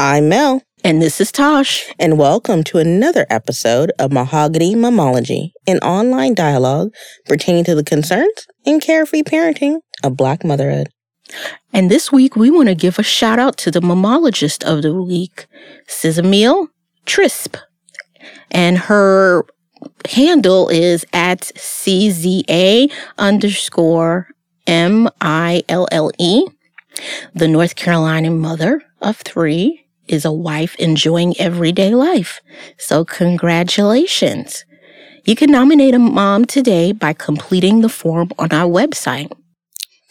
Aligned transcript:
I'm 0.00 0.28
Mel. 0.28 0.62
And 0.84 1.02
this 1.02 1.20
is 1.20 1.32
Tosh. 1.32 1.92
And 1.98 2.16
welcome 2.16 2.62
to 2.62 2.78
another 2.78 3.26
episode 3.28 3.90
of 3.98 4.12
Mahogany 4.12 4.76
Mammology, 4.76 5.50
an 5.66 5.78
online 5.78 6.34
dialogue 6.34 6.94
pertaining 7.26 7.64
to 7.64 7.74
the 7.74 7.82
concerns 7.82 8.46
and 8.64 8.80
carefree 8.80 9.24
parenting 9.24 9.80
of 10.04 10.16
Black 10.16 10.44
motherhood. 10.44 10.90
And 11.72 11.90
this 11.90 12.12
week, 12.12 12.36
we 12.36 12.48
want 12.48 12.68
to 12.68 12.76
give 12.76 13.00
a 13.00 13.02
shout 13.02 13.40
out 13.40 13.56
to 13.56 13.72
the 13.72 13.80
mammologist 13.80 14.62
of 14.62 14.82
the 14.82 14.94
week, 14.94 15.48
Sizamil 15.88 16.68
Trisp. 17.04 17.56
And 18.52 18.78
her 18.78 19.46
handle 20.08 20.68
is 20.68 21.04
at 21.12 21.40
CZA 21.40 22.92
underscore 23.18 24.28
M 24.64 25.08
I 25.20 25.64
L 25.68 25.88
L 25.90 26.12
E. 26.18 26.46
The 27.34 27.48
North 27.48 27.74
Carolina 27.74 28.30
mother 28.30 28.82
of 29.00 29.16
three 29.16 29.86
is 30.08 30.24
a 30.24 30.32
wife 30.32 30.74
enjoying 30.76 31.34
everyday 31.38 31.94
life. 31.94 32.40
So, 32.78 33.04
congratulations. 33.04 34.64
You 35.24 35.36
can 35.36 35.50
nominate 35.50 35.94
a 35.94 35.98
mom 35.98 36.44
today 36.46 36.92
by 36.92 37.12
completing 37.12 37.80
the 37.82 37.88
form 37.88 38.30
on 38.38 38.52
our 38.52 38.68
website. 38.68 39.30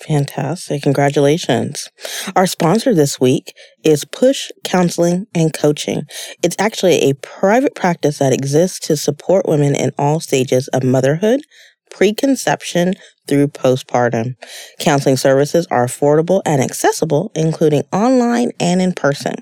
Fantastic. 0.02 0.84
Congratulations. 0.84 1.90
Our 2.36 2.46
sponsor 2.46 2.94
this 2.94 3.20
week 3.20 3.54
is 3.84 4.06
Push 4.06 4.52
Counseling 4.64 5.26
and 5.34 5.52
Coaching. 5.52 6.04
It's 6.44 6.56
actually 6.60 7.10
a 7.10 7.16
private 7.16 7.74
practice 7.74 8.20
that 8.20 8.32
exists 8.32 8.80
to 8.88 8.96
support 8.96 9.48
women 9.48 9.76
in 9.76 9.92
all 9.98 10.20
stages 10.20 10.68
of 10.68 10.84
motherhood, 10.84 11.42
preconception 11.90 12.94
through 13.28 13.48
postpartum. 13.48 14.36
Counseling 14.80 15.18
services 15.18 15.66
are 15.72 15.86
affordable 15.86 16.42
and 16.46 16.62
accessible, 16.62 17.32
including 17.34 17.84
online 17.92 18.52
and 18.60 18.82
in 18.82 18.94
person. 18.94 19.34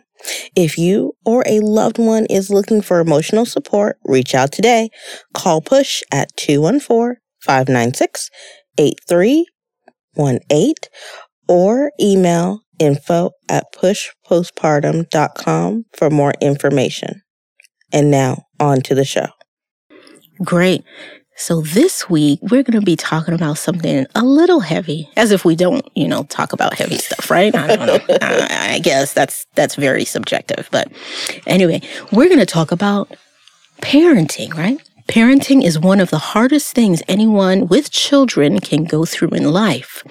If 0.56 0.78
you 0.78 1.14
or 1.26 1.44
a 1.46 1.60
loved 1.60 1.98
one 1.98 2.26
is 2.28 2.50
looking 2.50 2.82
for 2.82 3.00
emotional 3.00 3.46
support, 3.46 3.98
reach 4.06 4.36
out 4.36 4.52
today. 4.52 4.90
Call 5.34 5.62
Push 5.62 6.04
at 6.12 6.36
214 6.38 7.18
596 7.42 8.30
8318 8.78 10.74
or 11.48 11.92
email 12.02 12.62
info 12.80 13.30
at 13.50 13.66
pushpostpartum.com 13.74 15.86
for 15.94 16.10
more 16.10 16.34
information. 16.42 17.22
And 17.94 18.10
now 18.12 18.44
on 18.60 18.82
to 18.82 18.94
the 18.96 19.06
show. 19.06 19.28
Great. 20.44 20.84
So 21.38 21.62
this 21.62 22.10
week 22.10 22.40
we're 22.42 22.64
going 22.64 22.80
to 22.80 22.82
be 22.82 22.96
talking 22.96 23.34
about 23.34 23.58
something 23.58 24.08
a 24.16 24.24
little 24.24 24.62
heavy, 24.62 25.10
as 25.18 25.32
if 25.32 25.44
we 25.44 25.56
don't, 25.56 25.86
you 25.94 26.08
know, 26.08 26.24
talk 26.24 26.54
about 26.54 26.76
heavy 26.76 26.98
stuff, 26.98 27.30
right? 27.30 27.54
I 27.54 27.76
don't 27.76 27.86
know. 27.86 28.00
I, 28.22 28.76
I 28.76 28.80
guess 28.80 29.14
that's 29.14 29.46
that's 29.54 29.76
very 29.76 30.06
subjective, 30.06 30.70
but 30.72 30.90
anyway, 31.46 31.82
we're 32.14 32.30
going 32.30 32.40
to 32.40 32.46
talk 32.46 32.72
about 32.72 33.16
parenting, 33.82 34.54
right? 34.54 34.80
Parenting 35.10 35.64
is 35.64 35.78
one 35.78 36.00
of 36.00 36.10
the 36.10 36.18
hardest 36.18 36.74
things 36.74 37.04
anyone 37.08 37.68
with 37.68 37.92
children 37.92 38.60
can 38.60 38.86
go 38.86 39.06
through 39.06 39.30
in 39.30 39.52
life. 39.52 40.04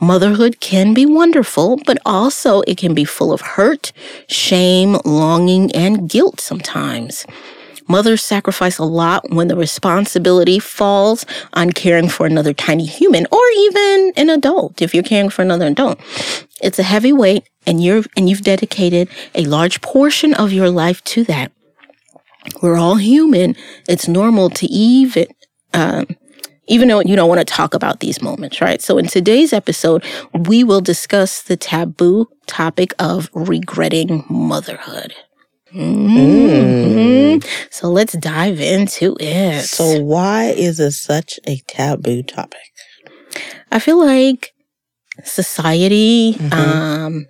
Motherhood 0.00 0.58
can 0.60 0.92
be 0.92 1.06
wonderful, 1.06 1.78
but 1.86 1.98
also 2.04 2.62
it 2.62 2.76
can 2.76 2.94
be 2.94 3.04
full 3.04 3.32
of 3.32 3.40
hurt, 3.42 3.92
shame, 4.28 4.96
longing, 5.04 5.70
and 5.72 6.10
guilt 6.10 6.40
sometimes. 6.40 7.26
Mothers 7.88 8.22
sacrifice 8.22 8.78
a 8.78 8.84
lot 8.84 9.30
when 9.30 9.48
the 9.48 9.56
responsibility 9.56 10.58
falls 10.58 11.26
on 11.52 11.70
caring 11.70 12.08
for 12.08 12.26
another 12.26 12.52
tiny 12.52 12.86
human 12.86 13.26
or 13.30 13.42
even 13.58 14.12
an 14.16 14.30
adult 14.30 14.80
if 14.80 14.94
you're 14.94 15.02
caring 15.02 15.30
for 15.30 15.42
another 15.42 15.66
adult. 15.66 16.00
It's 16.62 16.78
a 16.78 16.82
heavy 16.82 17.12
weight 17.12 17.48
and 17.66 17.82
you're 17.82 18.04
and 18.16 18.28
you've 18.28 18.42
dedicated 18.42 19.08
a 19.34 19.44
large 19.44 19.80
portion 19.80 20.34
of 20.34 20.52
your 20.52 20.70
life 20.70 21.02
to 21.04 21.24
that. 21.24 21.52
We're 22.62 22.76
all 22.76 22.96
human. 22.96 23.56
It's 23.88 24.08
normal 24.08 24.50
to 24.50 24.66
even 24.66 25.26
um, 25.72 26.06
even 26.66 26.88
though 26.88 27.00
you 27.00 27.16
don't 27.16 27.28
want 27.28 27.40
to 27.40 27.44
talk 27.44 27.74
about 27.74 28.00
these 28.00 28.22
moments, 28.22 28.60
right? 28.60 28.80
So 28.80 28.96
in 28.96 29.06
today's 29.06 29.52
episode, 29.52 30.04
we 30.32 30.64
will 30.64 30.80
discuss 30.80 31.42
the 31.42 31.56
taboo 31.56 32.28
topic 32.46 32.94
of 32.98 33.28
regretting 33.34 34.24
motherhood. 34.28 35.14
Mm-hmm. 35.74 37.46
So 37.70 37.88
let's 37.88 38.12
dive 38.14 38.60
into 38.60 39.16
it. 39.18 39.62
So, 39.62 40.00
why 40.00 40.44
is 40.44 40.78
it 40.80 40.92
such 40.92 41.40
a 41.46 41.60
taboo 41.66 42.22
topic? 42.22 42.60
I 43.72 43.78
feel 43.80 43.98
like 43.98 44.52
society 45.24 46.34
mm-hmm. 46.34 46.52
um, 46.52 47.26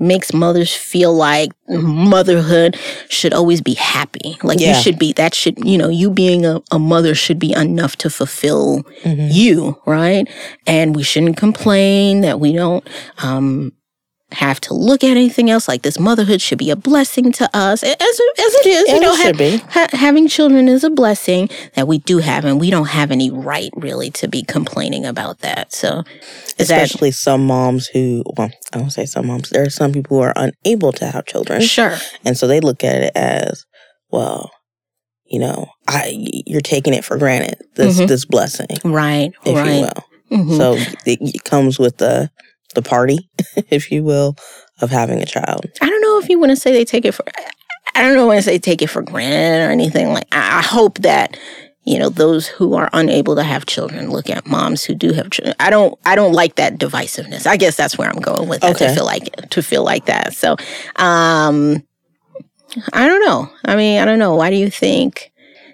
makes 0.00 0.32
mothers 0.32 0.74
feel 0.74 1.14
like 1.14 1.50
motherhood 1.68 2.76
should 3.08 3.34
always 3.34 3.60
be 3.60 3.74
happy. 3.74 4.36
Like 4.42 4.58
yeah. 4.58 4.74
you 4.74 4.82
should 4.82 4.98
be, 4.98 5.12
that 5.12 5.34
should, 5.34 5.64
you 5.64 5.78
know, 5.78 5.88
you 5.88 6.10
being 6.10 6.46
a, 6.46 6.60
a 6.70 6.78
mother 6.78 7.14
should 7.14 7.38
be 7.38 7.52
enough 7.52 7.96
to 7.96 8.10
fulfill 8.10 8.82
mm-hmm. 9.02 9.28
you, 9.30 9.80
right? 9.86 10.26
And 10.66 10.96
we 10.96 11.02
shouldn't 11.02 11.36
complain 11.36 12.22
that 12.22 12.40
we 12.40 12.52
don't, 12.52 12.86
um, 13.22 13.72
have 14.32 14.60
to 14.60 14.74
look 14.74 15.02
at 15.02 15.10
anything 15.10 15.50
else. 15.50 15.68
Like 15.68 15.82
this 15.82 15.98
motherhood 15.98 16.40
should 16.40 16.58
be 16.58 16.70
a 16.70 16.76
blessing 16.76 17.32
to 17.32 17.50
us, 17.56 17.82
as, 17.82 17.94
as 17.98 18.00
it 18.00 18.66
is. 18.66 18.88
You 18.88 19.00
know, 19.00 19.14
ha- 19.14 19.66
ha- 19.70 19.96
having 19.96 20.28
children 20.28 20.68
is 20.68 20.84
a 20.84 20.90
blessing 20.90 21.48
that 21.74 21.88
we 21.88 21.98
do 21.98 22.18
have, 22.18 22.44
and 22.44 22.60
we 22.60 22.70
don't 22.70 22.88
have 22.88 23.10
any 23.10 23.30
right 23.30 23.70
really 23.76 24.10
to 24.12 24.28
be 24.28 24.42
complaining 24.42 25.04
about 25.04 25.40
that. 25.40 25.72
So, 25.72 26.04
especially 26.58 27.10
that, 27.10 27.16
some 27.16 27.46
moms 27.46 27.88
who, 27.88 28.22
well, 28.36 28.50
I 28.72 28.78
don't 28.78 28.90
say 28.90 29.06
some 29.06 29.26
moms. 29.26 29.50
There 29.50 29.62
are 29.62 29.70
some 29.70 29.92
people 29.92 30.18
who 30.18 30.22
are 30.22 30.34
unable 30.36 30.92
to 30.92 31.06
have 31.06 31.26
children. 31.26 31.60
Sure, 31.62 31.96
and 32.24 32.36
so 32.36 32.46
they 32.46 32.60
look 32.60 32.84
at 32.84 33.02
it 33.02 33.12
as, 33.16 33.64
well, 34.10 34.50
you 35.26 35.38
know, 35.38 35.68
I 35.88 36.12
you're 36.46 36.60
taking 36.60 36.94
it 36.94 37.04
for 37.04 37.16
granted 37.16 37.56
this 37.74 37.96
mm-hmm. 37.96 38.06
this 38.06 38.24
blessing, 38.24 38.76
right? 38.84 39.32
If 39.44 39.56
right. 39.56 39.66
you 39.66 39.80
will. 39.82 40.04
Mm-hmm. 40.30 40.56
So 40.56 40.74
it, 40.74 41.18
it 41.20 41.44
comes 41.44 41.78
with 41.78 41.96
the 41.98 42.30
the 42.74 42.82
party, 42.82 43.28
if 43.68 43.90
you 43.90 44.02
will, 44.02 44.36
of 44.80 44.90
having 44.90 45.20
a 45.20 45.26
child. 45.26 45.66
I 45.80 45.86
don't 45.86 46.00
know 46.00 46.18
if 46.18 46.28
you 46.28 46.38
want 46.38 46.50
to 46.50 46.56
say 46.56 46.72
they 46.72 46.84
take 46.84 47.04
it 47.04 47.12
for. 47.12 47.24
I 47.94 48.02
don't 48.02 48.14
know 48.14 48.26
when 48.26 48.36
to 48.36 48.42
say 48.42 48.58
take 48.58 48.82
it 48.82 48.88
for 48.88 49.02
granted 49.02 49.66
or 49.66 49.70
anything 49.70 50.08
like. 50.12 50.26
I 50.32 50.62
hope 50.62 50.98
that 50.98 51.36
you 51.84 51.98
know 51.98 52.08
those 52.08 52.46
who 52.46 52.74
are 52.74 52.88
unable 52.92 53.34
to 53.36 53.42
have 53.42 53.66
children 53.66 54.10
look 54.10 54.30
at 54.30 54.46
moms 54.46 54.84
who 54.84 54.94
do 54.94 55.12
have 55.12 55.30
children. 55.30 55.54
I 55.60 55.70
don't. 55.70 55.98
I 56.04 56.14
don't 56.14 56.32
like 56.32 56.56
that 56.56 56.78
divisiveness. 56.78 57.46
I 57.46 57.56
guess 57.56 57.76
that's 57.76 57.98
where 57.98 58.08
I'm 58.08 58.20
going 58.20 58.48
with 58.48 58.60
that. 58.60 58.76
Okay. 58.76 58.88
To 58.88 58.94
feel 58.94 59.04
like 59.04 59.50
to 59.50 59.62
feel 59.62 59.84
like 59.84 60.06
that. 60.06 60.34
So, 60.34 60.56
um, 60.96 61.82
I 62.92 63.06
don't 63.06 63.24
know. 63.24 63.50
I 63.64 63.76
mean, 63.76 64.00
I 64.00 64.04
don't 64.04 64.18
know. 64.18 64.34
Why 64.34 64.50
do 64.50 64.56
you 64.56 64.70
think? 64.70 65.32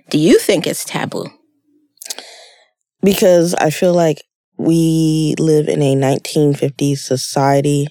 Do 0.08 0.18
you 0.18 0.38
think 0.38 0.66
it's 0.66 0.84
taboo? 0.84 1.26
Because 3.02 3.54
I 3.54 3.70
feel 3.70 3.92
like 3.92 4.22
we 4.59 5.34
live 5.39 5.69
in 5.69 5.83
a 5.83 5.94
1950s 5.94 6.99
society, 6.99 7.89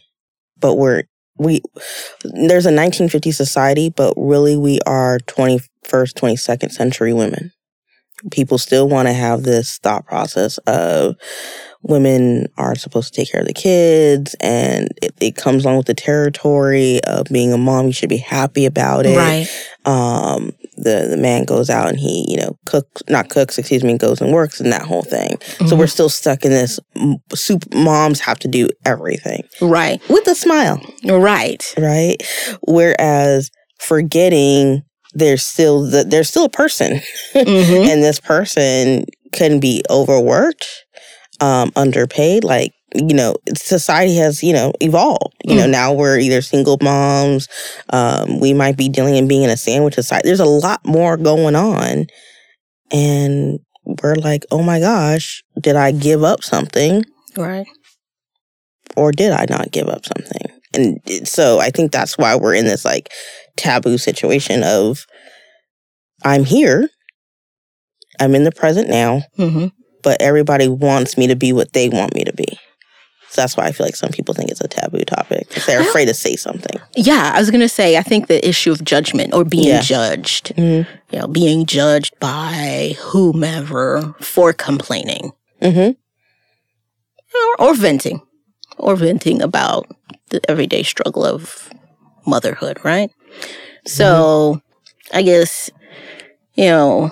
but 0.58 0.76
we're 0.76 1.04
we 1.38 1.62
there's 2.24 2.66
a 2.66 2.72
1950s 2.72 3.34
society, 3.34 3.90
but 3.90 4.14
really 4.16 4.56
we 4.56 4.80
are 4.86 5.20
21st, 5.20 5.68
22nd 5.84 6.72
century 6.72 7.14
women. 7.14 7.52
People 8.32 8.58
still 8.58 8.88
want 8.88 9.08
to 9.08 9.14
have 9.14 9.44
this 9.44 9.78
thought 9.80 10.06
process 10.06 10.58
of 10.60 11.16
women 11.82 12.48
are 12.58 12.76
supposed 12.76 13.14
to 13.14 13.22
take 13.22 13.32
care 13.32 13.42
of 13.42 13.48
the 13.48 13.54
kids 13.54 14.36
and 14.40 14.90
it, 15.02 15.14
it, 15.22 15.36
comes 15.36 15.64
along 15.64 15.78
with 15.78 15.86
the 15.86 15.94
territory 15.94 17.00
of 17.04 17.28
being 17.28 17.54
a 17.54 17.58
mom 17.58 17.86
you 17.86 17.92
should 17.92 18.10
be 18.10 18.18
happy 18.18 18.66
about 18.66 19.06
it 19.06 19.16
right 19.16 19.48
um 19.86 20.52
the 20.78 21.08
the 21.10 21.18
man 21.18 21.46
goes 21.46 21.70
out 21.70 21.90
and 21.90 22.00
he 22.00 22.26
you 22.28 22.38
know 22.38 22.58
cooks 22.66 23.02
not 23.10 23.30
cooks 23.30 23.58
excuse 23.58 23.84
me 23.84 23.98
goes 23.98 24.22
and 24.22 24.34
works 24.34 24.60
and 24.60 24.72
that 24.72 24.82
whole 24.82 25.04
thing 25.04 25.30
mm-hmm. 25.30 25.68
so 25.68 25.76
we're 25.76 25.88
still 25.88 26.10
stuck 26.10 26.44
in 26.44 26.52
this 26.52 26.80
soup 27.34 27.64
moms 27.74 28.20
have 28.20 28.40
to 28.40 28.48
do 28.48 28.68
everything 28.86 29.44
right 29.62 30.02
with 30.10 30.28
a 30.28 30.36
smile 30.36 30.82
right 31.06 31.74
right 31.78 32.18
whereas 32.62 33.52
forgetting 33.80 34.84
there's 35.14 35.44
still 35.44 35.90
the, 35.90 36.04
there's 36.04 36.30
still 36.30 36.46
a 36.46 36.50
person 36.50 37.00
mm-hmm. 37.34 37.90
and 37.90 38.04
this 38.04 38.20
person 38.20 39.06
can 39.32 39.60
be 39.60 39.84
overworked 39.90 40.86
um, 41.40 41.72
underpaid. 41.76 42.44
Like, 42.44 42.74
you 42.96 43.14
know, 43.14 43.36
society 43.56 44.16
has, 44.16 44.42
you 44.44 44.54
know, 44.54 44.74
evolved. 44.82 45.36
You 45.44 45.56
mm. 45.56 45.58
know, 45.58 45.68
now 45.68 45.94
we're 45.94 46.20
either 46.20 46.42
single 46.42 46.78
moms, 46.82 47.48
um, 47.90 48.40
we 48.40 48.54
might 48.54 48.78
be 48.78 48.90
dealing 48.90 49.18
and 49.18 49.30
being 49.30 49.44
in 49.44 49.50
a 49.50 49.58
sandwich 49.58 49.96
society. 49.96 50.28
There's 50.28 50.40
a 50.40 50.46
lot 50.46 50.86
more 50.86 51.18
going 51.18 51.56
on. 51.56 52.08
And 52.92 53.60
we're 53.84 54.16
like, 54.16 54.46
oh 54.52 54.64
my 54.64 54.80
gosh, 54.80 55.44
did 55.60 55.76
I 55.76 55.92
give 55.92 56.24
up 56.24 56.44
something? 56.44 57.04
Right. 57.36 57.68
Or 58.96 59.12
did 59.12 59.32
I 59.32 59.46
not 59.50 59.72
give 59.72 59.88
up 59.88 60.06
something? 60.06 60.42
And 60.74 61.28
so 61.28 61.60
I 61.60 61.70
think 61.70 61.92
that's 61.92 62.18
why 62.18 62.36
we're 62.36 62.56
in 62.56 62.66
this 62.66 62.86
like 62.86 63.12
taboo 63.58 63.98
situation 63.98 64.64
of 64.64 65.06
I'm 66.24 66.44
here, 66.46 66.90
I'm 68.20 68.36
in 68.36 68.44
the 68.44 68.52
present 68.52 68.90
now. 68.90 69.24
Mm-hmm 69.38 69.68
but 70.06 70.22
everybody 70.22 70.68
wants 70.68 71.18
me 71.18 71.26
to 71.26 71.36
be 71.36 71.52
what 71.52 71.74
they 71.74 71.90
want 71.90 72.14
me 72.14 72.24
to 72.24 72.32
be. 72.32 72.60
That's 73.36 73.56
why 73.58 73.66
I 73.66 73.72
feel 73.72 73.86
like 73.86 73.96
some 73.96 74.10
people 74.12 74.34
think 74.34 74.50
it's 74.50 74.62
a 74.62 74.68
taboo 74.68 75.04
topic. 75.06 75.50
They're 75.68 75.82
afraid 75.82 76.06
to 76.06 76.14
say 76.14 76.36
something. 76.36 76.80
Yeah, 76.96 77.32
I 77.36 77.40
was 77.40 77.52
gonna 77.52 77.70
say 77.70 77.98
I 77.98 78.02
think 78.02 78.28
the 78.28 78.46
issue 78.48 78.72
of 78.72 78.84
judgment 78.84 79.34
or 79.34 79.44
being 79.44 79.68
Yeah. 79.68 79.82
judged, 79.82 80.54
Mhm. 80.56 80.88
you 81.12 81.20
know, 81.20 81.28
being 81.28 81.66
judged 81.66 82.18
by 82.20 82.96
whomever 83.00 84.16
for 84.22 84.54
complaining 84.54 85.32
hmm 85.62 85.92
or, 87.60 87.68
or 87.70 87.74
venting, 87.76 88.22
or 88.78 88.96
venting 88.96 89.42
about 89.42 89.88
the 90.30 90.40
everyday 90.50 90.84
struggle 90.84 91.26
of 91.26 91.70
motherhood, 92.26 92.80
right? 92.84 93.12
So, 93.86 94.62
I 95.14 95.22
guess 95.22 95.70
you 96.56 96.66
know, 96.70 97.12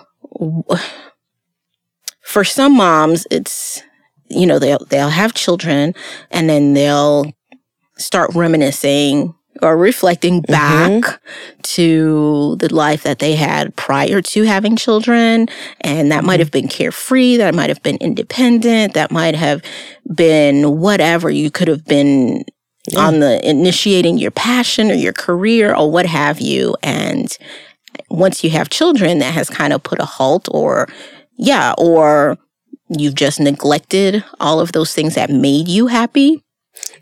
for 2.21 2.43
some 2.45 2.77
moms, 2.77 3.27
it's 3.29 3.83
you 4.33 4.45
know 4.45 4.59
they'll 4.59 4.85
they'll 4.89 5.09
have 5.09 5.33
children 5.33 5.93
and 6.31 6.49
then 6.49 6.73
they'll 6.73 7.31
start 7.97 8.31
reminiscing 8.33 9.33
or 9.61 9.77
reflecting 9.77 10.41
mm-hmm. 10.41 10.51
back 10.51 11.21
to 11.61 12.55
the 12.57 12.73
life 12.73 13.03
that 13.03 13.19
they 13.19 13.35
had 13.35 13.75
prior 13.75 14.21
to 14.21 14.43
having 14.43 14.75
children. 14.75 15.47
And 15.81 16.11
that 16.11 16.23
might 16.23 16.35
mm-hmm. 16.35 16.39
have 16.39 16.51
been 16.51 16.67
carefree 16.67 17.37
that 17.37 17.55
might 17.55 17.69
have 17.69 17.83
been 17.83 17.97
independent 17.97 18.93
that 18.93 19.11
might 19.11 19.35
have 19.35 19.63
been 20.13 20.79
whatever 20.79 21.29
you 21.29 21.51
could 21.51 21.67
have 21.67 21.85
been 21.85 22.43
Yeah. 22.91 22.99
on 22.99 23.19
the 23.19 23.47
initiating 23.47 24.17
your 24.17 24.31
passion 24.31 24.91
or 24.91 24.95
your 24.95 25.13
career 25.13 25.73
or 25.73 25.89
what 25.89 26.05
have 26.05 26.41
you. 26.41 26.75
And 26.83 27.35
once 28.09 28.43
you 28.43 28.49
have 28.49 28.69
children 28.69 29.19
that 29.19 29.33
has 29.33 29.49
kind 29.49 29.71
of 29.71 29.83
put 29.83 29.99
a 29.99 30.05
halt 30.05 30.49
or 30.51 30.87
yeah 31.37 31.73
or 31.77 32.37
you've 32.89 33.15
just 33.15 33.39
neglected 33.39 34.23
all 34.39 34.59
of 34.59 34.71
those 34.71 34.93
things 34.93 35.15
that 35.15 35.29
made 35.29 35.67
you 35.67 35.87
happy? 35.87 36.43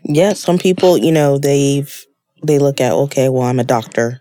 Yeah, 0.04 0.32
some 0.32 0.58
people, 0.58 0.96
you 0.96 1.12
know, 1.12 1.38
they've 1.38 2.04
they 2.44 2.58
look 2.58 2.80
at 2.80 2.92
okay, 2.92 3.28
well, 3.28 3.42
I'm 3.42 3.60
a 3.60 3.64
doctor, 3.64 4.20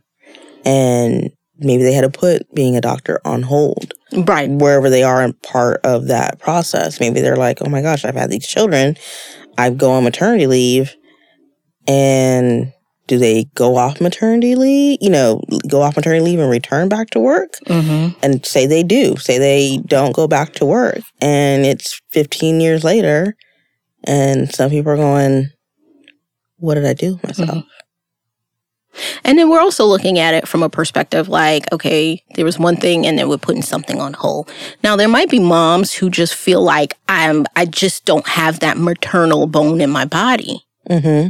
and 0.63 1.31
maybe 1.57 1.83
they 1.83 1.93
had 1.93 2.01
to 2.01 2.19
put 2.19 2.53
being 2.53 2.75
a 2.75 2.81
doctor 2.81 3.19
on 3.25 3.43
hold 3.43 3.93
right. 4.13 4.49
wherever 4.49 4.89
they 4.89 5.03
are 5.03 5.21
in 5.23 5.33
part 5.33 5.81
of 5.83 6.07
that 6.07 6.39
process. 6.39 6.99
Maybe 6.99 7.21
they're 7.21 7.35
like, 7.35 7.59
oh 7.61 7.69
my 7.69 7.81
gosh, 7.81 8.05
I've 8.05 8.15
had 8.15 8.29
these 8.29 8.47
children, 8.47 8.95
I 9.57 9.69
go 9.69 9.91
on 9.91 10.03
maternity 10.03 10.47
leave, 10.47 10.95
and 11.87 12.73
do 13.11 13.17
they 13.17 13.43
go 13.55 13.75
off 13.75 13.99
maternity 13.99 14.55
leave? 14.55 14.97
You 15.01 15.09
know, 15.09 15.41
go 15.67 15.81
off 15.81 15.97
maternity 15.97 16.23
leave 16.23 16.39
and 16.39 16.49
return 16.49 16.87
back 16.87 17.09
to 17.09 17.19
work? 17.19 17.57
mm-hmm. 17.67 18.17
and 18.23 18.45
say 18.45 18.65
they 18.65 18.83
do, 18.83 19.17
say 19.17 19.37
they 19.37 19.79
don't 19.85 20.15
go 20.15 20.29
back 20.29 20.53
to 20.53 20.65
work, 20.65 21.01
and 21.19 21.65
it's 21.65 21.99
15 22.11 22.61
years 22.61 22.85
later, 22.85 23.35
and 24.05 24.49
some 24.49 24.69
people 24.69 24.93
are 24.93 24.95
going, 24.95 25.49
"What 26.55 26.75
did 26.75 26.85
I 26.85 26.93
do 26.93 27.15
with 27.15 27.37
myself?" 27.37 27.65
And 29.25 29.37
then 29.37 29.49
we're 29.49 29.59
also 29.59 29.85
looking 29.85 30.17
at 30.17 30.33
it 30.33 30.47
from 30.47 30.63
a 30.63 30.69
perspective 30.69 31.27
like, 31.27 31.69
okay, 31.73 32.23
there 32.35 32.45
was 32.45 32.57
one 32.59 32.77
thing 32.77 33.05
and 33.05 33.17
then 33.17 33.29
we're 33.29 33.37
putting 33.37 33.61
something 33.61 34.01
on 34.01 34.11
hold. 34.11 34.51
Now 34.83 34.97
there 34.97 35.07
might 35.07 35.29
be 35.29 35.39
moms 35.39 35.93
who 35.93 36.09
just 36.09 36.35
feel 36.35 36.61
like 36.61 36.97
I'm 37.07 37.45
I 37.55 37.65
just 37.65 38.03
don't 38.03 38.27
have 38.27 38.59
that 38.59 38.77
maternal 38.77 39.47
bone 39.47 39.79
in 39.79 39.89
my 39.89 40.03
body. 40.03 40.65
Mm-hmm. 40.89 41.29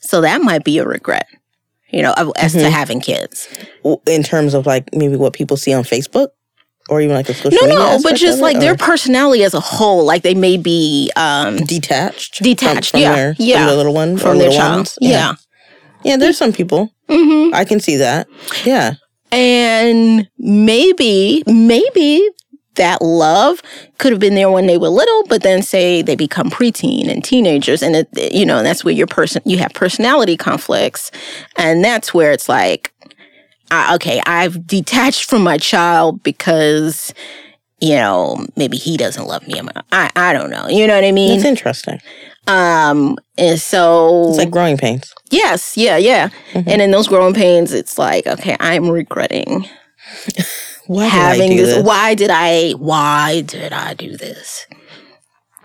So 0.00 0.20
that 0.22 0.42
might 0.42 0.64
be 0.64 0.78
a 0.78 0.84
regret, 0.84 1.26
you 1.90 2.02
know, 2.02 2.12
as 2.36 2.52
to 2.54 2.58
Mhm. 2.60 2.70
having 2.70 3.00
kids. 3.00 3.48
In 4.06 4.22
terms 4.22 4.54
of 4.54 4.66
like 4.66 4.88
maybe 4.94 5.16
what 5.16 5.32
people 5.32 5.56
see 5.56 5.72
on 5.72 5.84
Facebook, 5.84 6.28
or 6.88 7.00
even 7.00 7.14
like 7.14 7.26
the 7.26 7.34
social 7.34 7.52
No, 7.52 7.66
media 7.66 7.78
no, 7.78 7.96
no, 7.96 8.02
but 8.02 8.16
just 8.16 8.40
like 8.40 8.58
their 8.58 8.74
personality 8.76 9.44
as 9.44 9.54
a 9.54 9.60
whole, 9.60 10.04
like 10.04 10.22
they 10.22 10.34
may 10.34 10.56
be 10.56 11.10
um 11.16 11.56
detached, 11.64 12.42
Detached, 12.42 12.90
from, 12.92 13.00
yeah, 13.00 13.14
their, 13.14 13.36
yeah. 13.38 13.56
from 13.58 13.66
their 13.66 13.76
little 13.76 13.94
one, 13.94 14.16
from 14.18 14.38
their 14.38 14.50
child. 14.50 14.76
ones. 14.78 14.98
Yeah. 15.00 15.34
yeah. 16.04 16.16
There's 16.16 16.36
some 16.38 16.52
people 16.52 16.90
hmm 17.08 17.50
I 17.52 17.64
can 17.64 17.80
see 17.80 17.96
that. 17.96 18.26
Yeah, 18.64 18.94
And 19.32 20.28
maybe, 20.38 21.42
maybe 21.46 22.28
that 22.76 23.02
love 23.02 23.60
could 23.98 24.12
have 24.12 24.20
been 24.20 24.34
there 24.34 24.50
when 24.50 24.66
they 24.66 24.78
were 24.78 24.88
little, 24.88 25.24
but 25.28 25.42
then 25.42 25.62
say 25.62 26.02
they 26.02 26.16
become 26.16 26.50
preteen 26.50 27.10
and 27.10 27.24
teenagers, 27.24 27.82
and 27.82 27.96
it, 27.96 28.32
you 28.32 28.46
know 28.46 28.58
and 28.58 28.66
that's 28.66 28.84
where 28.84 28.94
your 28.94 29.06
person 29.06 29.42
you 29.44 29.58
have 29.58 29.72
personality 29.74 30.36
conflicts, 30.36 31.10
and 31.56 31.84
that's 31.84 32.14
where 32.14 32.32
it's 32.32 32.48
like, 32.48 32.92
uh, 33.70 33.92
okay, 33.96 34.20
I've 34.26 34.66
detached 34.66 35.24
from 35.24 35.42
my 35.42 35.58
child 35.58 36.22
because. 36.22 37.12
You 37.82 37.94
know, 37.94 38.46
maybe 38.56 38.76
he 38.76 38.98
doesn't 38.98 39.24
love 39.26 39.48
me. 39.48 39.58
I 39.90 40.10
I 40.14 40.34
don't 40.34 40.50
know. 40.50 40.68
You 40.68 40.86
know 40.86 40.94
what 40.94 41.02
I 41.02 41.12
mean? 41.12 41.38
it's 41.38 41.46
interesting. 41.46 41.98
Um, 42.46 43.16
and 43.38 43.58
so 43.58 44.28
It's 44.28 44.36
like 44.36 44.50
growing 44.50 44.76
pains. 44.76 45.14
Yes, 45.30 45.78
yeah, 45.78 45.96
yeah. 45.96 46.28
Mhm. 46.52 46.64
And 46.66 46.82
in 46.82 46.90
those 46.90 47.08
growing 47.08 47.32
pains, 47.32 47.72
it's 47.72 47.96
like, 47.96 48.26
okay, 48.26 48.54
I'm 48.60 48.90
regretting 48.90 49.66
Why 50.90 51.06
having 51.06 51.54
this. 51.56 51.68
this? 51.68 51.86
Why 51.86 52.16
did 52.16 52.30
I? 52.32 52.72
Why 52.72 53.42
did 53.42 53.72
I 53.72 53.94
do 53.94 54.16
this? 54.16 54.66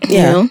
You 0.08 0.18
Yeah. 0.18 0.32
know? 0.34 0.50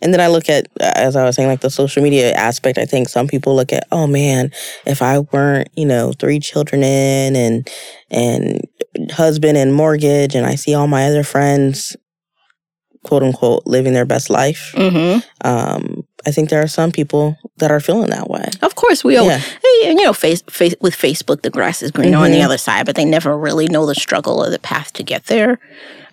And 0.00 0.14
then 0.14 0.20
I 0.20 0.28
look 0.28 0.48
at, 0.48 0.66
as 0.80 1.14
I 1.14 1.24
was 1.24 1.36
saying, 1.36 1.48
like 1.50 1.60
the 1.60 1.68
social 1.68 2.02
media 2.02 2.32
aspect. 2.32 2.78
I 2.78 2.86
think 2.86 3.08
some 3.10 3.26
people 3.26 3.54
look 3.54 3.70
at, 3.70 3.86
oh 3.92 4.06
man, 4.06 4.50
if 4.86 5.02
I 5.02 5.18
weren't, 5.18 5.68
you 5.76 5.84
know, 5.84 6.12
three 6.12 6.40
children 6.40 6.82
in 6.82 7.36
and 7.36 7.68
and 8.10 8.62
husband 9.10 9.58
and 9.58 9.74
mortgage, 9.74 10.34
and 10.34 10.46
I 10.46 10.54
see 10.54 10.72
all 10.74 10.86
my 10.86 11.04
other 11.04 11.22
friends, 11.22 11.96
quote 13.04 13.22
unquote, 13.22 13.64
living 13.66 13.92
their 13.92 14.06
best 14.06 14.30
life. 14.30 14.72
hmm 14.74 15.18
Um, 15.44 16.07
I 16.26 16.30
think 16.30 16.50
there 16.50 16.62
are 16.62 16.66
some 16.68 16.90
people 16.92 17.38
that 17.58 17.70
are 17.70 17.80
feeling 17.80 18.10
that 18.10 18.28
way. 18.28 18.44
Of 18.62 18.74
course, 18.74 19.04
we 19.04 19.16
all, 19.16 19.26
Yeah. 19.26 19.40
you 19.82 19.94
know, 19.94 20.12
face, 20.12 20.42
face 20.50 20.74
with 20.80 20.94
Facebook, 20.94 21.42
the 21.42 21.50
grass 21.50 21.82
is 21.82 21.90
greener 21.90 22.18
on 22.18 22.30
the 22.32 22.38
Mhm. 22.38 22.44
other 22.44 22.58
side, 22.58 22.86
but 22.86 22.96
they 22.96 23.04
never 23.04 23.36
really 23.36 23.68
know 23.68 23.86
the 23.86 23.94
struggle 23.94 24.40
or 24.44 24.50
the 24.50 24.58
path 24.58 24.92
to 24.94 25.02
get 25.02 25.26
there. 25.26 25.58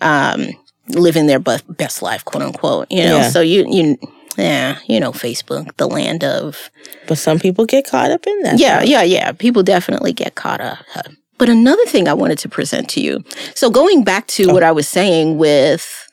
Um, 0.01 0.49
living 0.89 1.25
their 1.25 1.39
best 1.39 2.01
life, 2.01 2.23
quote 2.25 2.43
unquote. 2.43 2.87
You 2.91 3.03
know, 3.03 3.17
Yeah. 3.17 3.29
so 3.29 3.41
you 3.41 3.65
you. 3.69 3.97
Yeah, 4.37 4.79
you 4.87 4.99
know, 4.99 5.13
Facebook, 5.13 5.69
the 5.77 5.87
land 5.87 6.21
of 6.25 6.69
But 7.07 7.17
some 7.17 7.39
people 7.39 7.63
get 7.65 7.89
caught 7.89 8.11
up 8.11 8.27
in 8.27 8.41
that. 8.43 8.59
Yeah, 8.59 8.81
yeah, 8.83 9.01
yeah. 9.01 9.31
People 9.31 9.63
definitely 9.63 10.11
get 10.11 10.35
caught 10.35 10.59
up. 10.59 10.79
But 11.37 11.47
another 11.49 11.85
thing 11.85 12.07
I 12.09 12.13
wanted 12.13 12.37
to 12.39 12.49
present 12.49 12.89
to 12.89 12.99
you. 13.01 13.23
So 13.53 13.69
going 13.69 14.03
back 14.03 14.27
to 14.27 14.49
Oh. 14.49 14.53
what 14.53 14.61
I 14.63 14.73
was 14.73 14.89
saying 14.89 15.37
with 15.37 16.04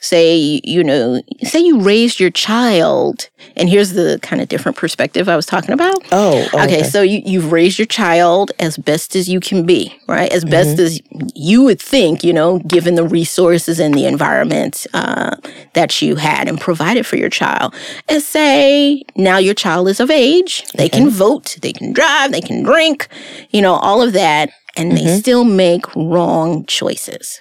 say, 0.00 0.60
you 0.64 0.82
know, 0.82 1.22
say 1.42 1.60
you 1.60 1.80
raised 1.80 2.18
your 2.20 2.30
child 2.30 3.28
and 3.56 3.68
here's 3.68 3.92
the 3.92 4.18
kind 4.22 4.40
of 4.40 4.48
different 4.48 4.76
perspective 4.78 5.28
I 5.28 5.36
was 5.36 5.46
talking 5.46 5.72
about. 5.72 5.96
Oh, 6.12 6.48
oh, 6.52 6.64
Okay, 6.64 6.82
so 6.82 7.02
you, 7.02 7.20
you've 7.24 7.52
raised 7.52 7.78
your 7.78 7.86
child 7.86 8.50
as 8.58 8.76
best 8.76 9.14
as 9.14 9.28
you 9.28 9.40
can 9.40 9.64
be, 9.66 9.94
right? 10.08 10.32
As 10.32 10.44
best 10.44 10.76
Mm-hmm. 10.78 11.20
as 11.22 11.32
you 11.34 11.62
would 11.62 11.80
think, 11.80 12.22
you 12.24 12.32
know, 12.32 12.58
given 12.60 12.94
the 12.94 13.04
resources 13.06 13.78
and 13.80 13.94
the 13.94 14.06
environment 14.06 14.86
uh, 14.94 15.36
that 15.74 16.00
you 16.02 16.16
had 16.16 16.48
and 16.48 16.60
provided 16.60 17.06
for 17.06 17.16
your 17.16 17.30
child. 17.30 17.74
And 18.08 18.22
say 18.22 19.02
now 19.16 19.38
your 19.38 19.54
child 19.54 19.88
is 19.88 20.00
of 20.00 20.10
age, 20.10 20.64
they 20.74 20.88
can 20.88 21.08
vote, 21.10 21.56
they 21.62 21.72
can 21.72 21.92
drive, 21.92 22.32
they 22.32 22.40
can 22.40 22.62
drink, 22.62 23.08
you 23.50 23.60
know, 23.62 23.74
all 23.74 24.02
of 24.02 24.12
that, 24.14 24.50
and 24.76 24.92
they 24.96 25.02
Mhm. 25.02 25.18
still 25.18 25.44
make 25.44 25.84
wrong 25.96 26.64
choices. 26.66 27.40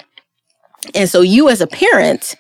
And 0.95 1.09
so 1.09 1.21
you 1.21 1.49
as 1.49 1.61
a 1.61 1.67
parent 1.67 2.35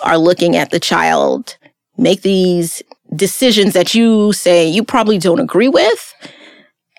are 0.00 0.18
looking 0.18 0.56
at 0.56 0.70
the 0.70 0.80
child 0.80 1.56
make 1.98 2.22
these 2.22 2.82
decisions 3.14 3.74
that 3.74 3.94
you 3.94 4.32
say 4.32 4.66
you 4.66 4.82
probably 4.82 5.18
don't 5.18 5.38
agree 5.40 5.68
with 5.68 6.14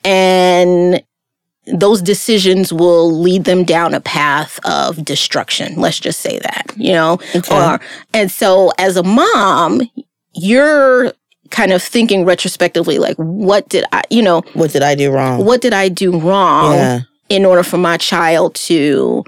and 0.05 1.03
those 1.67 2.01
decisions 2.01 2.73
will 2.73 3.11
lead 3.19 3.45
them 3.45 3.63
down 3.63 3.93
a 3.93 4.01
path 4.01 4.59
of 4.65 5.03
destruction 5.03 5.75
let's 5.79 5.99
just 5.99 6.19
say 6.19 6.37
that 6.39 6.71
you 6.77 6.91
know 6.93 7.13
Okay. 7.35 7.55
or 7.55 7.79
and 8.13 8.29
so 8.29 8.71
as 8.77 8.97
a 8.97 9.03
mom 9.03 9.81
you're 10.35 11.13
kind 11.49 11.71
of 11.71 11.81
thinking 11.81 12.25
retrospectively 12.25 12.99
like 12.99 13.15
what 13.17 13.67
did 13.69 13.85
i 13.91 14.03
you 14.09 14.21
know 14.21 14.41
what 14.53 14.71
did 14.71 14.83
I 14.83 14.95
do 14.95 15.11
wrong? 15.11 15.43
what 15.45 15.61
did 15.61 15.73
i 15.73 15.87
do 15.89 16.19
wrong 16.19 16.73
Yeah. 16.75 16.99
in 17.29 17.45
order 17.45 17.63
for 17.63 17.77
my 17.77 17.97
child 17.97 18.55
to 18.55 19.23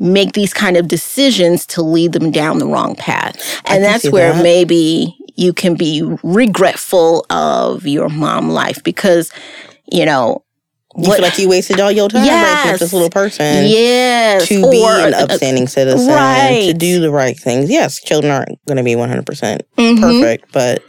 make 0.00 0.32
these 0.32 0.52
kind 0.54 0.76
of 0.76 0.88
decisions 0.88 1.64
to 1.66 1.82
lead 1.82 2.12
them 2.12 2.30
down 2.30 2.58
the 2.58 2.66
wrong 2.66 2.96
path. 2.96 3.36
And 3.66 3.84
that's 3.84 4.10
where 4.10 4.32
that. 4.32 4.42
maybe 4.42 5.16
you 5.36 5.52
can 5.52 5.74
be 5.76 6.02
regretful 6.22 7.24
of 7.30 7.86
your 7.86 8.08
mom 8.08 8.48
life 8.50 8.82
because, 8.82 9.30
you 9.92 10.04
know, 10.04 10.42
You 10.98 11.12
feel 11.12 11.22
like 11.22 11.38
you 11.38 11.48
wasted 11.48 11.78
all 11.78 11.92
your 11.92 12.08
time 12.08 12.24
Yes. 12.24 12.80
this 12.80 12.92
little 12.92 13.10
person. 13.10 13.66
yes, 13.68 14.48
to 14.48 14.68
be 14.70 14.82
an 14.84 15.14
upstanding 15.14 15.68
citizen, 15.68 16.08
to 16.08 16.72
do 16.74 16.98
the 17.00 17.10
right 17.12 17.38
things. 17.38 17.70
Yes, 17.70 18.00
children 18.00 18.32
aren't 18.32 18.58
going 18.66 18.76
to 18.78 18.82
be 18.82 18.96
100% 18.96 19.62
Mhm. 19.78 20.00
perfect, 20.00 20.52
but 20.52 20.82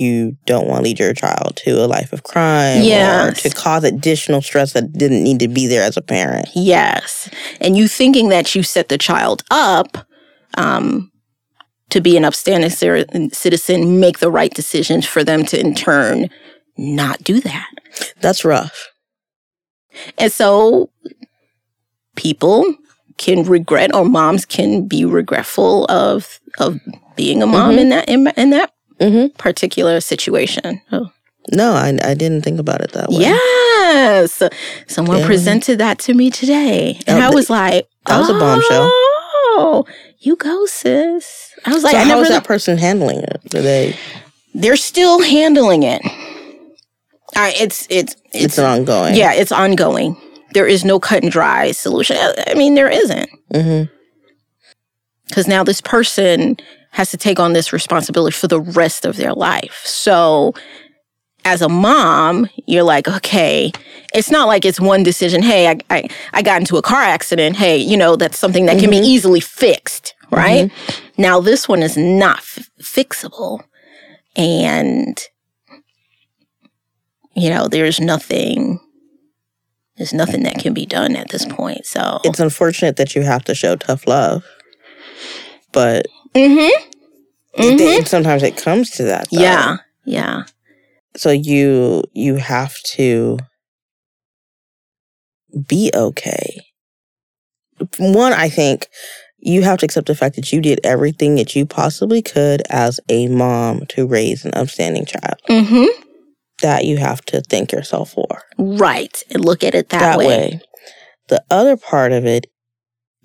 you 0.00 0.36
don't 0.46 0.66
want 0.66 0.78
to 0.78 0.82
lead 0.84 0.98
your 0.98 1.12
child 1.12 1.56
to 1.56 1.84
a 1.84 1.86
life 1.86 2.12
of 2.12 2.22
crime 2.22 2.82
or 2.82 3.32
to 3.32 3.50
cause 3.50 3.84
additional 3.84 4.40
stress 4.40 4.72
that 4.72 4.92
didn't 4.92 5.22
need 5.22 5.38
to 5.40 5.48
be 5.48 5.66
there 5.66 5.82
as 5.82 5.96
a 5.96 6.02
parent. 6.02 6.48
Yes. 6.54 7.28
And 7.60 7.76
you 7.76 7.86
thinking 7.86 8.30
that 8.30 8.54
you 8.54 8.62
set 8.62 8.88
the 8.88 8.98
child 8.98 9.42
up 9.50 9.98
um, 10.56 11.12
to 11.90 12.00
be 12.00 12.16
an 12.16 12.24
upstanding 12.24 12.70
citizen, 12.70 14.00
make 14.00 14.18
the 14.18 14.30
right 14.30 14.52
decisions 14.52 15.06
for 15.06 15.22
them 15.22 15.44
to 15.46 15.60
in 15.60 15.74
turn 15.74 16.30
not 16.76 17.22
do 17.22 17.40
that. 17.40 17.68
That's 18.20 18.44
rough. 18.44 18.88
And 20.18 20.32
so 20.32 20.90
people 22.16 22.64
can 23.18 23.44
regret 23.44 23.94
or 23.94 24.04
moms 24.04 24.46
can 24.46 24.86
be 24.86 25.04
regretful 25.04 25.84
of 25.86 26.40
of 26.58 26.80
being 27.16 27.42
a 27.42 27.46
mom 27.46 27.72
mm-hmm. 27.72 27.78
in 27.80 27.88
that 27.90 28.08
in, 28.08 28.26
in 28.36 28.50
that 28.50 28.72
mm-hmm. 29.00 29.36
particular 29.36 30.00
situation. 30.00 30.80
Oh. 30.92 31.10
No, 31.52 31.72
I, 31.72 31.98
I 32.04 32.14
didn't 32.14 32.42
think 32.42 32.60
about 32.60 32.82
it 32.82 32.92
that 32.92 33.08
way. 33.08 33.22
Yes. 33.22 34.42
Someone 34.86 35.20
yeah. 35.20 35.26
presented 35.26 35.78
that 35.78 35.98
to 36.00 36.14
me 36.14 36.30
today. 36.30 37.00
And 37.06 37.22
oh, 37.22 37.26
I 37.26 37.30
was 37.30 37.48
like, 37.50 37.88
that 38.06 38.18
was 38.18 38.30
oh, 38.30 38.36
a 38.36 38.38
bombshell. 38.38 38.90
Oh, 38.92 39.86
you 40.18 40.36
go, 40.36 40.66
sis. 40.66 41.54
I 41.64 41.72
was 41.72 41.82
like, 41.82 41.92
so 41.92 41.98
I 41.98 42.02
how 42.02 42.08
never, 42.08 42.22
is 42.22 42.28
that 42.28 42.44
person 42.44 42.76
handling 42.76 43.20
it? 43.20 43.40
Do 43.48 43.62
they? 43.62 43.96
They're 44.54 44.76
still 44.76 45.22
handling 45.22 45.82
it. 45.82 46.02
It's, 47.34 47.86
it's, 47.88 48.16
it's 48.32 48.44
it's 48.44 48.58
ongoing. 48.58 49.14
Yeah, 49.16 49.32
it's 49.32 49.50
ongoing. 49.50 50.16
There 50.52 50.66
is 50.66 50.84
no 50.84 51.00
cut 51.00 51.22
and 51.22 51.32
dry 51.32 51.72
solution. 51.72 52.16
I 52.46 52.54
mean, 52.54 52.74
there 52.74 52.90
isn't. 52.90 53.30
Mm-hmm. 53.54 53.92
Because 55.30 55.48
now 55.48 55.64
this 55.64 55.80
person 55.80 56.56
has 56.92 57.10
to 57.10 57.16
take 57.16 57.40
on 57.40 57.52
this 57.52 57.72
responsibility 57.72 58.36
for 58.36 58.48
the 58.48 58.60
rest 58.60 59.04
of 59.04 59.16
their 59.16 59.32
life. 59.32 59.80
So 59.84 60.54
as 61.44 61.62
a 61.62 61.68
mom, 61.68 62.48
you're 62.66 62.82
like, 62.82 63.08
okay, 63.08 63.72
it's 64.12 64.30
not 64.30 64.46
like 64.46 64.64
it's 64.64 64.80
one 64.80 65.02
decision. 65.02 65.42
Hey, 65.42 65.68
I, 65.68 65.78
I, 65.88 66.08
I 66.32 66.42
got 66.42 66.60
into 66.60 66.76
a 66.76 66.82
car 66.82 67.00
accident. 67.00 67.56
Hey, 67.56 67.78
you 67.78 67.96
know, 67.96 68.16
that's 68.16 68.38
something 68.38 68.66
that 68.66 68.78
can 68.78 68.90
mm-hmm. 68.90 69.02
be 69.02 69.06
easily 69.06 69.40
fixed, 69.40 70.14
right? 70.30 70.70
Mm-hmm. 70.70 71.22
Now, 71.22 71.40
this 71.40 71.68
one 71.68 71.82
is 71.82 71.96
not 71.96 72.38
f- 72.38 72.70
fixable. 72.82 73.60
And, 74.36 75.20
you 77.34 77.50
know, 77.50 77.68
there's 77.68 78.00
nothing, 78.00 78.80
there's 79.96 80.12
nothing 80.12 80.42
that 80.42 80.58
can 80.58 80.74
be 80.74 80.86
done 80.86 81.16
at 81.16 81.30
this 81.30 81.46
point. 81.46 81.86
So 81.86 82.20
it's 82.24 82.40
unfortunate 82.40 82.96
that 82.96 83.14
you 83.14 83.22
have 83.22 83.44
to 83.44 83.54
show 83.54 83.76
tough 83.76 84.06
love, 84.06 84.44
but 85.72 86.06
mm-hmm. 86.34 87.60
Mm-hmm. 87.60 88.04
sometimes 88.04 88.42
it 88.42 88.56
comes 88.56 88.90
to 88.92 89.04
that. 89.04 89.28
Though. 89.30 89.40
Yeah. 89.40 89.76
Yeah 90.04 90.44
so 91.16 91.30
you 91.30 92.02
you 92.12 92.36
have 92.36 92.74
to 92.82 93.38
be 95.66 95.90
okay 95.94 96.60
one 97.98 98.32
i 98.32 98.48
think 98.48 98.88
you 99.38 99.62
have 99.62 99.78
to 99.78 99.86
accept 99.86 100.06
the 100.06 100.14
fact 100.14 100.36
that 100.36 100.52
you 100.52 100.60
did 100.60 100.78
everything 100.84 101.34
that 101.34 101.56
you 101.56 101.64
possibly 101.64 102.22
could 102.22 102.62
as 102.68 103.00
a 103.08 103.26
mom 103.28 103.86
to 103.86 104.06
raise 104.06 104.44
an 104.44 104.52
upstanding 104.54 105.04
child 105.04 105.40
mm-hmm. 105.48 106.02
that 106.62 106.84
you 106.84 106.98
have 106.98 107.22
to 107.22 107.40
thank 107.42 107.72
yourself 107.72 108.12
for 108.12 108.42
right 108.58 109.22
and 109.30 109.44
look 109.44 109.64
at 109.64 109.74
it 109.74 109.88
that, 109.88 109.98
that 109.98 110.18
way. 110.18 110.26
way 110.26 110.60
the 111.28 111.42
other 111.50 111.76
part 111.76 112.12
of 112.12 112.24
it 112.24 112.46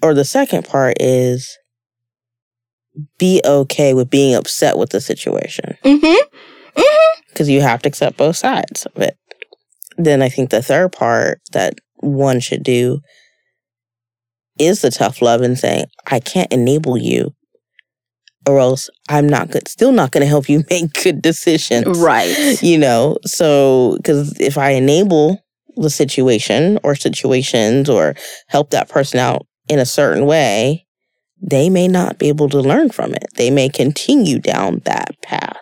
or 0.02 0.14
the 0.14 0.26
second 0.26 0.66
part 0.66 0.98
is 1.00 1.58
be 3.18 3.42
okay 3.46 3.94
with 3.94 4.10
being 4.10 4.36
upset 4.36 4.78
with 4.78 4.90
the 4.90 5.02
situation 5.02 5.78
mm-hmm. 5.84 6.06
Mm-hmm. 6.06 7.22
Because 7.30 7.50
you 7.50 7.62
have 7.62 7.82
to 7.82 7.90
accept 7.90 8.18
both 8.18 8.36
sides 8.36 8.86
of 8.86 9.02
it. 9.02 9.18
Then 9.98 10.22
I 10.22 10.30
think 10.30 10.50
the 10.50 10.62
third 10.62 10.92
part 10.92 11.42
that 11.52 11.76
one 11.98 12.40
should 12.40 12.64
do 12.64 13.00
is 14.60 14.82
the 14.82 14.92
tough 14.92 15.22
love 15.22 15.42
and 15.42 15.58
saying, 15.58 15.86
I 16.10 16.20
can't 16.20 16.52
enable 16.52 16.98
you 16.98 17.34
or 18.48 18.60
else 18.60 18.90
I'm 19.10 19.28
not 19.28 19.52
good, 19.52 19.68
still 19.68 19.92
not 19.92 20.12
going 20.12 20.22
to 20.22 20.28
help 20.28 20.50
you 20.50 20.64
make 20.70 20.94
good 21.04 21.22
decisions. 21.22 22.00
Right. 22.00 22.62
You 22.62 22.78
know, 22.78 23.18
so 23.26 23.96
because 23.98 24.40
if 24.40 24.58
I 24.58 24.72
enable 24.72 25.44
the 25.76 25.90
situation 25.90 26.80
or 26.84 26.96
situations 26.96 27.90
or 27.90 28.16
help 28.48 28.70
that 28.70 28.90
person 28.90 29.20
out 29.20 29.46
in 29.68 29.80
a 29.80 29.86
certain 29.86 30.26
way, 30.26 30.85
they 31.48 31.70
may 31.70 31.88
not 31.88 32.18
be 32.18 32.28
able 32.28 32.50
to 32.50 32.60
learn 32.60 32.90
from 32.90 33.14
it. 33.14 33.28
They 33.36 33.52
may 33.52 33.70
continue 33.70 34.40
down 34.40 34.82
that 34.86 35.22
path. 35.22 35.58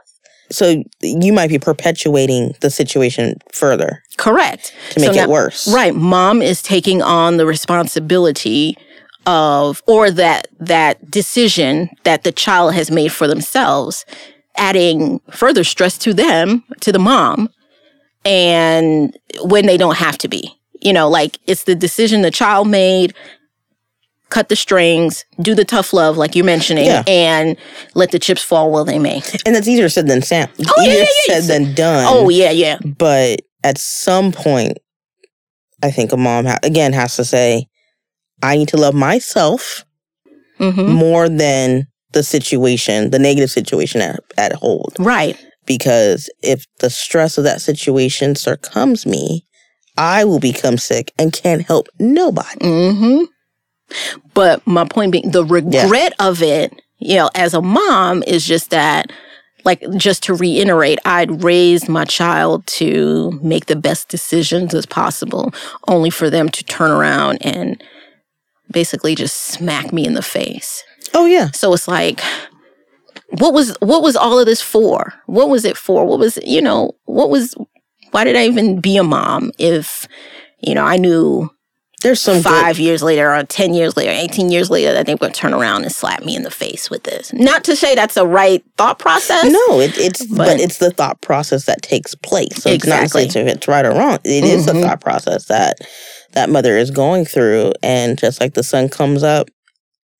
So 0.49 0.83
you 1.01 1.33
might 1.33 1.49
be 1.49 1.59
perpetuating 1.59 2.53
the 2.61 2.69
situation 2.69 3.35
further. 3.51 4.03
Correct. 4.17 4.73
To 4.91 4.99
make 4.99 5.07
so 5.07 5.13
it 5.13 5.25
now, 5.25 5.29
worse. 5.29 5.67
Right. 5.67 5.93
Mom 5.93 6.41
is 6.41 6.61
taking 6.61 7.01
on 7.01 7.37
the 7.37 7.45
responsibility 7.45 8.77
of 9.25 9.81
or 9.87 10.11
that 10.11 10.47
that 10.59 11.09
decision 11.09 11.89
that 12.03 12.23
the 12.23 12.31
child 12.31 12.73
has 12.75 12.91
made 12.91 13.11
for 13.11 13.27
themselves, 13.27 14.05
adding 14.55 15.19
further 15.31 15.63
stress 15.63 15.97
to 15.99 16.13
them, 16.13 16.63
to 16.81 16.91
the 16.91 16.99
mom, 16.99 17.49
and 18.25 19.17
when 19.41 19.65
they 19.65 19.77
don't 19.77 19.97
have 19.97 20.17
to 20.19 20.27
be. 20.27 20.55
You 20.81 20.93
know, 20.93 21.09
like 21.09 21.39
it's 21.47 21.63
the 21.63 21.75
decision 21.75 22.21
the 22.21 22.31
child 22.31 22.67
made 22.67 23.13
cut 24.33 24.49
the 24.49 24.55
strings, 24.55 25.25
do 25.39 25.53
the 25.53 25.63
tough 25.63 25.93
love, 25.93 26.17
like 26.17 26.35
you're 26.35 26.43
mentioning, 26.43 26.87
yeah. 26.87 27.03
and 27.07 27.55
let 27.93 28.09
the 28.09 28.17
chips 28.17 28.41
fall 28.41 28.71
where 28.71 28.83
they 28.83 28.97
may. 28.97 29.21
And 29.45 29.55
that's 29.55 29.67
easier 29.67 29.89
said 29.89 30.07
than 30.07 30.23
sound. 30.23 30.49
Oh, 30.67 30.81
easier 30.81 30.93
yeah, 30.93 31.05
yeah, 31.27 31.39
said 31.39 31.43
than 31.43 31.75
done. 31.75 32.05
Oh 32.09 32.29
yeah, 32.29 32.49
yeah. 32.49 32.79
But 32.83 33.41
at 33.63 33.77
some 33.77 34.31
point, 34.31 34.79
I 35.83 35.91
think 35.91 36.11
a 36.11 36.17
mom 36.17 36.45
ha- 36.45 36.57
again 36.63 36.93
has 36.93 37.15
to 37.17 37.25
say, 37.25 37.67
"I 38.41 38.57
need 38.57 38.69
to 38.69 38.77
love 38.77 38.95
myself 38.95 39.85
mm-hmm. 40.59 40.91
more 40.91 41.29
than 41.29 41.85
the 42.13 42.23
situation, 42.23 43.11
the 43.11 43.19
negative 43.19 43.51
situation 43.51 44.01
at, 44.01 44.19
at 44.37 44.53
hold." 44.53 44.95
Right. 44.97 45.37
Because 45.65 46.29
if 46.41 46.65
the 46.79 46.89
stress 46.89 47.37
of 47.37 47.43
that 47.45 47.61
situation 47.61 48.35
succumbs 48.35 49.05
me, 49.05 49.45
I 49.95 50.25
will 50.25 50.39
become 50.39 50.77
sick 50.77 51.13
and 51.19 51.31
can't 51.31 51.61
help 51.61 51.87
nobody. 51.99 52.59
Mm-hmm. 52.59 53.23
But 54.33 54.65
my 54.65 54.85
point 54.85 55.11
being, 55.11 55.31
the 55.31 55.45
regret 55.45 56.13
yeah. 56.19 56.27
of 56.27 56.41
it, 56.41 56.81
you 56.99 57.15
know, 57.15 57.29
as 57.35 57.53
a 57.53 57.61
mom 57.61 58.23
is 58.23 58.45
just 58.45 58.69
that, 58.69 59.11
like, 59.65 59.83
just 59.95 60.23
to 60.23 60.33
reiterate, 60.33 60.99
I'd 61.05 61.43
raised 61.43 61.87
my 61.89 62.05
child 62.05 62.65
to 62.67 63.31
make 63.41 63.67
the 63.67 63.75
best 63.75 64.09
decisions 64.09 64.73
as 64.73 64.85
possible, 64.85 65.53
only 65.87 66.09
for 66.09 66.29
them 66.29 66.49
to 66.49 66.63
turn 66.63 66.91
around 66.91 67.37
and 67.41 67.81
basically 68.71 69.15
just 69.15 69.37
smack 69.37 69.93
me 69.93 70.05
in 70.05 70.13
the 70.13 70.21
face. 70.21 70.83
Oh, 71.13 71.25
yeah. 71.25 71.51
So 71.51 71.73
it's 71.73 71.87
like, 71.87 72.21
what 73.39 73.53
was 73.53 73.75
what 73.79 74.03
was 74.03 74.15
all 74.15 74.39
of 74.39 74.45
this 74.45 74.61
for? 74.61 75.13
What 75.25 75.49
was 75.49 75.65
it 75.65 75.77
for? 75.77 76.05
What 76.05 76.19
was 76.19 76.37
you 76.43 76.61
know 76.61 76.91
what 77.05 77.29
was 77.29 77.55
why 78.11 78.23
did 78.23 78.35
I 78.35 78.45
even 78.45 78.79
be 78.79 78.97
a 78.97 79.03
mom 79.03 79.51
if 79.57 80.07
you 80.59 80.75
know 80.75 80.83
I 80.83 80.97
knew 80.97 81.49
there's 82.03 82.21
some 82.21 82.43
five 82.43 82.75
good. 82.75 82.83
years 82.83 83.01
later 83.01 83.33
or 83.33 83.43
10 83.43 83.73
years 83.73 83.95
later, 83.97 84.11
18 84.11 84.51
years 84.51 84.69
later 84.69 84.93
that 84.93 85.05
they're 85.05 85.17
going 85.17 85.31
to 85.31 85.39
turn 85.39 85.53
around 85.53 85.83
and 85.83 85.91
slap 85.91 86.23
me 86.23 86.35
in 86.35 86.43
the 86.43 86.51
face 86.51 86.89
with 86.89 87.03
this. 87.03 87.33
Not 87.33 87.63
to 87.63 87.75
say 87.75 87.95
that's 87.95 88.17
a 88.17 88.27
right 88.27 88.63
thought 88.77 88.99
process. 88.99 89.45
No, 89.45 89.79
it, 89.79 89.97
it's, 89.97 90.25
but, 90.27 90.37
but, 90.37 90.59
it's 90.59 90.77
the 90.77 90.91
thought 90.91 91.21
process 91.21 91.65
that 91.65 91.81
takes 91.81 92.13
place. 92.13 92.61
So 92.61 92.69
exactly. 92.69 92.73
it's 92.73 92.87
not 92.87 93.01
necessarily 93.01 93.51
if 93.51 93.57
it's 93.57 93.67
right 93.67 93.85
or 93.85 93.91
wrong. 93.91 94.19
It 94.23 94.43
mm-hmm. 94.43 94.45
is 94.45 94.65
the 94.65 94.73
thought 94.73 95.01
process 95.01 95.45
that 95.45 95.77
that 96.33 96.49
mother 96.49 96.77
is 96.77 96.91
going 96.91 97.25
through. 97.25 97.71
And 97.81 98.17
just 98.17 98.41
like 98.41 98.53
the 98.53 98.63
sun 98.63 98.89
comes 98.89 99.23
up 99.23 99.49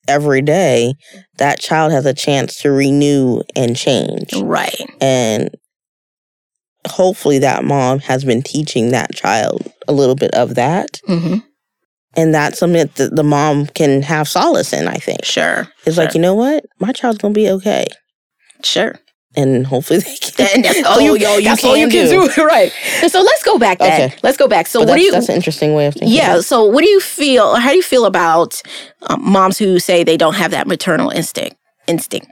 every 0.08 0.42
day, 0.42 0.94
that 1.38 1.60
child 1.60 1.92
has 1.92 2.06
a 2.06 2.14
chance 2.14 2.62
to 2.62 2.72
renew 2.72 3.42
and 3.56 3.76
change. 3.76 4.34
Right. 4.34 4.82
And 5.02 5.50
hopefully 6.88 7.40
that 7.40 7.66
mom 7.66 8.00
has 8.00 8.24
been 8.24 8.42
teaching 8.42 8.92
that 8.92 9.14
child 9.14 9.72
a 9.88 9.92
little 9.92 10.16
bit 10.16 10.34
of 10.34 10.56
that. 10.56 11.02
Mm-hmm 11.10 11.50
and 12.16 12.34
that's 12.34 12.60
something 12.60 12.88
that 12.96 13.16
the, 13.16 13.24
mom 13.24 13.68
can 13.68 14.02
have 14.04 14.28
solace 14.28 14.74
in, 14.74 14.88
I 14.88 14.96
think. 14.96 15.26
Sure. 15.26 15.68
It's 15.86 15.96
sure. 15.96 16.06
like, 16.06 16.14
you 16.14 16.22
know 16.22 16.36
what? 16.36 16.66
My 16.80 16.92
child's 16.92 17.18
going 17.18 17.34
to 17.34 17.40
be 17.40 17.50
okay. 17.50 17.88
Sure. 18.64 18.96
And 19.36 19.66
hopefully 19.66 20.00
they 20.00 20.16
can. 20.18 20.48
And 20.56 20.66
that's 20.66 20.84
all 20.86 21.02
you, 21.02 21.18
yo, 21.18 21.38
you, 21.38 21.46
that's 21.46 21.64
all 21.64 21.76
you 21.76 21.90
can 21.90 22.08
do. 22.08 22.28
do. 22.30 22.46
right. 22.46 22.72
So 23.08 23.22
let's 23.22 23.44
go 23.44 23.58
back 23.58 23.80
then. 23.80 24.10
Okay. 24.10 24.20
Let's 24.22 24.38
go 24.38 24.48
back. 24.48 24.68
So 24.68 24.82
but 24.82 24.90
what 24.90 24.98
do 24.98 25.02
you. 25.02 25.12
That's 25.12 25.30
an 25.30 25.36
interesting 25.36 25.74
way 25.74 25.88
of 25.88 25.96
thinking. 25.96 26.16
Yeah. 26.16 26.42
So 26.42 26.66
what 26.66 26.84
do 26.84 26.90
you 26.90 27.00
feel? 27.00 27.56
How 27.56 27.72
do 27.72 27.76
you 27.76 27.84
feel 27.84 28.06
about 28.06 28.62
um, 29.10 29.20
moms 29.24 29.58
who 29.58 29.80
say 29.80 30.04
they 30.04 30.18
don't 30.18 30.36
have 30.36 30.52
that 30.52 30.68
maternal 30.68 31.10
instinct? 31.10 31.56
Instinct. 31.88 32.28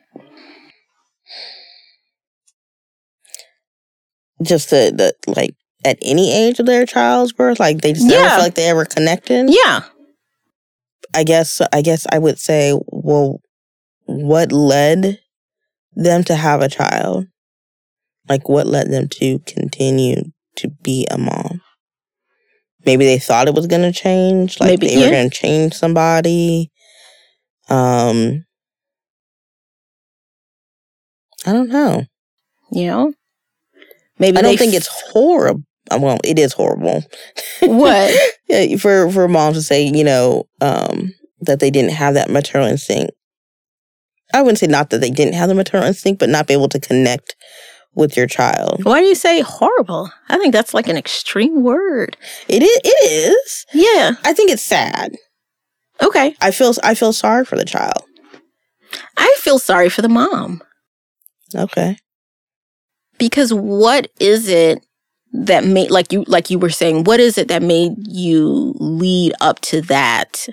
Just 4.43 4.69
the, 4.69 5.13
the 5.25 5.31
like 5.31 5.55
at 5.85 5.97
any 6.01 6.31
age 6.33 6.59
of 6.59 6.65
their 6.65 6.85
child's 6.85 7.33
birth? 7.33 7.59
Like 7.59 7.81
they 7.81 7.93
just 7.93 8.05
yeah. 8.09 8.17
never 8.17 8.29
feel 8.29 8.43
like 8.43 8.55
they 8.55 8.69
ever 8.69 8.85
connected? 8.85 9.49
Yeah. 9.49 9.81
I 11.13 11.23
guess 11.23 11.61
I 11.73 11.81
guess 11.81 12.05
I 12.11 12.17
would 12.19 12.39
say, 12.39 12.77
well, 12.87 13.41
what 14.05 14.51
led 14.51 15.19
them 15.93 16.23
to 16.25 16.35
have 16.35 16.61
a 16.61 16.69
child? 16.69 17.27
Like 18.29 18.47
what 18.47 18.67
led 18.67 18.91
them 18.91 19.09
to 19.09 19.39
continue 19.39 20.23
to 20.57 20.69
be 20.69 21.07
a 21.09 21.17
mom? 21.17 21.61
Maybe 22.85 23.05
they 23.05 23.19
thought 23.19 23.47
it 23.47 23.53
was 23.53 23.67
gonna 23.67 23.91
change, 23.91 24.59
like 24.59 24.67
Maybe, 24.69 24.87
they 24.87 24.99
yeah. 24.99 25.05
were 25.05 25.11
gonna 25.11 25.29
change 25.29 25.73
somebody. 25.73 26.71
Um 27.69 28.45
I 31.45 31.53
don't 31.53 31.69
know. 31.69 32.05
You 32.71 32.87
know, 32.87 33.13
maybe 34.17 34.37
I 34.37 34.41
don't 34.41 34.57
think 34.57 34.73
f- 34.73 34.77
it's 34.77 35.11
horrible. 35.11 35.63
Well, 35.99 36.19
it 36.23 36.37
is 36.39 36.53
horrible. 36.53 37.03
what. 37.61 38.13
Yeah, 38.47 38.75
for 38.75 39.09
for 39.09 39.29
moms 39.29 39.55
to 39.55 39.61
say, 39.63 39.83
you 39.87 40.03
know, 40.03 40.43
um, 40.59 41.13
that 41.39 41.61
they 41.61 41.71
didn't 41.71 41.91
have 41.93 42.15
that 42.15 42.29
maternal 42.29 42.67
instinct. 42.67 43.13
I 44.33 44.41
wouldn't 44.41 44.59
say 44.59 44.67
not 44.67 44.89
that 44.89 44.99
they 44.99 45.09
didn't 45.09 45.35
have 45.35 45.47
the 45.47 45.55
maternal 45.55 45.87
instinct, 45.87 46.19
but 46.19 46.27
not 46.27 46.47
be 46.47 46.53
able 46.53 46.67
to 46.69 46.79
connect 46.79 47.37
with 47.95 48.17
your 48.17 48.27
child. 48.27 48.83
Why 48.83 48.99
do 48.99 49.05
you 49.07 49.15
say 49.15 49.39
horrible? 49.39 50.11
I 50.27 50.37
think 50.37 50.51
that's 50.51 50.73
like 50.73 50.89
an 50.89 50.97
extreme 50.97 51.63
word. 51.63 52.17
It 52.49 52.61
is. 52.61 52.79
It 52.83 53.09
is. 53.09 53.65
Yeah. 53.73 54.11
I 54.25 54.33
think 54.33 54.51
it's 54.51 54.61
sad. 54.63 55.15
Okay. 56.01 56.35
I 56.41 56.51
feel. 56.51 56.73
I 56.83 56.93
feel 56.93 57.13
sorry 57.13 57.45
for 57.45 57.55
the 57.55 57.63
child. 57.63 58.03
I 59.15 59.33
feel 59.39 59.59
sorry 59.59 59.87
for 59.87 60.01
the 60.01 60.09
mom 60.09 60.61
Okay. 61.55 61.97
because 63.17 63.53
what 63.53 64.09
is 64.19 64.49
it 64.49 64.85
that 65.33 65.63
made 65.63 65.91
like 65.91 66.11
you 66.11 66.23
like 66.27 66.49
you 66.49 66.59
were 66.59 66.69
saying 66.69 67.03
what 67.03 67.19
is 67.19 67.37
it 67.37 67.47
that 67.47 67.61
made 67.61 67.93
you 68.07 68.73
lead 68.79 69.33
up 69.39 69.59
to 69.61 69.81
that 69.81 70.47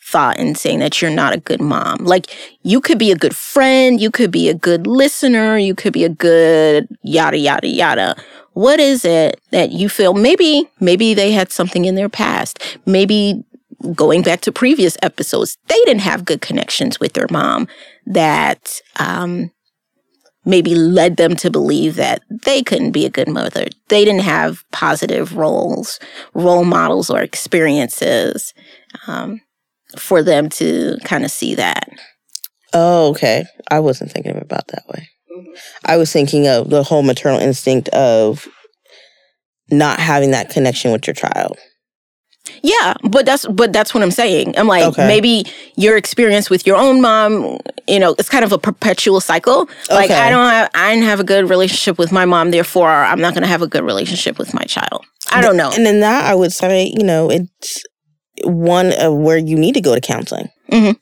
thought 0.00 0.38
and 0.38 0.58
saying 0.58 0.80
that 0.80 1.00
you're 1.00 1.10
not 1.10 1.34
a 1.34 1.40
good 1.40 1.60
mom? 1.60 1.98
Like 2.04 2.26
you 2.62 2.80
could 2.80 2.98
be 2.98 3.12
a 3.12 3.16
good 3.16 3.36
friend 3.36 4.00
you 4.00 4.10
could 4.10 4.30
be 4.30 4.48
a 4.48 4.54
good 4.54 4.86
listener 4.86 5.58
you 5.58 5.74
could 5.74 5.92
be 5.92 6.04
a 6.04 6.08
good 6.08 6.88
yada 7.02 7.38
yada 7.38 7.68
yada. 7.68 8.16
What 8.54 8.80
is 8.80 9.04
it 9.04 9.40
that 9.50 9.72
you 9.72 9.88
feel 9.88 10.14
maybe 10.14 10.68
maybe 10.80 11.14
they 11.14 11.32
had 11.32 11.52
something 11.52 11.84
in 11.84 11.94
their 11.94 12.08
past. 12.08 12.58
Maybe 12.86 13.44
going 13.94 14.22
back 14.22 14.40
to 14.42 14.52
previous 14.52 14.96
episodes 15.02 15.58
they 15.66 15.80
didn't 15.84 16.02
have 16.02 16.24
good 16.24 16.40
connections 16.40 17.00
with 17.00 17.14
their 17.14 17.26
mom 17.30 17.66
that 18.06 18.80
um 18.98 19.50
maybe 20.44 20.74
led 20.74 21.16
them 21.16 21.36
to 21.36 21.50
believe 21.50 21.94
that 21.96 22.22
they 22.44 22.62
couldn't 22.62 22.92
be 22.92 23.06
a 23.06 23.10
good 23.10 23.28
mother. 23.28 23.66
They 23.88 24.04
didn't 24.04 24.22
have 24.22 24.64
positive 24.72 25.36
roles, 25.36 26.00
role 26.34 26.64
models, 26.64 27.10
or 27.10 27.20
experiences 27.20 28.52
um, 29.06 29.40
for 29.96 30.22
them 30.22 30.48
to 30.50 30.98
kind 31.04 31.24
of 31.24 31.30
see 31.30 31.54
that. 31.54 31.88
Oh, 32.72 33.10
okay. 33.10 33.44
I 33.70 33.80
wasn't 33.80 34.10
thinking 34.10 34.36
about 34.36 34.68
that 34.68 34.84
way. 34.88 35.08
I 35.84 35.96
was 35.96 36.12
thinking 36.12 36.46
of 36.46 36.70
the 36.70 36.82
whole 36.82 37.02
maternal 37.02 37.40
instinct 37.40 37.88
of 37.90 38.48
not 39.70 40.00
having 40.00 40.32
that 40.32 40.50
connection 40.50 40.92
with 40.92 41.06
your 41.06 41.14
child. 41.14 41.58
Yeah, 42.62 42.94
but 43.04 43.24
that's 43.24 43.46
but 43.46 43.72
that's 43.72 43.94
what 43.94 44.02
I'm 44.02 44.10
saying. 44.10 44.56
I'm 44.58 44.66
like 44.66 44.84
Okay. 44.84 45.06
maybe 45.06 45.44
your 45.76 45.96
experience 45.96 46.50
with 46.50 46.66
your 46.66 46.76
own 46.76 47.00
mom, 47.00 47.58
you 47.86 48.00
know, 48.00 48.14
it's 48.18 48.28
kind 48.28 48.44
of 48.44 48.52
a 48.52 48.58
perpetual 48.58 49.20
cycle. 49.20 49.68
Like 49.88 50.10
Okay. 50.10 50.18
I 50.20 50.28
don't 50.30 50.48
have, 50.48 50.70
I 50.74 50.92
didn't 50.92 51.06
have 51.06 51.20
a 51.20 51.24
good 51.24 51.48
relationship 51.48 51.98
with 51.98 52.10
my 52.10 52.24
mom, 52.24 52.50
therefore 52.50 52.90
I'm 52.90 53.20
not 53.20 53.34
going 53.34 53.42
to 53.42 53.48
have 53.48 53.62
a 53.62 53.68
good 53.68 53.84
relationship 53.84 54.38
with 54.38 54.54
my 54.54 54.64
child. 54.64 55.04
I 55.30 55.40
don't 55.40 55.56
know. 55.56 55.70
And 55.72 55.86
then 55.86 56.00
that 56.00 56.24
I 56.24 56.34
would 56.34 56.52
say, 56.52 56.92
you 56.96 57.04
know, 57.04 57.30
it's 57.30 57.82
one 58.44 58.92
of 58.98 59.14
where 59.14 59.38
you 59.38 59.56
need 59.56 59.74
to 59.74 59.80
go 59.80 59.94
to 59.94 60.00
counseling 60.00 60.48
Mhm. 60.70 60.96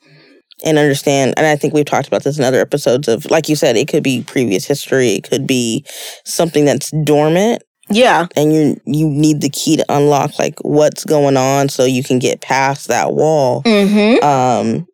and 0.63 0.77
understand. 0.77 1.33
And 1.37 1.45
I 1.47 1.55
think 1.55 1.73
we've 1.73 1.85
talked 1.85 2.07
about 2.07 2.23
this 2.23 2.37
in 2.37 2.43
other 2.43 2.61
episodes 2.61 3.07
of, 3.07 3.25
like 3.31 3.49
you 3.49 3.55
said, 3.55 3.75
it 3.77 3.87
could 3.87 4.03
be 4.03 4.23
previous 4.23 4.65
history, 4.65 5.09
it 5.15 5.23
could 5.27 5.47
be 5.47 5.83
something 6.23 6.65
that's 6.65 6.91
dormant, 7.03 7.63
Yeah, 7.93 8.27
and 8.35 8.53
you 8.53 8.81
you 8.85 9.07
need 9.07 9.41
the 9.41 9.49
key 9.49 9.77
to 9.77 9.85
unlock 9.89 10.37
like 10.39 10.55
what's 10.61 11.03
going 11.05 11.37
on 11.37 11.69
so 11.69 11.85
you 11.85 12.03
can 12.03 12.19
get 12.19 12.41
past 12.41 12.87
that 12.87 13.13
wall. 13.13 13.63
mm-hmm. 13.63 14.23
Um, 14.23 14.87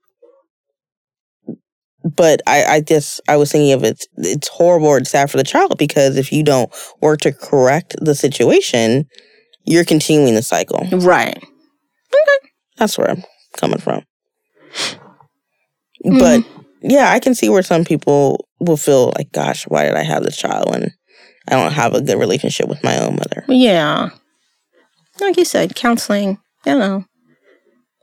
but 2.15 2.41
I, 2.47 2.63
I 2.65 2.81
just 2.81 3.21
I 3.27 3.37
was 3.37 3.51
thinking 3.51 3.73
of 3.73 3.83
it. 3.83 4.05
It's 4.17 4.47
horrible 4.47 4.95
and 4.95 5.07
sad 5.07 5.29
for 5.29 5.37
the 5.37 5.43
child 5.43 5.77
because 5.77 6.17
if 6.17 6.31
you 6.31 6.43
don't 6.43 6.71
work 7.01 7.21
to 7.21 7.33
correct 7.33 7.95
the 7.99 8.15
situation, 8.15 9.05
you're 9.65 9.85
continuing 9.85 10.35
the 10.35 10.41
cycle. 10.41 10.87
right. 10.91 11.37
Okay. 11.37 12.49
That's 12.77 12.97
where 12.97 13.09
I'm 13.09 13.23
coming 13.57 13.79
from. 13.79 14.03
But 16.03 16.43
yeah, 16.81 17.11
I 17.11 17.19
can 17.19 17.35
see 17.35 17.49
where 17.49 17.63
some 17.63 17.83
people 17.83 18.47
will 18.59 18.77
feel 18.77 19.11
like, 19.17 19.31
gosh, 19.31 19.65
why 19.67 19.83
did 19.83 19.95
I 19.95 20.03
have 20.03 20.23
this 20.23 20.37
child 20.37 20.69
when 20.69 20.93
I 21.47 21.55
don't 21.55 21.71
have 21.73 21.93
a 21.93 22.01
good 22.01 22.19
relationship 22.19 22.67
with 22.67 22.83
my 22.83 22.97
own 22.99 23.15
mother? 23.15 23.45
Yeah. 23.47 24.09
Like 25.19 25.37
you 25.37 25.45
said, 25.45 25.75
counseling, 25.75 26.37
you 26.65 26.77
know, 26.77 27.05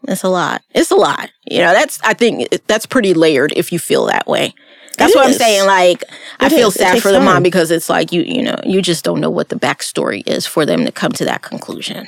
it's 0.09 0.23
a 0.23 0.29
lot. 0.29 0.63
It's 0.75 0.91
a 0.91 0.97
lot. 0.97 1.31
You 1.47 1.59
know, 1.59 1.73
that's, 1.73 2.01
I 2.03 2.15
think 2.15 2.49
that's 2.67 2.87
pretty 2.87 3.15
layered 3.15 3.53
if 3.57 3.73
you 3.73 3.79
feel 3.79 4.07
that 4.07 4.27
way. 4.27 4.55
That's 4.99 5.13
It 5.15 5.17
what 5.17 5.27
I'm 5.27 5.33
saying. 5.33 5.67
Like, 5.67 6.05
I 6.41 6.49
feel 6.49 6.69
is. 6.69 6.75
Sad 6.75 7.03
for 7.03 7.11
the 7.11 7.19
time. 7.19 7.25
mom 7.25 7.43
because 7.43 7.71
it's 7.71 7.89
like 7.89 8.13
you, 8.13 8.23
you 8.23 8.43
know, 8.43 8.57
you 8.65 8.81
just 8.83 9.05
don't 9.05 9.21
know 9.21 9.31
what 9.31 9.49
the 9.49 9.57
backstory 9.57 10.27
is 10.29 10.47
for 10.47 10.65
them 10.67 10.85
to 10.85 10.93
come 10.93 11.13
to 11.13 11.25
that 11.25 11.43
conclusion. 11.43 12.07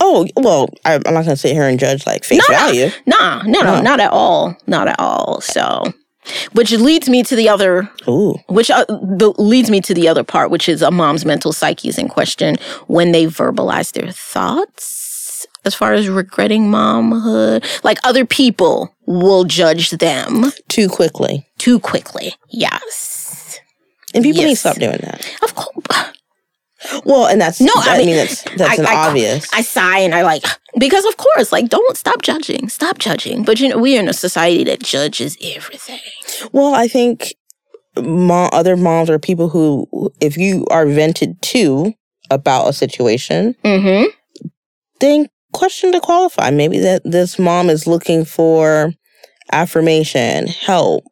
Oh, 0.00 0.26
well, 0.36 0.70
I, 0.84 0.94
I'm 0.94 1.02
not 1.14 1.24
going 1.24 1.26
to 1.26 1.36
sit 1.36 1.52
here 1.52 1.68
and 1.68 1.78
judge 1.78 2.06
like 2.06 2.24
face 2.24 2.40
no. 2.48 2.54
value. 2.54 2.88
Nah, 3.06 3.42
no, 3.42 3.60
no, 3.60 3.76
No. 3.76 3.82
not 3.82 4.00
at 4.00 4.10
all. 4.12 4.56
Not 4.66 4.88
at 4.88 4.96
all. 4.98 5.40
So, 5.40 5.92
which 6.52 6.72
leads 6.72 7.08
me 7.08 7.22
to 7.22 7.34
the 7.36 7.48
other 7.48 7.90
Ooh, 8.08 8.34
which 8.48 8.70
uh, 8.70 8.84
the, 8.88 9.32
leads 9.38 9.70
me 9.70 9.80
to 9.80 9.94
the 9.94 10.08
other 10.08 10.24
part, 10.24 10.50
which 10.50 10.68
is 10.68 10.82
a 10.82 10.90
mom's 10.90 11.24
mental 11.24 11.52
psyche 11.52 11.88
is 11.88 11.98
in 11.98 12.08
question 12.08 12.56
when 12.86 13.12
they 13.12 13.26
verbalize 13.26 13.92
their 13.92 14.10
thoughts 14.12 15.46
as 15.64 15.74
far 15.74 15.92
as 15.92 16.08
regretting 16.08 16.70
momhood. 16.70 17.64
Like 17.84 17.98
other 18.04 18.24
people 18.24 18.94
will 19.06 19.44
judge 19.44 19.90
them 19.90 20.52
too 20.68 20.88
quickly. 20.88 21.46
too 21.58 21.80
quickly. 21.80 22.34
Yes. 22.48 23.60
And 24.14 24.24
people 24.24 24.42
need 24.42 24.50
to 24.50 24.56
stop 24.56 24.76
doing 24.76 24.98
that. 25.02 25.26
Of 25.42 25.54
course. 25.54 26.12
Well, 27.04 27.26
and 27.26 27.40
that's 27.40 27.60
No, 27.60 27.72
I 27.76 27.94
I, 27.94 27.98
mean, 27.98 28.06
mean, 28.06 28.16
that's 28.16 28.42
that's 28.56 28.78
I- 28.78 28.82
an 28.82 28.86
I- 28.86 28.94
obvious. 29.08 29.48
I 29.52 29.62
sigh 29.62 29.98
and 29.98 30.14
I 30.14 30.22
like, 30.22 30.44
because 30.78 31.04
of 31.04 31.16
course, 31.16 31.52
like, 31.52 31.68
don't 31.68 31.96
stop 31.96 32.22
judging. 32.22 32.68
Stop 32.68 32.98
judging. 32.98 33.42
But, 33.44 33.60
you 33.60 33.68
know, 33.68 33.78
we 33.78 33.96
are 33.96 34.00
in 34.00 34.08
a 34.08 34.12
society 34.14 34.64
that 34.64 34.80
judges 34.82 35.36
everything. 35.42 36.00
well, 36.52 36.74
I 36.74 36.88
think 36.88 37.34
mom, 37.96 38.48
other 38.52 38.76
moms 38.76 39.10
or 39.10 39.18
people 39.18 39.48
who, 39.50 39.86
if 40.20 40.36
you 40.38 40.66
are 40.70 40.86
vented 40.86 41.40
to 41.42 41.92
about 42.30 42.68
a 42.68 42.72
situation, 42.72 43.54
Mm 43.64 44.06
then 45.00 45.28
question 45.52 45.90
to 45.92 46.00
qualify. 46.00 46.50
Maybe 46.50 46.78
that 46.80 47.02
this 47.04 47.38
mom 47.38 47.70
is 47.70 47.86
looking 47.86 48.24
for 48.24 48.92
affirmation, 49.50 50.46
help. 50.46 51.04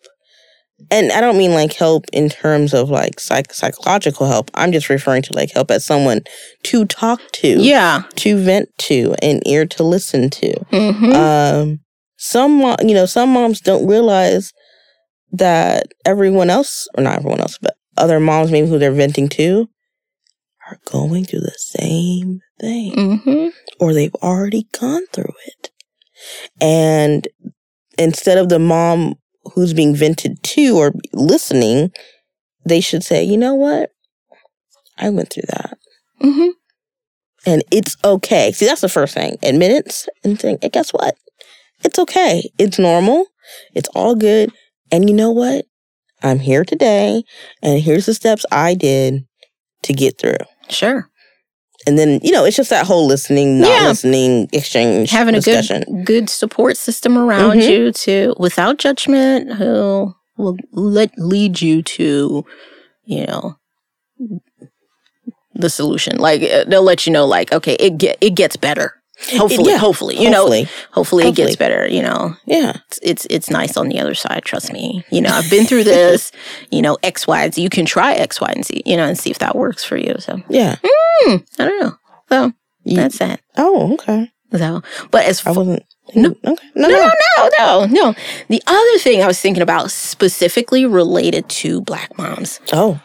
And 0.91 1.13
I 1.13 1.21
don't 1.21 1.37
mean 1.37 1.53
like 1.53 1.73
help 1.73 2.07
in 2.13 2.29
terms 2.29 2.73
of 2.73 2.89
like 2.89 3.21
psych- 3.21 3.53
psychological 3.53 4.27
help. 4.27 4.51
I'm 4.55 4.73
just 4.73 4.89
referring 4.89 5.23
to 5.23 5.35
like 5.35 5.53
help 5.53 5.71
as 5.71 5.85
someone 5.85 6.23
to 6.65 6.85
talk 6.85 7.21
to. 7.33 7.49
Yeah. 7.61 8.03
to 8.17 8.43
vent 8.43 8.69
to, 8.79 9.15
an 9.21 9.41
ear 9.47 9.67
to 9.67 9.83
listen 9.83 10.31
to. 10.31 10.53
Mm 10.73 10.99
hmm. 10.99 11.13
Um, 11.13 11.81
some 12.17 12.77
you 12.83 12.95
know, 12.95 13.07
some 13.07 13.33
moms 13.33 13.61
don't 13.61 13.87
realize 13.87 14.53
that 15.33 15.93
everyone 16.05 16.51
else, 16.51 16.89
or 16.97 17.03
not 17.03 17.17
everyone 17.17 17.41
else, 17.41 17.59
but 17.61 17.77
other 17.97 18.21
moms 18.21 18.51
maybe 18.51 18.69
who 18.69 18.79
they're 18.79 18.93
venting 18.93 19.29
to, 19.31 19.69
are 20.69 20.79
going 20.85 21.25
through 21.25 21.41
the 21.41 21.57
same 21.57 22.41
thing, 22.61 22.93
mm 22.93 23.23
hmm. 23.23 23.49
or 23.81 23.93
they've 23.93 24.15
already 24.17 24.67
gone 24.79 25.07
through 25.13 25.33
it. 25.47 25.71
And 26.61 27.29
instead 27.99 28.39
of 28.39 28.49
the 28.49 28.59
mom 28.59 29.15
who's 29.55 29.73
being 29.73 29.95
vented 29.95 30.43
to 30.43 30.77
or 30.77 30.93
listening, 31.13 31.93
they 32.65 32.81
should 32.81 33.03
say, 33.03 33.25
you 33.25 33.37
know 33.37 33.55
what, 33.55 33.91
I 34.99 35.11
went 35.11 35.31
through 35.31 35.45
that. 35.49 35.79
Mm 36.23 36.35
hmm. 36.35 36.49
And 37.47 37.63
it's 37.71 37.97
okay. 38.05 38.53
See, 38.53 38.67
that's 38.67 38.81
the 38.81 38.89
first 38.89 39.15
thing. 39.15 39.39
Admittance 39.43 40.09
and 40.25 40.39
saying, 40.39 40.59
hey, 40.61 40.69
guess 40.69 40.91
what? 40.91 41.17
It's 41.85 41.99
okay. 41.99 42.51
It's 42.59 42.79
normal. 42.79 43.27
It's 43.75 43.89
all 43.95 44.15
good. 44.15 44.53
And 44.91 45.09
you 45.09 45.15
know 45.15 45.31
what? 45.31 45.65
I'm 46.23 46.41
here 46.41 46.65
today, 46.65 47.23
and 47.63 47.81
here's 47.81 48.07
the 48.07 48.15
steps 48.15 48.45
I 48.51 48.75
did 48.75 49.25
to 49.85 49.93
get 49.93 50.19
through. 50.19 50.39
Sure. 50.69 51.09
And 51.87 51.99
then, 51.99 52.21
you 52.23 52.33
know, 52.33 52.45
it's 52.45 52.57
just 52.57 52.71
that 52.71 52.87
whole 52.87 53.07
listening, 53.07 53.61
not 53.61 53.69
Yeah. 53.83 53.89
listening, 53.89 54.49
exchange, 54.53 55.11
having 55.11 55.35
a 55.35 55.41
discussion. 55.41 55.85
good 55.89 56.05
good 56.05 56.31
support 56.31 56.77
system 56.77 57.17
around 57.17 57.59
Mhm. 57.59 57.69
you 57.71 57.93
to 57.93 58.35
without 58.39 58.79
judgment 58.79 59.53
who 59.55 60.15
will 60.37 60.57
let 60.73 61.11
lead 61.19 61.61
you 61.63 61.83
to 61.83 62.45
you 63.05 63.27
know 63.27 63.57
the 65.55 65.71
solution 65.71 66.17
like 66.19 66.43
uh, 66.43 66.65
they'll 66.69 66.83
let 66.83 67.07
you 67.07 67.13
know 67.13 67.25
like 67.27 67.53
okay 67.53 67.75
it 67.81 67.99
get 67.99 68.17
it 68.21 68.31
gets 68.35 68.57
better 68.57 68.93
hopefully 69.37 69.73
yeah, 69.73 69.77
hopefully 69.79 70.17
you 70.17 70.31
know 70.31 70.39
Hopefully. 70.43 70.69
hopefully 70.93 71.29
it 71.29 71.35
gets 71.35 71.57
better 71.57 71.87
you 71.89 72.03
know 72.03 72.35
Yeah. 72.47 72.77
it's, 72.89 72.99
it's 73.03 73.27
it's 73.31 73.51
nice 73.51 73.77
on 73.77 73.89
the 73.89 73.99
other 73.99 74.15
side 74.15 74.45
trust 74.45 74.73
me 74.73 75.05
you 75.11 75.21
know 75.21 75.31
i've 75.31 75.51
been 75.51 75.67
through 75.67 75.85
this 75.85 76.31
you 76.71 76.81
know 76.83 76.97
x 77.03 77.27
y 77.27 77.43
and 77.45 77.55
z 77.55 77.63
you 77.63 77.69
can 77.71 77.85
try 77.85 78.15
x 78.15 78.41
y 78.41 78.51
and 78.55 78.65
z 78.65 78.83
you 78.87 78.97
know 78.97 79.05
and 79.07 79.19
see 79.19 79.31
if 79.31 79.39
that 79.41 79.57
works 79.57 79.83
for 79.85 79.97
you 79.97 80.15
so 80.21 80.41
Yeah. 80.49 80.77
hmm, 80.85 81.37
i 81.59 81.65
don't 81.65 81.81
know 81.81 81.97
so 82.29 82.53
You- 82.85 82.97
that's 82.97 83.19
that 83.19 83.41
oh, 83.57 83.95
okay. 83.95 84.31
so 84.57 84.83
but 85.11 85.25
as 85.25 85.45
I 85.47 85.51
wasn't. 85.51 85.83
No. 86.15 86.31
Okay. 86.31 86.69
No, 86.75 86.89
No, 86.89 86.97
no. 86.97 87.11
no, 87.37 87.49
no, 87.59 87.85
no, 87.85 87.87
no. 87.87 88.15
The 88.49 88.63
other 88.67 88.99
thing 88.99 89.23
I 89.23 89.27
was 89.27 89.39
thinking 89.39 89.63
about 89.63 89.91
specifically 89.91 90.87
related 90.87 91.51
to 91.61 91.83
black 91.83 92.17
moms. 92.17 92.61
Oh. 92.73 92.99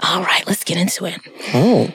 All 0.00 0.20
right, 0.22 0.46
let's 0.46 0.62
get 0.62 0.76
into 0.76 1.06
it. 1.06 1.18
Oh. 1.54 1.90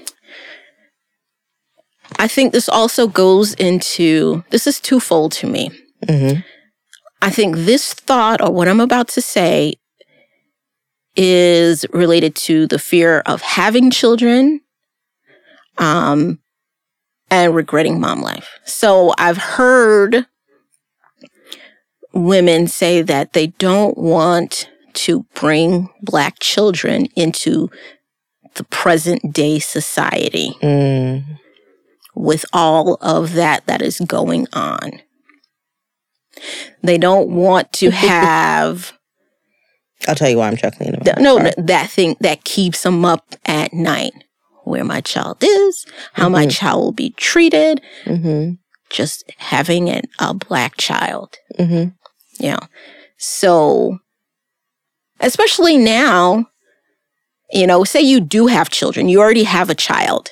I 2.20 2.28
think 2.28 2.54
this 2.54 2.70
also 2.70 3.08
goes 3.08 3.54
into 3.56 4.44
this 4.50 4.68
is 4.68 4.80
twofold 4.80 5.32
to 5.34 5.48
me. 5.48 5.72
Mm-hmm. 6.06 6.42
I 7.22 7.30
think 7.30 7.56
this 7.56 7.94
thought 7.94 8.42
or 8.42 8.52
what 8.52 8.68
I'm 8.68 8.80
about 8.80 9.08
to 9.10 9.22
say 9.22 9.76
is 11.16 11.86
related 11.92 12.36
to 12.36 12.68
the 12.68 12.80
fear 12.80 13.20
of 13.26 13.42
having 13.42 13.92
children 13.92 14.62
um, 15.78 16.40
and 17.30 17.56
regretting 17.56 18.00
mom 18.00 18.22
life. 18.22 18.60
So 18.66 19.14
I've 19.18 19.38
heard 19.38 20.26
women 22.14 22.68
say 22.68 23.02
that 23.02 23.34
they 23.34 23.48
don't 23.48 23.98
want 23.98 24.70
to 24.94 25.26
bring 25.34 25.90
black 26.02 26.40
children 26.40 27.06
into 27.16 27.70
the 28.56 28.64
present 28.66 29.34
day 29.34 29.60
society 29.60 30.52
Mm. 30.62 31.24
With 32.16 32.46
all 32.54 32.96
of 33.02 33.34
that 33.34 33.66
that 33.68 33.82
is 33.82 34.00
going 34.00 34.48
on. 34.54 35.02
They 36.84 36.98
don't 36.98 37.30
want 37.30 37.72
to 37.74 37.90
have 37.92 38.94
I'll 40.08 40.16
tell 40.16 40.30
you 40.30 40.38
why 40.38 40.48
I'm 40.48 40.58
chuckling. 40.58 40.96
th- 41.04 41.18
no 41.18 41.38
th- 41.38 41.54
that 41.58 41.90
thing 41.92 42.16
that 42.22 42.44
keeps 42.44 42.82
them 42.84 43.06
up 43.06 43.36
at 43.46 43.72
night. 43.74 44.14
Where 44.64 44.84
my 44.84 45.02
child 45.02 45.38
is, 45.42 45.86
how 46.14 46.30
my 46.30 46.46
Mhm. 46.46 46.52
child 46.52 46.82
will 46.84 46.92
be 46.92 47.10
treated, 47.18 47.82
Mm-hmm. 48.06 48.54
just 48.92 49.24
having 49.38 49.90
an, 49.90 50.04
a 50.20 50.34
black 50.36 50.78
child. 50.78 51.36
Mm-hmm. 51.60 51.90
Yeah. 52.40 52.60
So, 53.18 53.98
especially 55.20 55.78
now, 55.78 56.46
you 57.52 57.66
know, 57.68 57.84
say 57.84 58.02
you 58.02 58.20
do 58.22 58.48
have 58.48 58.70
children, 58.70 59.10
you 59.10 59.20
already 59.20 59.44
have 59.44 59.70
a 59.72 59.76
child, 59.76 60.30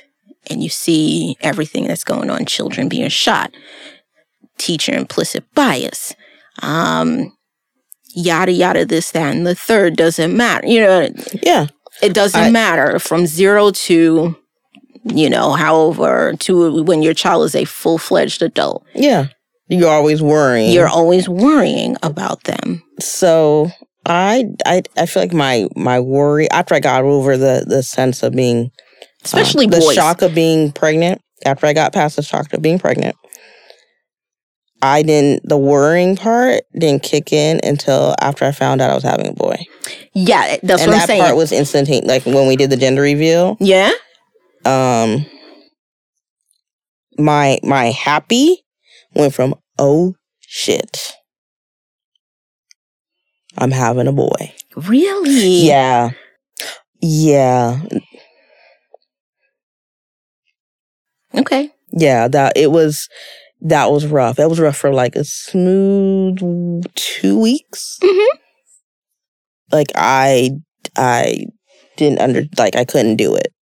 and 0.49 0.63
you 0.63 0.69
see 0.69 1.35
everything 1.41 1.87
that's 1.87 2.03
going 2.03 2.29
on, 2.29 2.45
children 2.45 2.89
being 2.89 3.09
shot, 3.09 3.51
teacher 4.57 4.93
implicit 4.93 5.43
bias, 5.53 6.13
um, 6.61 7.31
yada, 8.13 8.51
yada, 8.51 8.85
this, 8.85 9.11
that, 9.11 9.35
and 9.35 9.45
the 9.47 9.55
third 9.55 9.95
doesn't 9.95 10.35
matter. 10.35 10.67
You 10.67 10.81
know, 10.81 11.09
Yeah. 11.43 11.67
it 12.01 12.13
doesn't 12.13 12.39
I- 12.41 12.49
matter 12.49 12.99
from 12.99 13.25
zero 13.27 13.71
to, 13.71 14.35
you 15.05 15.29
know, 15.29 15.53
however, 15.53 16.33
to 16.39 16.83
when 16.83 17.01
your 17.01 17.13
child 17.13 17.45
is 17.45 17.55
a 17.55 17.65
full 17.65 17.97
fledged 17.97 18.41
adult. 18.41 18.83
Yeah. 18.93 19.27
You're 19.69 19.89
always 19.89 20.21
worrying. 20.21 20.71
You're 20.71 20.87
always 20.87 21.29
worrying 21.29 21.95
about 22.01 22.43
them. 22.45 22.81
so 22.99 23.69
I, 24.05 24.45
I 24.65 24.81
I 24.97 25.05
feel 25.05 25.21
like 25.23 25.33
my 25.33 25.67
my 25.75 25.99
worry 25.99 26.49
after 26.49 26.73
I 26.73 26.79
got 26.79 27.03
over 27.03 27.37
the 27.37 27.63
the 27.67 27.83
sense 27.83 28.23
of 28.23 28.33
being 28.33 28.71
um, 29.21 29.25
Especially 29.25 29.65
the 29.65 29.79
boys. 29.79 29.95
shock 29.95 30.21
of 30.21 30.33
being 30.33 30.71
pregnant 30.71 31.21
after 31.45 31.65
I 31.65 31.73
got 31.73 31.93
past 31.93 32.15
the 32.15 32.21
shock 32.23 32.53
of 32.53 32.61
being 32.61 32.79
pregnant. 32.79 33.15
I 34.81 35.03
didn't 35.03 35.47
the 35.47 35.57
worrying 35.57 36.15
part 36.15 36.63
didn't 36.77 37.03
kick 37.03 37.33
in 37.33 37.59
until 37.63 38.15
after 38.21 38.45
I 38.45 38.51
found 38.51 38.81
out 38.81 38.91
I 38.91 38.95
was 38.95 39.03
having 39.03 39.27
a 39.27 39.33
boy. 39.33 39.57
Yeah, 40.13 40.57
that's 40.63 40.83
and 40.83 40.91
what 40.91 41.01
I'm 41.01 41.07
saying. 41.07 41.21
part 41.21 41.35
was 41.35 41.51
instantaneous. 41.51 42.07
Like 42.07 42.25
when 42.25 42.47
we 42.47 42.55
did 42.55 42.69
the 42.69 42.77
gender 42.77 43.01
reveal, 43.01 43.57
yeah. 43.59 43.91
um, 44.63 45.25
my 47.17 47.59
my 47.61 47.87
happy 47.87 48.63
went 49.13 49.33
from 49.33 49.55
oh 49.77 50.15
shit, 50.39 51.11
I'm 53.57 53.71
having 53.71 54.07
a 54.07 54.13
boy. 54.13 54.53
Really? 54.77 55.67
Yeah, 55.67 56.11
yeah, 57.01 57.81
Okay. 61.35 61.71
yeah. 61.91 62.27
That 62.27 62.53
it 62.55 62.71
was 62.71 63.07
that 63.61 63.91
was 63.91 64.05
rough. 64.07 64.37
That 64.37 64.49
was 64.49 64.59
rough 64.59 64.77
for 64.77 64.93
like 64.93 65.15
a 65.15 65.23
smooth 65.23 66.83
two 66.95 67.39
weeks. 67.39 67.97
Mhm. 68.01 68.25
Like 69.71 69.87
I 69.95 70.51
I 70.97 71.45
didn't 71.97 72.19
under 72.21 72.43
like 72.57 72.75
I 72.75 72.85
couldn't 72.85 73.17
do 73.17 73.35
it. 73.35 73.53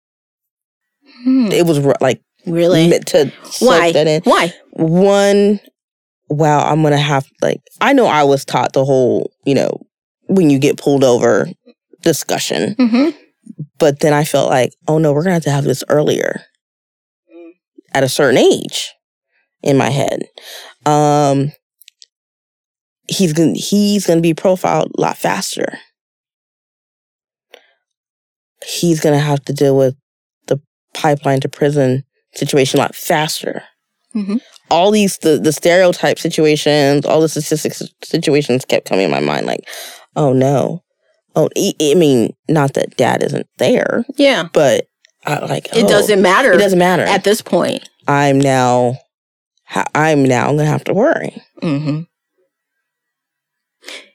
Hmm. 1.24 1.48
It 1.52 1.66
was 1.66 1.80
like 2.02 2.22
Really? 2.46 2.88
meant 2.88 3.08
to 3.08 3.32
Why? 3.60 3.92
Why? 4.24 4.54
one 4.72 5.60
wow 6.30 6.60
i'm 6.70 6.84
gonna 6.84 6.98
have 6.98 7.26
like 7.42 7.60
i 7.82 7.94
know 7.94 8.06
i 8.06 8.22
was 8.24 8.44
taught 8.46 8.74
the 8.74 8.84
whole 8.86 9.32
you 9.46 9.56
know 9.56 9.72
when 10.28 10.50
you 10.50 10.60
get 10.60 10.78
pulled 10.78 11.04
over 11.04 11.48
discussion 12.04 12.76
hmm 12.78 13.10
but 13.80 14.02
then 14.02 14.14
i 14.14 14.24
felt 14.26 14.50
like 14.50 14.72
oh 14.90 14.98
no 14.98 15.14
we're 15.14 15.24
gonna 15.24 15.34
have 15.34 15.44
to 15.44 15.50
have 15.50 15.64
this 15.64 15.84
earlier 15.90 16.42
at 17.98 18.04
a 18.04 18.10
certain 18.10 18.38
age 18.38 18.94
in 19.64 19.76
my 19.76 19.90
head 19.90 20.24
um 20.86 21.52
he's 23.10 23.34
gonna 23.34 23.54
he's 23.56 24.06
gonna 24.06 24.22
be 24.22 24.34
profiled 24.36 24.92
a 24.98 25.02
lot 25.02 25.18
faster 25.18 25.80
he's 28.66 29.00
gonna 29.00 29.20
have 29.20 29.44
to 29.46 29.54
deal 29.54 29.76
with 29.78 29.96
the 30.48 30.60
pipeline 30.94 31.40
to 31.42 31.50
prison 31.50 32.04
situation 32.34 32.80
a 32.80 32.84
lot 32.84 32.96
faster 32.96 33.64
Mhm. 34.16 34.42
all 34.72 34.92
these 34.92 35.18
the, 35.20 35.38
the 35.38 35.52
stereotype 35.52 36.18
situations, 36.18 37.06
all 37.06 37.22
the 37.22 37.30
statistics 37.30 37.84
situations 38.04 38.66
kept 38.66 38.88
coming 38.88 39.06
in 39.06 39.12
my 39.12 39.20
mind. 39.20 39.46
Like, 39.46 39.68
oh 40.16 40.34
no, 40.34 40.82
oh 41.36 41.50
I 41.56 41.94
mean, 41.96 42.34
not 42.50 42.74
that 42.74 42.96
dad 42.98 43.22
isn't 43.24 43.48
there, 43.58 44.06
Yeah. 44.16 44.48
but 44.54 44.87
I 45.28 45.40
like 45.46 45.68
It 45.76 45.86
oh, 45.86 45.88
doesn't 45.88 46.22
matter. 46.22 46.54
It 46.54 46.58
doesn't 46.60 46.80
matter. 46.80 47.04
at 47.04 47.24
this 47.24 47.42
point. 47.42 47.88
I'm 48.08 48.40
now, 48.40 48.96
I'm 49.94 50.24
now 50.24 50.48
gonna 50.48 50.66
have 50.66 50.86
to 50.86 50.94
worry, 50.94 51.42
Mm-hmm. 51.62 52.04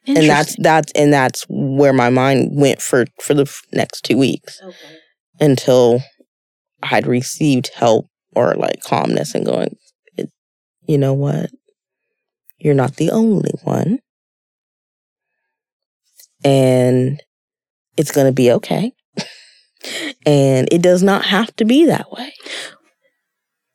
and 0.07 0.29
that's 0.29 0.57
that's 0.59 0.90
and 0.92 1.12
that's 1.12 1.44
where 1.48 1.92
my 1.92 2.09
mind 2.09 2.51
went 2.53 2.81
for 2.81 3.05
for 3.20 3.35
the 3.35 3.53
next 3.72 4.03
two 4.05 4.16
weeks 4.16 4.59
okay. 4.62 4.96
until 5.38 6.01
I'd 6.83 7.07
received 7.07 7.70
help 7.75 8.07
or 8.35 8.55
like 8.55 8.83
calmness 8.83 9.35
and 9.35 9.44
going, 9.44 9.77
it, 10.16 10.31
you 10.88 10.96
know 10.98 11.12
what, 11.12 11.51
you're 12.59 12.75
not 12.75 12.96
the 12.96 13.11
only 13.11 13.53
one. 13.64 13.98
and 16.44 17.22
it's 17.96 18.11
going 18.11 18.27
to 18.27 18.33
be 18.33 18.51
okay. 18.51 18.92
And 20.27 20.68
it 20.73 20.83
does 20.83 21.03
not 21.03 21.25
have 21.25 21.55
to 21.57 21.64
be 21.64 21.87
that 21.87 22.11
way. 22.12 22.33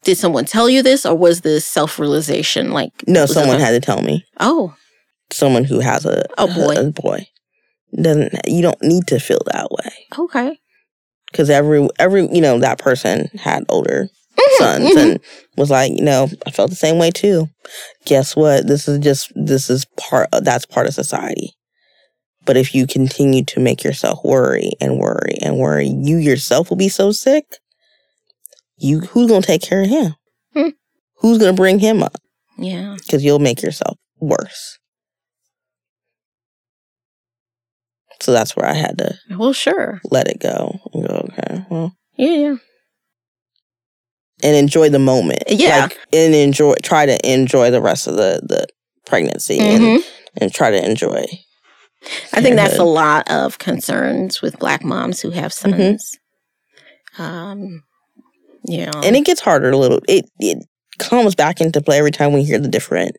Did 0.04 0.18
someone 0.18 0.46
tell 0.46 0.70
you 0.70 0.82
this, 0.84 1.06
or 1.06 1.16
was 1.16 1.42
this 1.42 1.66
self 1.68 2.00
realization? 2.00 2.72
Like, 2.72 2.92
No, 3.08 3.26
someone 3.26 3.58
the- 3.58 3.66
had 3.66 3.72
to 3.72 3.80
tell 3.80 4.02
me. 4.02 4.26
Oh, 4.40 4.74
Someone 5.30 5.66
who 5.66 5.82
has 5.82 6.06
a 6.06 6.24
A 6.38 6.48
boy. 6.48 6.76
A 6.78 6.92
boy 6.92 7.28
doesn't. 8.02 8.34
You 8.48 8.62
don't 8.62 8.82
need 8.82 9.08
to 9.08 9.20
feel 9.20 9.42
that 9.48 9.70
way 9.72 9.92
okay. 10.18 10.58
because 11.30 11.50
every 11.50 11.86
every 12.00 12.34
you 12.34 12.40
know 12.40 12.60
that 12.60 12.80
person 12.80 13.30
had 13.36 13.66
older 13.68 14.08
sons 14.58 14.86
mhm. 14.86 14.98
and 14.98 15.20
was 15.58 15.70
like, 15.70 15.92
you 15.92 16.04
know, 16.04 16.30
I 16.46 16.52
felt 16.52 16.70
the 16.70 16.78
same 16.78 16.98
way 16.98 17.12
too. 17.12 17.50
Guess 18.06 18.38
what? 18.38 18.68
This 18.68 18.88
is 18.88 19.00
just 19.00 19.34
this 19.36 19.70
is 19.70 19.86
part 19.98 20.30
of 20.32 20.46
that's 20.46 20.66
part 20.66 20.88
of 20.88 20.94
society. 20.94 21.57
But 22.48 22.58
if 22.58 22.74
you 22.74 22.88
continue 22.88 23.44
to 23.46 23.60
make 23.60 23.84
yourself 23.84 24.20
worry 24.24 24.72
and 24.82 24.98
worry 24.98 25.38
and 25.44 25.58
worry, 25.58 25.88
you 25.90 26.18
yourself 26.18 26.70
will 26.72 26.78
be 26.78 26.90
so 26.90 27.12
sick. 27.12 27.44
You 28.78 29.02
who's 29.02 29.30
gonna 29.30 29.42
take 29.46 29.62
care 29.62 29.82
of 29.84 29.90
him? 29.90 30.16
Hmm. 30.56 30.70
Who's 31.18 31.38
gonna 31.38 31.54
bring 31.54 31.78
him 31.80 32.02
up? 32.02 32.16
Yeah. 32.58 32.96
Because 32.98 33.24
you'll 33.24 33.38
make 33.40 33.62
yourself 33.62 33.98
worse. 34.20 34.80
So 38.22 38.32
that's 38.32 38.56
where 38.56 38.66
I 38.66 38.74
had 38.74 38.98
to 38.98 39.14
Well, 39.38 39.54
sure. 39.54 40.02
let 40.10 40.28
it 40.28 40.40
go 40.40 40.80
and 40.94 41.08
go, 41.08 41.30
okay, 41.34 41.66
well, 41.70 41.94
Yeah, 42.16 42.32
yeah. 42.32 42.56
and 44.42 44.56
enjoy 44.56 44.90
the 44.90 45.00
moment. 45.00 45.44
Yeah. 45.48 45.82
Like, 45.82 46.00
and 46.14 46.34
enjoy, 46.34 46.74
try 46.82 47.06
to 47.06 47.18
enjoy 47.32 47.70
the 47.72 47.82
rest 47.82 48.08
of 48.08 48.16
the, 48.16 48.42
the 48.44 48.66
pregnancy 49.06 49.60
and, 49.60 49.84
Mhm. 49.84 50.04
and 50.38 50.54
try 50.54 50.72
to 50.72 50.84
enjoy. 50.84 51.26
I 52.34 52.42
think 52.42 52.56
that's 52.56 52.78
a 52.78 52.84
lot 52.84 53.30
of 53.32 53.58
concerns 53.60 54.42
with 54.42 54.60
black 54.60 54.84
moms 54.84 55.20
who 55.22 55.32
have 55.32 55.52
Mhm. 55.52 55.98
sons. 55.98 56.18
Um, 57.18 57.84
yeah. 58.66 58.92
And 59.04 59.16
it 59.16 59.26
gets 59.26 59.42
harder 59.42 59.72
a 59.72 59.78
little. 59.78 60.00
It, 60.08 60.26
it 60.40 60.64
comes 61.00 61.36
back 61.36 61.60
into 61.62 61.82
play 61.82 61.98
every 61.98 62.12
time 62.12 62.34
we 62.34 62.44
hear 62.44 62.60
the 62.60 62.68
different 62.68 63.16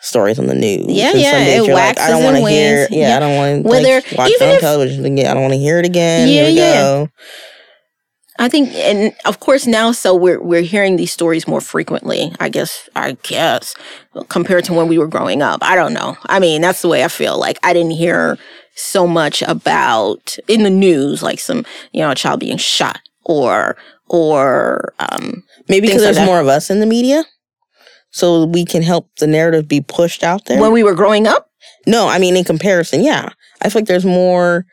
stories 0.00 0.38
on 0.38 0.46
the 0.46 0.54
news. 0.54 0.84
Yeah, 0.88 1.10
And 1.12 1.20
yeah, 1.20 1.38
it 1.38 1.64
you're 1.66 1.74
like, 1.74 1.98
I 1.98 2.10
don't 2.10 2.22
want 2.24 2.36
to 2.36 2.46
hear. 2.48 2.86
Yeah, 2.90 3.08
Yeah. 3.08 3.16
I 3.16 3.20
don't 3.20 3.36
want 3.36 3.62
to 3.64 3.68
like, 3.70 4.04
watch 4.12 4.30
it 4.30 4.42
on 4.54 4.60
television 4.60 5.04
again. 5.06 5.26
I 5.26 5.32
don't 5.34 5.42
want 5.42 5.54
to 5.54 5.58
hear 5.58 5.78
it 5.78 5.86
again. 5.86 6.28
Yeah, 6.28 6.34
Here 6.34 6.44
we 6.46 6.50
yeah. 6.52 6.74
go. 6.74 7.08
I 8.38 8.48
think, 8.48 8.74
and 8.74 9.14
of 9.24 9.40
course 9.40 9.66
now, 9.66 9.92
so 9.92 10.14
we're 10.14 10.40
we're 10.42 10.62
hearing 10.62 10.96
these 10.96 11.12
stories 11.12 11.48
more 11.48 11.60
frequently. 11.60 12.32
I 12.38 12.48
guess, 12.48 12.88
I 12.94 13.16
guess, 13.22 13.74
compared 14.28 14.64
to 14.64 14.74
when 14.74 14.88
we 14.88 14.98
were 14.98 15.06
growing 15.06 15.42
up. 15.42 15.60
I 15.62 15.74
don't 15.74 15.92
know. 15.92 16.16
I 16.26 16.38
mean, 16.38 16.60
that's 16.60 16.82
the 16.82 16.88
way 16.88 17.02
I 17.04 17.08
feel. 17.08 17.38
Like 17.38 17.58
I 17.62 17.72
didn't 17.72 17.92
hear 17.92 18.38
so 18.74 19.06
much 19.06 19.42
about 19.42 20.36
in 20.48 20.62
the 20.64 20.70
news, 20.70 21.22
like 21.22 21.38
some 21.40 21.64
you 21.92 22.00
know 22.00 22.10
a 22.10 22.14
child 22.14 22.40
being 22.40 22.58
shot 22.58 23.00
or 23.24 23.76
or 24.08 24.92
um, 24.98 25.42
Maybe 25.68 25.86
because 25.88 26.02
there's 26.02 26.16
that. 26.16 26.26
more 26.26 26.40
of 26.40 26.46
us 26.46 26.68
in 26.70 26.80
the 26.80 26.86
media, 26.86 27.24
so 28.10 28.44
we 28.44 28.64
can 28.64 28.82
help 28.82 29.08
the 29.16 29.26
narrative 29.26 29.66
be 29.66 29.80
pushed 29.80 30.22
out 30.22 30.44
there. 30.44 30.60
when 30.60 30.72
we 30.72 30.82
were 30.82 30.94
growing 30.94 31.26
up. 31.26 31.50
no, 31.86 32.06
I 32.08 32.18
mean 32.18 32.36
in 32.36 32.44
comparison, 32.44 33.02
yeah, 33.02 33.30
I 33.62 33.70
feel 33.70 33.80
like 33.80 33.88
there's 33.88 34.04
more 34.04 34.66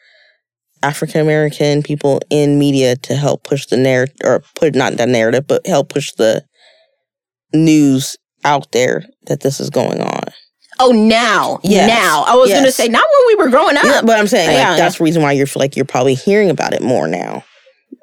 African 0.84 1.22
American 1.22 1.82
people 1.82 2.20
in 2.30 2.60
media 2.60 2.96
to 2.98 3.16
help 3.16 3.44
push 3.44 3.66
the 3.68 3.78
narrative, 3.78 4.16
or 4.24 4.44
put 4.56 4.76
not 4.76 4.98
the 4.98 5.08
narrative, 5.08 5.48
but 5.48 5.66
help 5.66 5.90
push 5.90 6.12
the 6.14 6.44
news 7.54 8.18
out 8.44 8.72
there 8.72 9.06
that 9.28 9.42
this 9.42 9.60
is 9.60 9.70
going 9.70 10.02
on. 10.02 10.24
Oh, 10.80 10.92
now, 10.92 11.60
Yes. 11.64 11.88
now. 11.88 12.24
I 12.28 12.36
was 12.36 12.50
going 12.50 12.64
to 12.66 12.72
say 12.72 12.88
not 12.88 13.06
when 13.20 13.38
we 13.38 13.44
were 13.44 13.50
growing 13.50 13.78
up. 13.78 13.84
Yeah, 13.86 14.02
but 14.04 14.20
I'm 14.20 14.28
saying 14.28 14.48
like 14.48 14.58
Yeah. 14.58 14.76
that's 14.76 14.98
the 14.98 15.04
reason 15.04 15.22
why 15.22 15.32
you're 15.34 15.48
like 15.56 15.76
you're 15.76 15.86
probably 15.86 16.16
hearing 16.16 16.50
about 16.50 16.74
it 16.74 16.82
more 16.82 17.08
now. 17.08 17.44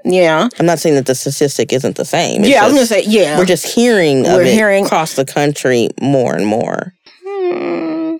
Yeah, 0.04 0.48
I'm 0.58 0.66
not 0.66 0.78
saying 0.78 0.94
that 0.94 1.04
the 1.06 1.14
statistic 1.14 1.72
isn't 1.74 1.96
the 1.96 2.04
same. 2.04 2.40
It's 2.42 2.48
yeah. 2.50 2.62
I 2.62 2.66
was 2.66 2.74
going 2.74 2.86
to 2.86 2.94
say 2.94 3.02
yeah. 3.06 3.36
we're 3.38 3.44
just 3.44 3.66
hearing 3.66 4.22
We're 4.22 4.40
of 4.42 4.46
it 4.46 4.54
hearing- 4.54 4.86
across 4.86 5.14
the 5.14 5.24
country 5.26 5.88
more 6.00 6.34
and 6.34 6.46
more. 6.46 6.94
Hmm, 7.26 8.16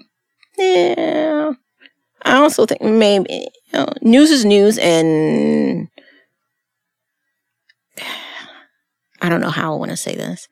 yeah. 0.59 1.53
I 2.23 2.35
also 2.37 2.66
think 2.66 2.83
maybe 2.83 3.49
you 3.72 3.78
know, 3.78 3.88
news 4.02 4.30
is 4.30 4.44
news, 4.44 4.78
and 4.78 5.88
I 9.22 9.28
don't 9.28 9.40
know 9.40 9.50
how 9.50 9.74
I 9.74 9.76
want 9.76 9.90
to 9.90 9.96
say 9.96 10.14
this. 10.14 10.48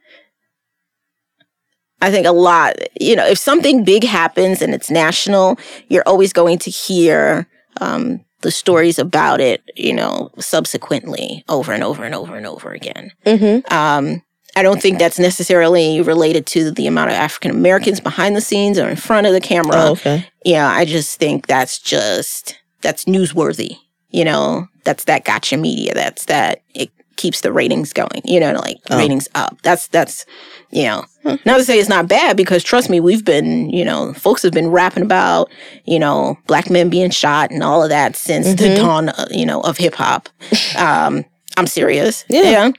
I 2.01 2.11
think 2.11 2.27
a 2.27 2.33
lot, 2.33 2.77
you 3.01 3.17
know, 3.17 3.27
if 3.27 3.39
something 3.39 3.83
big 3.83 4.05
happens 4.05 4.63
and 4.63 4.73
it's 4.73 4.91
national, 4.91 5.59
you're 5.89 6.05
always 6.07 6.33
going 6.33 6.59
to 6.59 6.71
hear 6.71 7.49
um, 7.81 8.25
the 8.43 8.51
stories 8.51 8.99
about 8.99 9.41
it, 9.41 9.63
you 9.75 9.93
know, 9.93 10.31
subsequently 10.39 11.45
over 11.49 11.73
and 11.73 11.83
over 11.83 12.05
and 12.05 12.15
over 12.15 12.37
and 12.37 12.47
over 12.47 12.71
again. 12.71 13.11
Mm-hmm. 13.27 13.73
Um, 13.73 14.23
I 14.57 14.63
don't 14.63 14.81
think 14.81 14.99
that's 14.99 15.19
necessarily 15.19 16.01
related 16.01 16.47
to 16.47 16.71
the 16.71 16.87
amount 16.87 17.11
of 17.11 17.17
African 17.17 17.51
Americans 17.51 18.01
behind 18.01 18.37
the 18.37 18.41
scenes 18.41 18.79
or 18.79 18.89
in 18.89 18.97
front 18.97 19.27
of 19.27 19.33
the 19.33 19.41
camera. 19.41 19.77
Oh, 19.77 19.93
okay. 19.93 20.27
Yeah, 20.45 20.69
I 20.69 20.85
just 20.85 21.19
think 21.19 21.47
that's 21.47 21.79
just 21.79 22.58
that's 22.83 23.05
newsworthy. 23.05 23.77
You 24.11 24.25
know, 24.25 24.69
that's 24.85 25.05
that 25.05 25.25
gotcha 25.25 25.57
media. 25.57 25.93
That's 25.95 26.25
that 26.27 26.63
it 26.75 26.91
keeps 27.17 27.41
the 27.43 27.53
ratings 27.53 27.93
going. 27.93 28.23
You 28.25 28.41
know, 28.41 28.53
like 28.53 28.79
Oh. 28.91 28.97
ratings 28.97 29.29
up. 29.35 29.59
That's 29.63 29.89
that's 29.89 30.25
you 30.71 30.85
know. 30.85 31.05
Not 31.45 31.59
to 31.59 31.65
say 31.65 31.79
it's 31.79 31.91
not 31.91 32.09
bad 32.09 32.37
because 32.39 32.65
trust 32.65 32.89
me, 32.89 33.01
we've 33.01 33.25
been 33.25 33.69
you 33.69 33.85
know 33.85 34.15
folks 34.15 34.43
have 34.43 34.53
been 34.53 34.71
rapping 34.71 35.03
about 35.03 35.51
you 35.85 35.99
know 35.99 36.39
black 36.47 36.71
men 36.71 36.89
being 36.89 37.11
shot 37.11 37.51
and 37.51 37.63
all 37.63 37.83
of 37.83 37.91
that 37.91 38.17
since 38.17 38.47
the 38.61 38.69
Mhm. 38.69 38.77
dawn 38.77 39.09
uh, 39.11 39.27
you 39.31 39.45
know 39.45 39.61
of 39.63 39.77
hip 39.77 39.95
hop. 39.95 40.29
Um, 40.79 41.25
I'm 41.59 41.67
serious. 41.67 42.25
Yeah. 42.31 42.71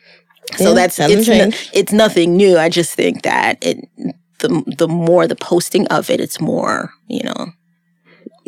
So 0.57 0.69
Yeah, 0.69 0.73
that's 0.73 0.97
it's 0.99 1.27
no- 1.27 1.51
it's 1.73 1.91
nothing 1.91 2.35
new. 2.37 2.57
I 2.57 2.69
just 2.69 2.95
think 2.95 3.21
that 3.21 3.57
it 3.61 3.87
the 4.39 4.63
the 4.77 4.87
more 4.87 5.27
the 5.27 5.35
posting 5.35 5.85
of 5.87 6.09
it, 6.09 6.19
it's 6.19 6.39
more 6.41 6.89
you 7.07 7.21
know 7.23 7.51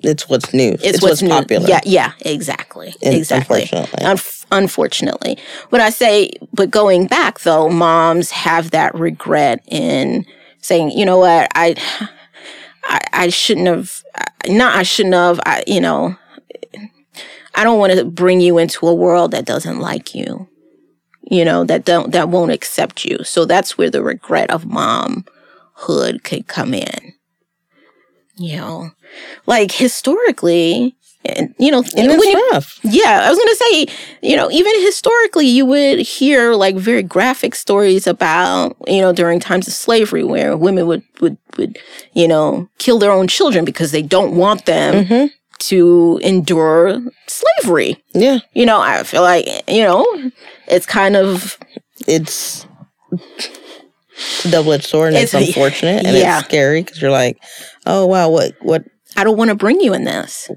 It's 0.04 0.28
what's 0.28 0.54
new. 0.54 0.72
it's, 0.72 0.84
It's, 0.84 1.02
what's, 1.02 1.22
what's, 1.22 1.34
popular. 1.34 1.68
Yeah, 1.68 1.82
yeah, 1.86 2.12
exactly, 2.22 2.94
And 3.02 3.16
exactly. 3.16 3.62
Unfortunately. 3.62 4.06
Unf- 4.06 4.46
unfortunately, 4.52 5.38
but 5.70 5.82
I 5.82 5.90
say, 5.90 6.32
but 6.54 6.72
going 6.72 7.08
back 7.08 7.40
though, 7.42 7.70
moms 7.70 8.32
have 8.32 8.72
that 8.72 8.94
regret 8.96 9.64
in 9.68 10.26
saying, 10.60 10.92
you 10.92 11.06
know 11.06 11.18
what, 11.18 11.50
I, 11.56 11.76
I, 12.84 13.00
I 13.14 13.30
shouldn't 13.30 13.68
have, 13.68 14.04
not 14.48 14.76
I 14.76 14.84
shouldn't 14.84 15.16
have, 15.16 15.40
I, 15.46 15.64
you 15.68 15.82
know, 15.82 16.16
I 17.56 17.64
don't 17.64 17.80
want 17.80 17.94
to 17.94 18.06
bring 18.06 18.42
you 18.42 18.58
into 18.58 18.88
a 18.88 18.94
world 18.94 19.32
that 19.32 19.46
doesn't 19.46 19.80
like 19.80 20.16
you, 20.16 20.48
you 21.24 21.46
know, 21.46 21.64
that 21.66 21.86
don't 21.86 22.12
that 22.12 22.30
won't 22.30 22.52
accept 22.52 23.06
you. 23.06 23.24
So 23.24 23.46
that's 23.46 23.78
where 23.78 23.90
the 23.90 24.04
regret 24.04 24.50
of 24.52 24.64
momhood 24.64 26.24
could 26.24 26.48
come 26.48 26.74
in. 26.74 27.14
You 28.38 28.58
know, 28.58 28.92
like 29.46 29.72
historically, 29.72 30.96
and 31.26 31.54
you 31.60 31.72
know, 31.72 31.84
and 31.96 32.08
when 32.08 32.22
you, 32.30 32.50
rough. 32.52 32.80
yeah, 32.84 33.22
I 33.26 33.30
was 33.30 33.38
gonna 33.38 33.56
say, 33.56 33.88
you 34.22 34.36
know, 34.36 34.50
even 34.52 34.74
historically, 34.82 35.48
you 35.48 35.66
would 35.66 36.00
hear 36.00 36.54
like 36.56 36.76
very 36.76 37.04
graphic 37.04 37.56
stories 37.56 38.08
about, 38.08 38.76
you 38.88 39.02
know, 39.02 39.14
during 39.14 39.40
times 39.40 39.68
of 39.68 39.74
slavery 39.74 40.24
where 40.24 40.58
women 40.58 40.88
would 40.88 41.04
would 41.20 41.38
would, 41.58 41.78
you 42.14 42.28
know, 42.28 42.68
kill 42.80 43.00
their 43.00 43.12
own 43.12 43.28
children 43.28 43.66
because 43.66 43.92
they 43.92 44.02
don't 44.02 44.36
want 44.36 44.66
them 44.66 45.06
hmm 45.06 45.26
to 45.60 46.20
endure 46.24 47.00
slavery. 47.28 48.04
Yeah. 48.14 48.40
You 48.54 48.66
know, 48.66 48.82
I 48.82 49.04
feel 49.04 49.22
like, 49.22 49.46
you 49.68 49.84
know, 49.84 50.04
it's 50.68 50.88
kind 50.88 51.16
of 51.16 51.60
It's 52.08 52.66
it's 54.38 54.46
a 54.46 54.52
double 54.52 54.74
edged 54.74 54.86
sword 54.86 55.10
and 55.14 55.18
it's, 55.24 55.34
It's- 55.34 55.48
unfortunate 55.50 56.06
and 56.06 56.16
yeah. 56.18 56.40
it's 56.40 56.48
scary 56.48 56.82
because 56.84 57.02
you're 57.02 57.12
like, 57.12 57.38
oh 57.86 58.06
wow, 58.06 58.30
what 58.30 58.54
what 58.62 58.84
I 59.18 59.24
don't 59.24 59.38
want 59.38 59.50
to 59.50 59.56
bring 59.56 59.80
you 59.82 59.94
in 59.94 60.04
this. 60.06 60.50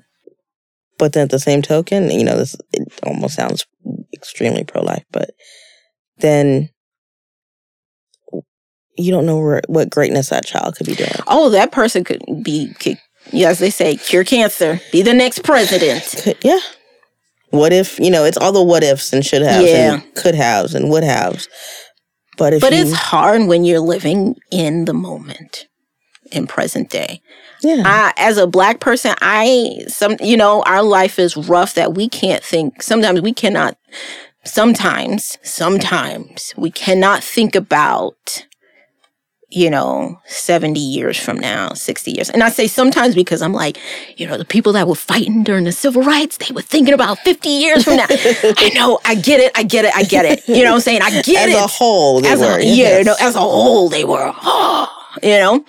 but 0.99 1.13
then 1.13 1.25
at 1.25 1.31
the 1.31 1.39
same 1.41 1.61
token, 1.63 2.11
you 2.11 2.25
know, 2.25 2.37
this 2.37 2.55
it 2.73 2.89
almost 3.03 3.35
sounds 3.35 3.67
extremely 4.13 4.65
pro 4.65 4.83
life, 4.83 5.05
but 5.11 5.31
then 6.19 6.69
you 8.97 9.11
don't 9.11 9.27
know 9.27 9.39
where, 9.41 9.61
what 9.67 9.91
greatness 9.91 10.29
that 10.29 10.47
child 10.47 10.77
could 10.77 10.87
be 10.87 10.95
doing. 10.95 11.11
Oh, 11.27 11.51
that 11.51 11.73
person 11.73 12.05
could 12.05 12.23
be, 12.45 12.73
could, 12.79 12.97
yeah, 13.33 13.49
as 13.49 13.59
they 13.59 13.71
say, 13.71 13.97
cure 13.97 14.23
cancer, 14.25 14.81
be 14.93 15.03
the 15.03 15.13
next 15.15 15.43
president. 15.43 16.15
Could, 16.23 16.37
yeah. 16.45 16.61
What 17.51 17.73
if, 17.73 17.99
you 17.99 18.11
know, 18.11 18.25
it's 18.25 18.37
all 18.37 18.53
the 18.53 18.63
what 18.63 18.85
ifs 18.85 19.13
and 19.13 19.25
should 19.27 19.43
haves 19.43 19.69
Yeah. 19.69 19.95
and 19.95 20.15
could 20.15 20.35
haves 20.37 20.75
and 20.75 20.91
would 20.91 21.03
haves. 21.05 21.49
But 22.37 22.61
But 22.61 22.73
you, 22.73 22.83
it's 22.83 22.93
hard 22.93 23.47
when 23.47 23.65
you're 23.65 23.81
living 23.81 24.37
in 24.51 24.85
the 24.85 24.95
moment 24.95 25.67
in 26.33 26.47
present 26.47 26.91
day. 26.91 27.21
yeah. 27.63 27.83
I, 27.85 28.13
as 28.17 28.39
a 28.39 28.47
black 28.47 28.81
person, 28.81 29.15
I 29.21 29.85
some 29.89 30.17
you 30.21 30.37
know 30.37 30.63
our 30.63 30.83
life 30.83 31.19
is 31.19 31.37
rough 31.37 31.75
that 31.75 31.95
we 31.95 32.09
can't 32.09 32.43
think. 32.43 32.83
Sometimes 32.83 33.21
we 33.21 33.33
cannot. 33.33 33.77
Sometimes, 34.47 35.39
sometimes 35.43 36.53
we 36.57 36.71
cannot 36.71 37.25
think 37.25 37.55
about. 37.55 38.47
You 39.55 39.71
know, 39.71 40.21
seventy 40.27 40.81
years 40.81 41.17
from 41.17 41.39
now, 41.39 41.75
sixty 41.75 42.11
years, 42.11 42.29
and 42.29 42.43
I 42.43 42.49
say 42.49 42.67
sometimes 42.67 43.15
because 43.15 43.41
I'm 43.41 43.53
like, 43.53 43.79
you 44.17 44.27
know, 44.27 44.37
the 44.37 44.45
people 44.45 44.73
that 44.73 44.89
were 44.89 44.97
fighting 44.97 45.45
during 45.45 45.63
the 45.63 45.71
civil 45.71 46.03
rights, 46.03 46.39
they 46.39 46.53
were 46.53 46.61
thinking 46.63 46.93
about 46.93 47.19
fifty 47.21 47.51
years 47.51 47.85
from 47.85 47.97
now. 47.97 48.07
I 48.11 48.73
know, 48.75 48.99
I 49.05 49.15
get 49.15 49.39
it, 49.39 49.53
I 49.55 49.63
get 49.63 49.85
it, 49.85 49.95
I 49.95 50.03
get 50.03 50.25
it. 50.25 50.49
You 50.49 50.65
know 50.65 50.73
what 50.73 50.77
I'm 50.77 50.81
saying? 50.81 51.03
I 51.03 51.23
get 51.23 51.49
as 51.49 51.55
it. 51.55 51.57
As 51.57 51.65
a 51.65 51.67
whole, 51.69 52.21
they 52.21 52.33
as 52.33 52.41
were. 52.41 52.59
a, 52.59 52.63
yeah, 52.65 52.75
yes. 52.75 52.99
you 52.99 53.05
know, 53.05 53.17
as 53.21 53.37
a 53.37 53.41
whole, 53.41 53.89
they 53.89 54.05
were, 54.05 54.33
oh, 54.43 54.89
you 55.23 55.39
know. 55.39 55.65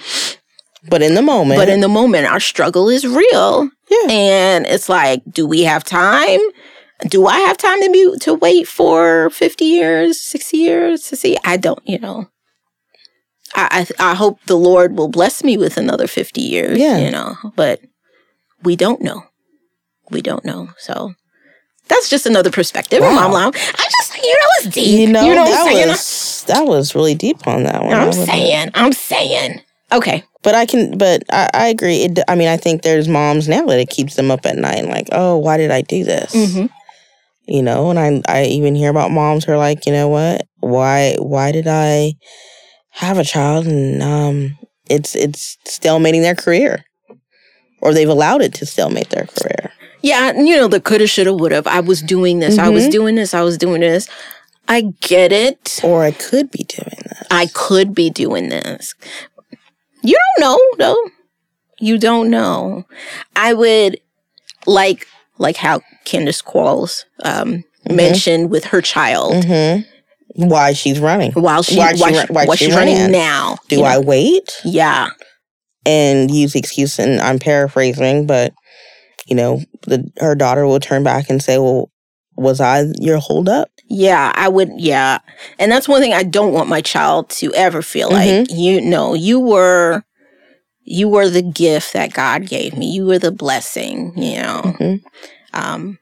but 0.89 1.03
in 1.03 1.13
the 1.13 1.21
moment, 1.21 1.59
But 1.59 1.69
in 1.69 1.81
the 1.81 1.87
moment, 1.87 2.25
our 2.25 2.39
struggle 2.39 2.89
is 2.89 3.05
real. 3.05 3.69
Yeah. 3.89 4.07
And 4.09 4.65
it's 4.65 4.89
like, 4.89 5.21
do 5.29 5.45
we 5.45 5.61
have 5.61 5.83
time? 5.83 6.39
Do 7.07 7.27
I 7.27 7.37
have 7.41 7.57
time 7.57 7.81
to 7.81 7.91
be 7.91 8.17
to 8.21 8.33
wait 8.33 8.67
for 8.67 9.29
50 9.29 9.65
years, 9.65 10.19
60 10.21 10.57
years 10.57 11.03
to 11.09 11.15
see? 11.15 11.37
I 11.43 11.57
don't, 11.57 11.81
you 11.85 11.99
know. 11.99 12.29
I, 13.55 13.87
I 13.99 14.11
I 14.11 14.15
hope 14.15 14.39
the 14.45 14.57
Lord 14.57 14.97
will 14.97 15.07
bless 15.07 15.43
me 15.43 15.57
with 15.57 15.77
another 15.77 16.07
50 16.07 16.41
years, 16.41 16.77
Yeah. 16.77 16.97
you 16.97 17.11
know. 17.11 17.35
But 17.55 17.81
we 18.63 18.75
don't 18.75 19.01
know. 19.01 19.23
We 20.11 20.21
don't 20.21 20.43
know. 20.45 20.69
So 20.77 21.13
that's 21.87 22.09
just 22.09 22.25
another 22.25 22.51
perspective. 22.51 23.01
Wow. 23.01 23.13
Mom 23.15 23.31
Lau. 23.31 23.47
I 23.47 23.51
just, 23.51 24.17
you 24.17 24.33
know, 24.33 24.47
it's 24.59 24.75
deep. 24.75 24.99
you 24.99 25.13
know, 25.13 25.25
what 25.25 25.37
I'm 25.37 25.45
that 25.45 25.87
was 25.87 26.43
that 26.47 26.61
was 26.65 26.95
really 26.95 27.15
deep 27.15 27.47
on 27.47 27.63
that 27.63 27.83
one. 27.83 27.93
I'm 27.93 28.11
saying, 28.13 28.71
I'm 28.73 28.93
saying. 28.93 29.61
Okay. 29.91 30.23
But 30.43 30.53
I 30.55 30.65
can, 30.65 30.97
but 30.97 31.23
I, 31.31 31.49
I 31.53 31.67
agree. 31.67 32.03
It, 32.03 32.19
I 32.27 32.35
mean, 32.35 32.47
I 32.47 32.57
think 32.57 32.81
there's 32.83 33.07
moms 33.07 33.47
now 33.47 33.65
that 33.65 33.79
it 33.79 33.89
keeps 33.89 34.15
them 34.15 34.29
up 34.29 34.45
at 34.45 34.57
night, 34.57 34.77
and 34.77 34.89
like, 34.89 35.07
oh, 35.11 35.37
why 35.37 35.57
did 35.57 35.71
I 35.71 35.81
do 35.81 36.03
this? 36.03 36.35
Mm-hmm. 36.35 36.67
You 37.47 37.61
know, 37.63 37.89
and 37.91 37.99
I, 37.99 38.21
I 38.27 38.43
even 38.45 38.75
hear 38.75 38.89
about 38.91 39.11
moms 39.11 39.45
who 39.45 39.53
are 39.53 39.57
like, 39.57 39.85
you 39.85 39.91
know 39.91 40.07
what, 40.07 40.47
why, 40.59 41.15
why 41.19 41.51
did 41.51 41.65
I 41.67 42.13
have 42.95 43.17
a 43.17 43.23
child, 43.23 43.65
and 43.67 44.01
um, 44.01 44.57
it's 44.89 45.15
it's 45.15 45.57
stalemating 45.67 46.21
their 46.21 46.35
career, 46.35 46.85
or 47.81 47.93
they've 47.93 48.09
allowed 48.09 48.41
it 48.41 48.53
to 48.55 48.65
stalemate 48.65 49.09
their 49.09 49.25
career. 49.25 49.71
Yeah, 50.01 50.33
you 50.33 50.55
know, 50.55 50.67
the 50.67 50.79
coulda, 50.79 51.07
shoulda, 51.07 51.33
woulda. 51.33 51.63
I 51.65 51.79
was 51.79 52.01
doing 52.01 52.39
this. 52.39 52.59
I 52.59 52.69
was 52.69 52.85
Mhm. 52.87 52.91
doing 52.91 53.15
this. 53.15 53.33
I 53.33 53.41
was 53.41 53.57
doing 53.57 53.81
this. 53.81 54.07
I 54.67 54.81
get 55.01 55.31
it. 55.31 55.79
Or 55.83 56.03
I 56.03 56.11
could 56.11 56.51
be 56.51 56.63
doing 56.63 56.97
this. 57.09 57.23
I 57.31 57.47
could 57.47 57.93
be 57.95 58.09
doing 58.09 58.49
this. 58.49 58.93
You 60.03 60.17
don't 60.37 60.47
know, 60.47 60.59
though. 60.77 61.09
You 61.79 61.97
don't 61.97 62.29
know. 62.29 62.85
I 63.35 63.53
would 63.53 63.99
like 64.65 65.07
like 65.37 65.57
how 65.57 65.81
Candace 66.05 66.41
Qualls 66.41 67.03
um, 67.23 67.63
mentioned 67.89 68.49
with 68.49 68.65
her 68.65 68.81
child 68.81 69.43
hmm 69.45 69.79
Why 70.35 70.73
she's 70.73 70.99
running? 70.99 71.31
while 71.33 71.63
she 71.63 71.77
Why 71.77 71.93
why, 71.97 72.11
she 72.11 72.19
she, 72.27 72.33
why 72.33 72.45
why 72.45 72.55
she 72.55 72.65
she's 72.65 72.75
running 72.75 73.11
now. 73.11 73.57
Do 73.69 73.77
you 73.77 73.81
know? 73.81 73.87
I 73.87 73.97
wait 73.99 74.51
Yeah. 74.63 75.09
and 75.85 76.29
use 76.31 76.53
the 76.53 76.59
excuse? 76.59 76.99
And 76.99 77.19
I'm 77.21 77.39
paraphrasing, 77.39 78.27
but 78.27 78.53
you 79.27 79.35
know, 79.35 79.61
the 79.87 80.09
her 80.19 80.35
daughter 80.35 80.65
will 80.65 80.79
turn 80.79 81.03
back 81.03 81.29
and 81.29 81.41
say, 81.41 81.57
"Well, 81.57 81.89
was 82.35 82.59
I 82.61 82.83
your 82.99 83.17
holdup?" 83.17 83.69
Yeah, 83.87 84.31
I 84.35 84.47
would. 84.49 84.69
Yeah. 84.77 85.19
And 85.59 85.71
that's 85.71 85.87
one 85.87 86.01
thing 86.01 86.13
I 86.13 86.23
don't 86.23 86.53
want 86.53 86.69
my 86.69 86.81
child 86.81 87.29
to 87.31 87.53
ever 87.53 87.81
feel 87.81 88.09
like, 88.09 88.29
Mm-hmm. 88.29 88.55
you 88.55 88.81
know, 88.81 89.13
you 89.13 89.39
were. 89.39 90.03
You 90.87 91.09
were 91.09 91.27
the 91.31 91.41
gift 91.41 91.93
that 91.93 92.13
God 92.13 92.47
gave 92.47 92.77
me. 92.77 92.85
You 92.91 93.07
were 93.07 93.17
the 93.17 93.31
blessing, 93.31 94.13
you 94.15 94.39
know. 94.39 94.61
Mhm. 94.63 95.01
Um, 95.51 95.97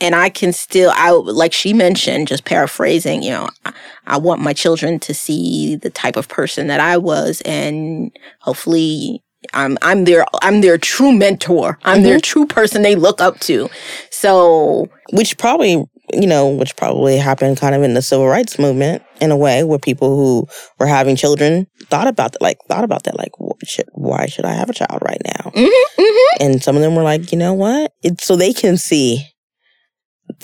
and 0.00 0.14
I 0.14 0.28
can 0.28 0.52
still, 0.52 0.92
I 0.94 1.10
like 1.10 1.52
she 1.52 1.72
mentioned, 1.72 2.28
just 2.28 2.44
paraphrasing, 2.44 3.22
you 3.22 3.30
know, 3.30 3.48
I, 3.64 3.72
I 4.06 4.16
want 4.18 4.40
my 4.40 4.52
children 4.52 4.98
to 5.00 5.14
see 5.14 5.76
the 5.76 5.90
type 5.90 6.16
of 6.16 6.28
person 6.28 6.66
that 6.66 6.80
I 6.80 6.96
was, 6.96 7.40
and 7.44 8.10
hopefully, 8.40 9.22
I'm 9.52 9.76
I'm 9.82 10.04
their 10.04 10.24
I'm 10.42 10.62
their 10.62 10.78
true 10.78 11.12
mentor. 11.12 11.78
I'm 11.84 12.02
their 12.02 12.18
true 12.18 12.46
person 12.46 12.80
they 12.82 12.96
look 12.96 13.20
up 13.20 13.40
to. 13.40 13.68
So 14.10 14.88
which 15.12 15.36
probably 15.36 15.84
you 16.12 16.26
know 16.26 16.48
which 16.48 16.76
probably 16.76 17.16
happened 17.16 17.58
kind 17.58 17.74
of 17.74 17.82
in 17.82 17.94
the 17.94 18.02
civil 18.02 18.26
rights 18.26 18.58
movement 18.58 19.02
in 19.20 19.30
a 19.30 19.36
way 19.36 19.64
where 19.64 19.78
people 19.78 20.16
who 20.16 20.46
were 20.78 20.86
having 20.86 21.16
children 21.16 21.66
thought 21.84 22.06
about 22.06 22.32
that 22.32 22.42
like 22.42 22.58
thought 22.68 22.84
about 22.84 23.04
that 23.04 23.16
like 23.16 23.32
should, 23.64 23.88
why 23.92 24.26
should 24.26 24.44
i 24.44 24.52
have 24.52 24.68
a 24.68 24.74
child 24.74 25.00
right 25.02 25.20
now 25.24 25.50
mhm, 25.50 26.26
and 26.40 26.62
some 26.62 26.76
of 26.76 26.82
them 26.82 26.94
were 26.94 27.02
like 27.02 27.32
you 27.32 27.38
know 27.38 27.54
what 27.54 27.92
it's 28.02 28.24
so 28.26 28.36
they 28.36 28.52
can 28.52 28.76
see 28.76 29.26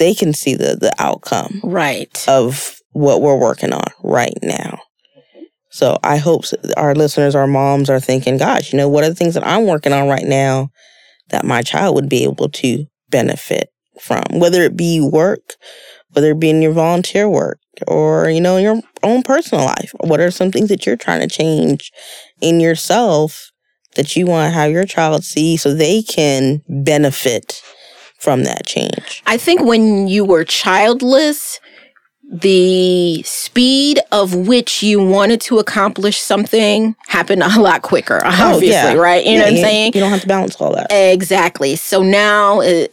they 0.01 0.15
can 0.15 0.33
see 0.33 0.55
the 0.55 0.77
the 0.77 0.93
outcome 0.99 1.61
right. 1.63 2.25
of 2.27 2.81
what 2.91 3.23
we're 3.23 3.39
working 3.39 3.73
on 3.73 3.87
right 4.03 4.39
now. 4.43 4.81
So 5.73 5.99
i 6.03 6.17
hope 6.17 6.43
our 6.77 6.97
listeners 6.97 7.37
our 7.37 7.47
moms 7.47 7.89
are 7.89 8.01
thinking 8.01 8.39
gosh 8.39 8.73
you 8.73 8.77
know 8.77 8.89
what 8.89 9.05
are 9.05 9.09
the 9.09 9.15
things 9.15 9.35
that 9.35 9.47
i'm 9.47 9.67
working 9.67 9.93
on 9.93 10.09
right 10.09 10.27
now 10.27 10.69
that 11.29 11.45
my 11.45 11.63
child 11.63 11.95
would 11.95 12.09
be 12.09 12.25
able 12.25 12.49
to 12.49 12.87
benefit 13.09 13.69
from? 14.01 14.25
Whether 14.33 14.63
it 14.63 14.77
be 14.77 15.01
work 15.01 15.55
whether 16.13 16.33
it 16.33 16.41
be 16.41 16.51
in 16.51 16.63
your 16.63 16.73
volunteer 16.73 17.29
work 17.29 17.59
or 17.87 18.29
you 18.29 18.41
know 18.41 18.57
your 18.57 18.81
own 19.03 19.23
personal 19.23 19.65
life. 19.65 19.93
What 20.01 20.21
are 20.21 20.31
some 20.31 20.51
things 20.51 20.69
that 20.69 20.85
you're 20.87 20.97
trying 20.97 21.21
to 21.21 21.35
change 21.35 21.93
in 22.41 22.61
yourself 22.61 23.51
that 23.97 24.17
you 24.17 24.27
want 24.27 24.49
to 24.49 24.55
have 24.55 24.71
your 24.71 24.85
child 24.85 25.25
see 25.25 25.57
so 25.57 25.75
they 25.75 26.03
can 26.03 26.63
benefit 26.69 27.63
from 28.21 28.45
that 28.45 28.67
change 28.67 29.23
I 29.27 29.37
think 29.37 29.63
when 29.63 30.07
you 30.09 30.25
were 30.25 30.45
childless, 30.45 31.59
the 32.33 33.23
speed 33.25 33.99
of 34.13 34.35
which 34.47 34.83
you 34.83 35.05
wanted 35.05 35.41
to 35.43 35.59
accomplish 35.59 36.19
something 36.21 36.95
happened 37.09 37.43
a 37.57 37.61
lot 37.61 37.83
quicker, 37.83 38.21
obviously, 38.25 38.69
Oh, 38.69 38.93
yeah. 38.93 38.95
right? 38.95 39.25
You 39.27 39.35
know 39.39 39.45
what 39.45 39.51
I'm 39.55 39.57
saying? 39.57 39.93
you 39.95 40.01
don't 40.01 40.11
have 40.11 40.21
to 40.23 40.29
balance 40.29 40.55
all 40.61 40.73
that 40.75 40.87
Exactly. 40.91 41.75
So 41.77 42.03
now, 42.03 42.61
uh, 42.61 42.87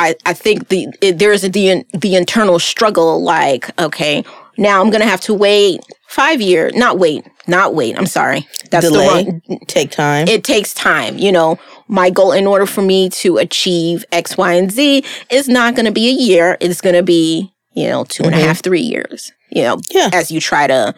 I 0.00 0.14
I 0.26 0.32
think 0.32 0.68
the 0.68 0.88
it, 1.00 1.18
there's 1.18 1.44
a, 1.44 1.48
the 1.48 1.84
the 1.92 2.14
internal 2.16 2.58
struggle. 2.58 3.22
Like, 3.22 3.70
okay, 3.80 4.24
now 4.56 4.80
I'm 4.80 4.90
gonna 4.90 5.04
have 5.04 5.20
to 5.22 5.34
wait 5.34 5.80
five 6.18 6.40
year, 6.40 6.70
Not 6.74 6.98
wait. 6.98 7.24
Not 7.46 7.74
wait. 7.74 7.96
I'm 7.98 8.06
sorry. 8.06 8.46
That's 8.70 8.86
delay 8.90 9.24
the 9.24 9.30
wrong. 9.48 9.58
take 9.68 9.90
time 9.90 10.28
It 10.28 10.44
takes 10.44 10.74
time. 10.74 11.16
You 11.16 11.32
know, 11.32 11.58
my 11.86 12.10
goal 12.10 12.32
in 12.32 12.46
order 12.46 12.66
for 12.66 12.82
me 12.82 13.08
to 13.22 13.38
achieve 13.38 14.04
X, 14.12 14.36
Y, 14.36 14.52
and 14.52 14.70
Z 14.70 15.04
is 15.30 15.48
not 15.48 15.74
going 15.74 15.86
to 15.86 15.92
be 15.92 16.08
a 16.08 16.12
year. 16.12 16.56
It's 16.60 16.80
going 16.80 16.96
to 16.96 17.02
be 17.02 17.52
you 17.72 17.88
know 17.88 18.04
two 18.04 18.24
and 18.24 18.34
a 18.34 18.38
Mhm. 18.38 18.42
half, 18.46 18.62
three 18.62 18.80
years. 18.82 19.32
You 19.50 19.62
know, 19.62 19.76
Yeah. 19.90 20.10
as 20.12 20.30
you 20.30 20.40
try 20.40 20.66
to 20.66 20.94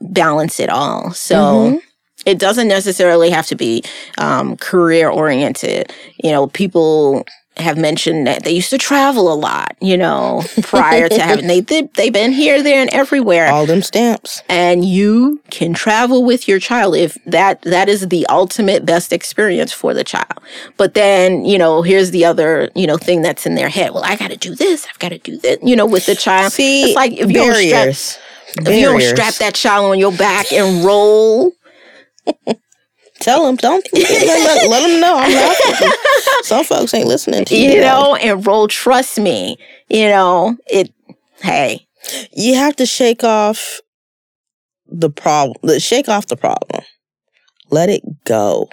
balance 0.00 0.60
it 0.60 0.68
all. 0.68 1.12
So 1.12 1.36
Mhm. 1.36 1.80
it 2.26 2.38
doesn't 2.38 2.68
necessarily 2.68 3.30
have 3.30 3.46
to 3.46 3.54
be 3.56 3.82
um, 4.18 4.56
career 4.56 5.08
oriented. 5.08 5.92
You 6.22 6.32
know, 6.32 6.46
people 6.48 7.24
have 7.56 7.78
mentioned 7.78 8.26
that 8.26 8.44
they 8.44 8.50
used 8.50 8.70
to 8.70 8.78
travel 8.78 9.32
a 9.32 9.34
lot. 9.34 9.76
You 9.80 9.96
know, 9.96 10.42
prior 10.62 11.08
to 11.08 11.20
having 11.20 11.46
they 11.46 11.60
they 11.60 11.82
they've 11.94 12.12
been 12.12 12.32
here, 12.32 12.62
there, 12.62 12.80
and 12.80 12.90
everywhere. 12.92 13.48
all 13.48 13.66
them 13.66 13.82
stamps 13.82 14.42
and 14.48 14.84
you 14.84 15.40
can 15.50 15.74
travel 15.74 16.24
with 16.24 16.48
your 16.48 16.58
child 16.58 16.96
if 16.96 17.16
that 17.24 17.62
that 17.62 17.88
is 17.88 18.08
the 18.08 18.26
ultimate 18.28 18.84
best 18.84 19.12
experience 19.12 19.72
for 19.72 19.94
the 19.94 20.04
child. 20.04 20.40
But 20.76 20.94
then 20.94 21.44
you 21.44 21.58
know, 21.58 21.82
here's 21.82 22.10
the 22.10 22.24
other 22.24 22.70
you 22.74 22.86
know 22.86 22.96
thing 22.96 23.22
that's 23.22 23.46
in 23.46 23.54
their 23.54 23.68
head. 23.68 23.92
Well, 23.92 24.04
I 24.04 24.16
got 24.16 24.30
to 24.30 24.36
do 24.36 24.54
this. 24.54 24.86
I've 24.90 24.98
got 24.98 25.10
to 25.10 25.18
do 25.18 25.36
this. 25.36 25.58
You 25.62 25.76
know, 25.76 25.86
with 25.86 26.06
the 26.06 26.14
child. 26.14 26.52
see 26.52 26.84
it's 26.84 26.96
like 26.96 27.12
if 27.12 27.28
you 27.28 27.34
don't 27.34 27.54
strap 27.54 27.70
barriers 27.70 28.18
if 28.58 28.68
you 28.68 28.82
don't 28.82 29.00
strap 29.00 29.34
that 29.34 29.54
child 29.54 29.90
on 29.90 29.98
your 29.98 30.12
back 30.12 30.52
and 30.52 30.84
roll. 30.84 31.52
Tell 33.24 33.46
them, 33.46 33.56
don't 33.56 33.86
let, 33.94 34.68
let, 34.68 34.86
them 34.86 35.00
know. 35.00 35.16
I'm 35.16 35.32
laughing. 35.32 35.90
Some 36.42 36.62
folks 36.62 36.92
ain't 36.92 37.08
listening 37.08 37.46
to 37.46 37.56
you. 37.56 37.70
you 37.70 37.80
know, 37.80 38.16
and 38.16 38.46
roll. 38.46 38.68
Trust 38.68 39.18
me, 39.18 39.56
you 39.88 40.08
know 40.08 40.58
it. 40.66 40.92
Hey, 41.40 41.86
you 42.32 42.54
have 42.54 42.76
to 42.76 42.84
shake 42.84 43.24
off 43.24 43.80
the 44.86 45.08
problem. 45.08 45.78
Shake 45.78 46.06
off 46.10 46.26
the 46.26 46.36
problem. 46.36 46.82
Let 47.70 47.88
it 47.88 48.02
go. 48.24 48.68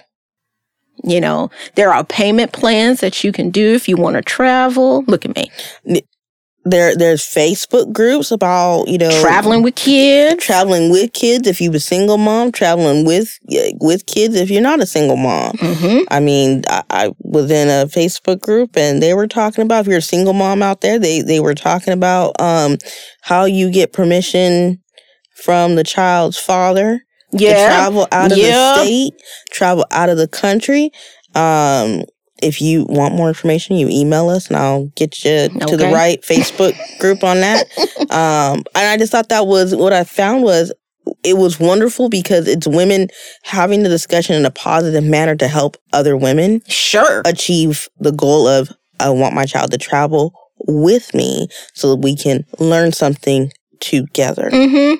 you 1.06 1.22
know 1.22 1.50
there 1.76 1.94
are 1.94 2.04
payment 2.04 2.52
plans 2.52 3.00
that 3.00 3.24
you 3.24 3.32
can 3.32 3.52
do 3.52 3.74
if 3.74 3.88
you 3.88 3.96
want 3.96 4.18
to 4.18 4.22
travel. 4.22 5.06
Look 5.08 5.24
at 5.24 5.34
me 5.34 5.50
There, 6.64 6.96
there's 6.96 7.24
Facebook 7.24 7.92
groups 7.92 8.30
about 8.32 8.88
you 8.88 8.98
know 9.00 9.10
traveling 9.22 9.64
with 9.64 9.76
kids. 9.76 10.44
traveling 10.44 10.92
with 10.92 11.12
kids. 11.14 11.48
If 11.48 11.60
you're 11.60 11.76
a 11.76 11.80
single 11.80 12.18
mom, 12.18 12.52
traveling 12.52 13.04
with 13.06 13.38
with 13.80 14.06
kids. 14.06 14.36
If 14.36 14.52
you're 14.52 14.62
not 14.62 14.80
a 14.80 14.86
single 14.86 15.18
mom, 15.18 15.58
hmm 15.58 16.00
I 16.12 16.20
mean, 16.20 16.64
I, 16.70 16.84
I 16.90 17.12
was 17.20 17.50
in 17.50 17.68
a 17.68 17.88
Facebook 17.88 18.42
group 18.42 18.78
and 18.78 19.02
they 19.02 19.14
were 19.16 19.28
talking 19.28 19.64
about 19.64 19.82
if 19.82 19.88
you're 19.88 19.98
a 19.98 20.02
single 20.04 20.34
mom 20.34 20.62
out 20.62 20.82
there, 20.82 21.00
they 21.00 21.22
they 21.22 21.40
were 21.40 21.56
talking 21.56 21.94
about 21.94 22.40
um 22.40 22.78
how 23.22 23.46
you 23.46 23.72
get 23.72 23.92
permission 23.92 24.82
from 25.44 25.76
the 25.76 25.84
child's 25.84 26.38
father 26.38 27.02
to 27.32 27.40
travel 27.66 28.08
out 28.12 28.32
of 28.32 28.38
Yeah. 28.38 28.74
the 28.74 28.84
state, 28.84 29.14
travel 29.52 29.86
out 29.92 30.10
of 30.10 30.18
the 30.18 30.28
country. 30.28 30.92
Um, 31.34 32.04
if 32.42 32.62
you 32.62 32.86
want 32.90 33.16
more 33.16 33.28
information, 33.28 33.76
you 33.76 33.88
email 33.90 34.30
us 34.30 34.48
and 34.48 34.58
I'll 34.58 34.86
get 34.96 35.24
you 35.24 35.50
to 35.50 35.78
the 35.78 35.90
right 35.94 36.22
Facebook 36.22 36.76
group 37.00 37.24
on 37.24 37.42
that. 37.42 37.68
Um, 38.10 38.64
and 38.76 38.88
I 38.88 38.98
just 38.98 39.12
thought 39.12 39.30
that 39.30 39.48
was 39.48 39.76
what 39.76 39.94
I 39.94 40.04
found 40.04 40.44
was 40.44 40.74
it 41.24 41.38
was 41.38 41.60
wonderful 41.60 42.10
because 42.10 42.48
it's 42.48 42.68
women 42.68 43.08
having 43.44 43.84
the 43.84 43.90
discussion 43.90 44.36
in 44.36 44.46
a 44.46 44.52
positive 44.52 45.04
manner 45.04 45.36
to 45.36 45.48
help 45.48 45.78
other 45.94 46.16
women 46.18 46.62
sure. 46.68 47.22
achieve 47.26 47.88
the 48.00 48.12
goal 48.12 48.48
of 48.48 48.70
I 49.00 49.10
want 49.10 49.36
my 49.36 49.46
child 49.46 49.72
to 49.72 49.78
travel 49.78 50.34
with 50.68 51.14
me 51.14 51.48
so 51.74 51.90
that 51.92 52.02
we 52.02 52.16
can 52.16 52.46
learn 52.60 52.92
something 52.92 53.52
together. 53.80 54.50
hmm 54.52 54.96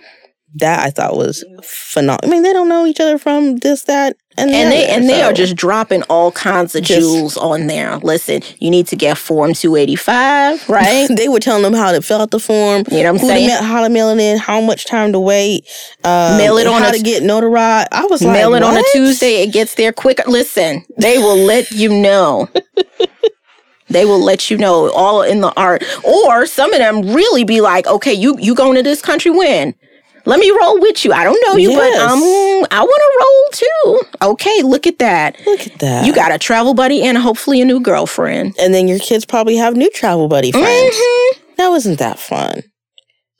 That 0.56 0.80
I 0.80 0.90
thought 0.90 1.16
was 1.16 1.46
phenomenal. 1.64 2.20
I 2.24 2.32
mean, 2.32 2.44
they 2.44 2.54
don't 2.54 2.70
know 2.70 2.86
each 2.86 3.00
other 3.00 3.18
from 3.18 3.58
this, 3.58 3.84
that, 3.84 4.18
and 4.38 4.50
And 4.50 4.72
they 4.72 4.88
and 4.88 5.10
they 5.10 5.22
are 5.22 5.34
just 5.34 5.56
dropping 5.56 6.04
all 6.04 6.32
kinds 6.32 6.74
of 6.76 6.84
Just- 6.84 7.00
jewels 7.02 7.38
on 7.38 7.68
there. 7.68 7.98
Listen, 7.98 8.42
you 8.60 8.70
need 8.70 8.88
to 8.88 8.96
get 8.96 9.18
Form 9.18 9.54
285, 9.54 10.70
right? 10.70 11.08
they 11.16 11.28
were 11.28 11.40
telling 11.40 11.64
them 11.64 11.74
how 11.74 11.92
to 11.92 12.02
fill 12.02 12.22
out 12.22 12.32
the 12.32 12.40
form, 12.40 12.84
you 12.92 13.04
know 13.04 13.12
what 13.14 13.16
I'm 13.16 13.16
who 13.16 13.28
to 13.28 13.34
saying? 13.34 13.48
mail, 13.48 13.64
how 13.64 13.82
to 13.84 13.90
mail 13.90 14.10
it 14.10 14.20
in, 14.20 14.38
how 14.38 14.62
much 14.62 14.86
time 14.86 15.12
to 15.14 15.20
wait, 15.20 15.66
um, 16.04 16.38
Mail 16.38 16.58
it 16.58 16.66
on 16.68 16.82
how 16.82 16.90
a- 16.90 16.94
to 16.94 17.04
get 17.04 17.24
notarized. 17.24 17.88
I 17.92 18.06
was 18.06 18.22
like, 18.22 18.34
Mail 18.34 18.54
it 18.56 18.64
on 18.64 18.78
a 18.78 18.84
Tuesday, 18.94 19.44
it 19.44 19.52
gets 19.52 19.76
there 19.76 19.92
quicker. 19.94 20.24
Listen, 20.28 20.86
they 20.98 21.18
will 21.18 21.38
let 21.38 21.72
you 21.72 21.90
know. 21.90 22.50
They 23.90 24.06
will 24.06 24.24
let 24.24 24.50
you 24.50 24.56
know 24.58 24.90
all 24.92 25.22
in 25.22 25.42
the 25.42 25.52
art. 25.58 25.84
Or 26.06 26.46
some 26.46 26.72
of 26.72 26.80
them 26.80 27.02
really 27.14 27.44
be 27.44 27.60
like, 27.60 27.86
okay, 27.88 28.14
you 28.14 28.38
you 28.40 28.56
going 28.56 28.76
to 28.76 28.84
this 28.84 29.02
country 29.02 29.32
when? 29.32 29.76
Let 30.26 30.40
me 30.40 30.52
roll 30.62 30.80
with 30.80 31.04
you. 31.04 31.12
I 31.14 31.24
don't 31.24 31.40
know 31.48 31.56
you, 31.58 31.72
Yes. 31.72 31.80
but 31.80 32.12
um, 32.12 32.20
I 32.72 32.82
want 32.84 33.02
to 33.06 33.12
roll 33.22 34.02
too. 34.02 34.26
Okay, 34.34 34.62
look 34.64 34.86
at 34.88 35.00
that. 35.00 35.36
Look 35.46 35.66
at 35.68 35.80
that. 35.80 36.06
You 36.06 36.14
got 36.14 36.32
a 36.32 36.38
travel 36.38 36.74
buddy 36.74 37.02
and 37.04 37.18
hopefully 37.18 37.62
a 37.62 37.66
new 37.66 37.80
girlfriend. 37.80 38.56
and 38.60 38.74
then 38.74 38.88
your 38.88 39.00
kids 39.00 39.26
probably 39.26 39.56
have 39.58 39.76
new 39.76 39.90
travel 39.92 40.28
buddy 40.28 40.52
friends. 40.52 40.96
Mhm. 40.96 41.56
That 41.58 41.70
wasn't 41.70 42.00
that 42.00 42.20
fun. 42.20 42.64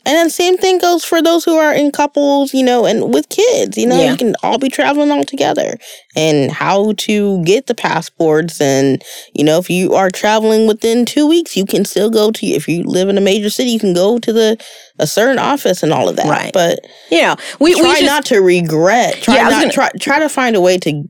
And 0.06 0.16
then 0.16 0.30
same 0.32 0.58
thing 0.58 0.80
goes 0.80 1.04
for 1.06 1.22
those 1.22 1.44
who 1.46 1.58
are 1.58 1.74
in 1.74 1.92
couples, 1.92 2.54
you 2.56 2.64
know, 2.64 2.86
and 2.86 3.14
with 3.14 3.30
kids. 3.30 3.78
You 3.78 3.86
know, 3.86 4.02
Yeah. 4.02 4.12
you 4.12 4.18
can 4.18 4.36
all 4.42 4.58
be 4.58 4.68
traveling 4.70 5.12
all 5.12 5.24
together. 5.24 5.78
And 6.16 6.52
how 6.52 6.94
to 6.98 7.44
get 7.44 7.68
the 7.68 7.76
passports, 7.76 8.60
and 8.60 9.04
you 9.34 9.44
know, 9.44 9.60
if 9.60 9.70
you 9.70 9.94
are 9.94 10.10
traveling 10.10 10.66
within 10.68 11.06
two 11.06 11.28
weeks, 11.28 11.56
you 11.56 11.66
can 11.66 11.86
still 11.86 12.10
go 12.10 12.32
to. 12.32 12.46
If 12.48 12.68
you 12.68 12.84
live 12.84 13.10
in 13.10 13.18
a 13.18 13.22
major 13.22 13.50
city, 13.50 13.70
you 13.72 13.80
can 13.80 13.94
go 13.94 14.18
to 14.20 14.34
the 14.34 14.58
a 15.00 15.06
certain 15.08 15.40
office 15.40 15.84
and 15.84 15.94
all 15.94 16.10
of 16.10 16.16
that. 16.16 16.26
Right. 16.28 16.52
But 16.54 16.80
You 17.10 17.22
know, 17.22 17.36
we, 17.60 17.74
try 17.74 17.82
we 17.84 17.90
just, 17.94 18.04
not 18.06 18.26
to 18.26 18.40
regret. 18.40 19.22
Try 19.22 19.36
Yeah, 19.36 19.44
not 19.50 19.62
gonna- 19.62 19.72
try 19.72 19.90
try 20.00 20.20
to 20.20 20.30
find 20.30 20.56
a 20.56 20.62
way 20.62 20.78
to 20.80 21.04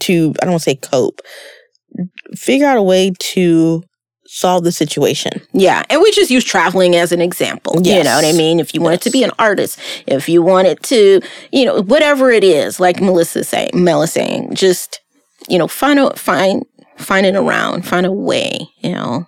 to 0.00 0.34
I 0.40 0.44
don't 0.44 0.52
want 0.52 0.62
to 0.62 0.70
say 0.70 0.76
cope. 0.76 1.20
Figure 2.34 2.66
out 2.66 2.76
a 2.76 2.82
way 2.82 3.12
to 3.18 3.82
solve 4.36 4.64
the 4.64 4.72
situation. 4.72 5.40
Yeah, 5.54 5.82
and 5.88 6.02
we 6.02 6.10
just 6.10 6.30
use 6.30 6.44
traveling 6.44 6.94
as 6.94 7.10
an 7.10 7.22
example. 7.22 7.80
You 7.82 8.04
know 8.04 8.16
what 8.16 8.24
I 8.24 8.32
mean? 8.32 8.60
If 8.60 8.74
you 8.74 8.82
wanted 8.82 9.00
to 9.02 9.10
be 9.10 9.22
an 9.24 9.30
artist, 9.38 9.78
if 10.06 10.28
you 10.28 10.42
wanted 10.42 10.82
to, 10.84 11.22
you 11.52 11.64
know, 11.64 11.80
whatever 11.82 12.30
it 12.30 12.44
is, 12.44 12.78
like 12.78 13.00
Melissa 13.00 13.44
saying, 13.44 13.70
Mel 13.72 14.06
saying, 14.06 14.54
just 14.54 15.00
you 15.48 15.58
know, 15.58 15.66
find 15.66 15.98
a 15.98 16.14
find 16.16 16.66
find 16.98 17.24
it 17.24 17.34
around, 17.34 17.86
find 17.86 18.04
a 18.04 18.12
way. 18.12 18.68
You 18.82 18.92
know. 18.92 19.26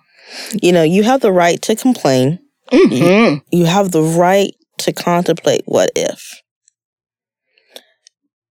You 0.61 0.71
know, 0.71 0.83
you 0.83 1.01
have 1.01 1.21
the 1.21 1.31
right 1.31 1.59
to 1.63 1.75
complain. 1.75 2.37
Mhm. 2.71 3.41
You 3.51 3.65
have 3.65 3.89
the 3.89 4.03
right 4.03 4.53
to 4.79 4.93
contemplate 4.93 5.63
what 5.65 5.89
if. 5.95 6.39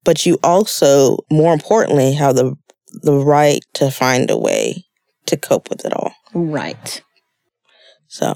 But 0.04 0.26
you 0.26 0.40
also, 0.42 1.18
more 1.30 1.52
importantly, 1.52 2.14
have 2.14 2.34
the 2.34 2.56
the 3.02 3.14
right 3.14 3.61
to 3.74 3.92
find 3.92 4.28
a 4.28 4.36
way 4.36 4.88
to 5.29 5.37
cope 5.37 5.70
with 5.70 5.85
it 5.85 5.93
all. 5.93 6.12
Right. 6.35 7.03
So, 8.09 8.33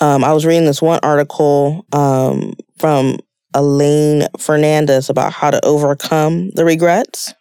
um, 0.00 0.24
I 0.24 0.32
was 0.32 0.44
reading 0.44 0.66
this 0.66 0.82
one 0.82 1.00
article 1.02 1.86
um, 1.92 2.54
from 2.78 3.18
Elaine 3.54 4.26
Fernandez 4.38 5.08
about 5.08 5.32
how 5.32 5.50
to 5.50 5.64
overcome 5.64 6.50
the 6.50 6.64
regrets, 6.64 7.34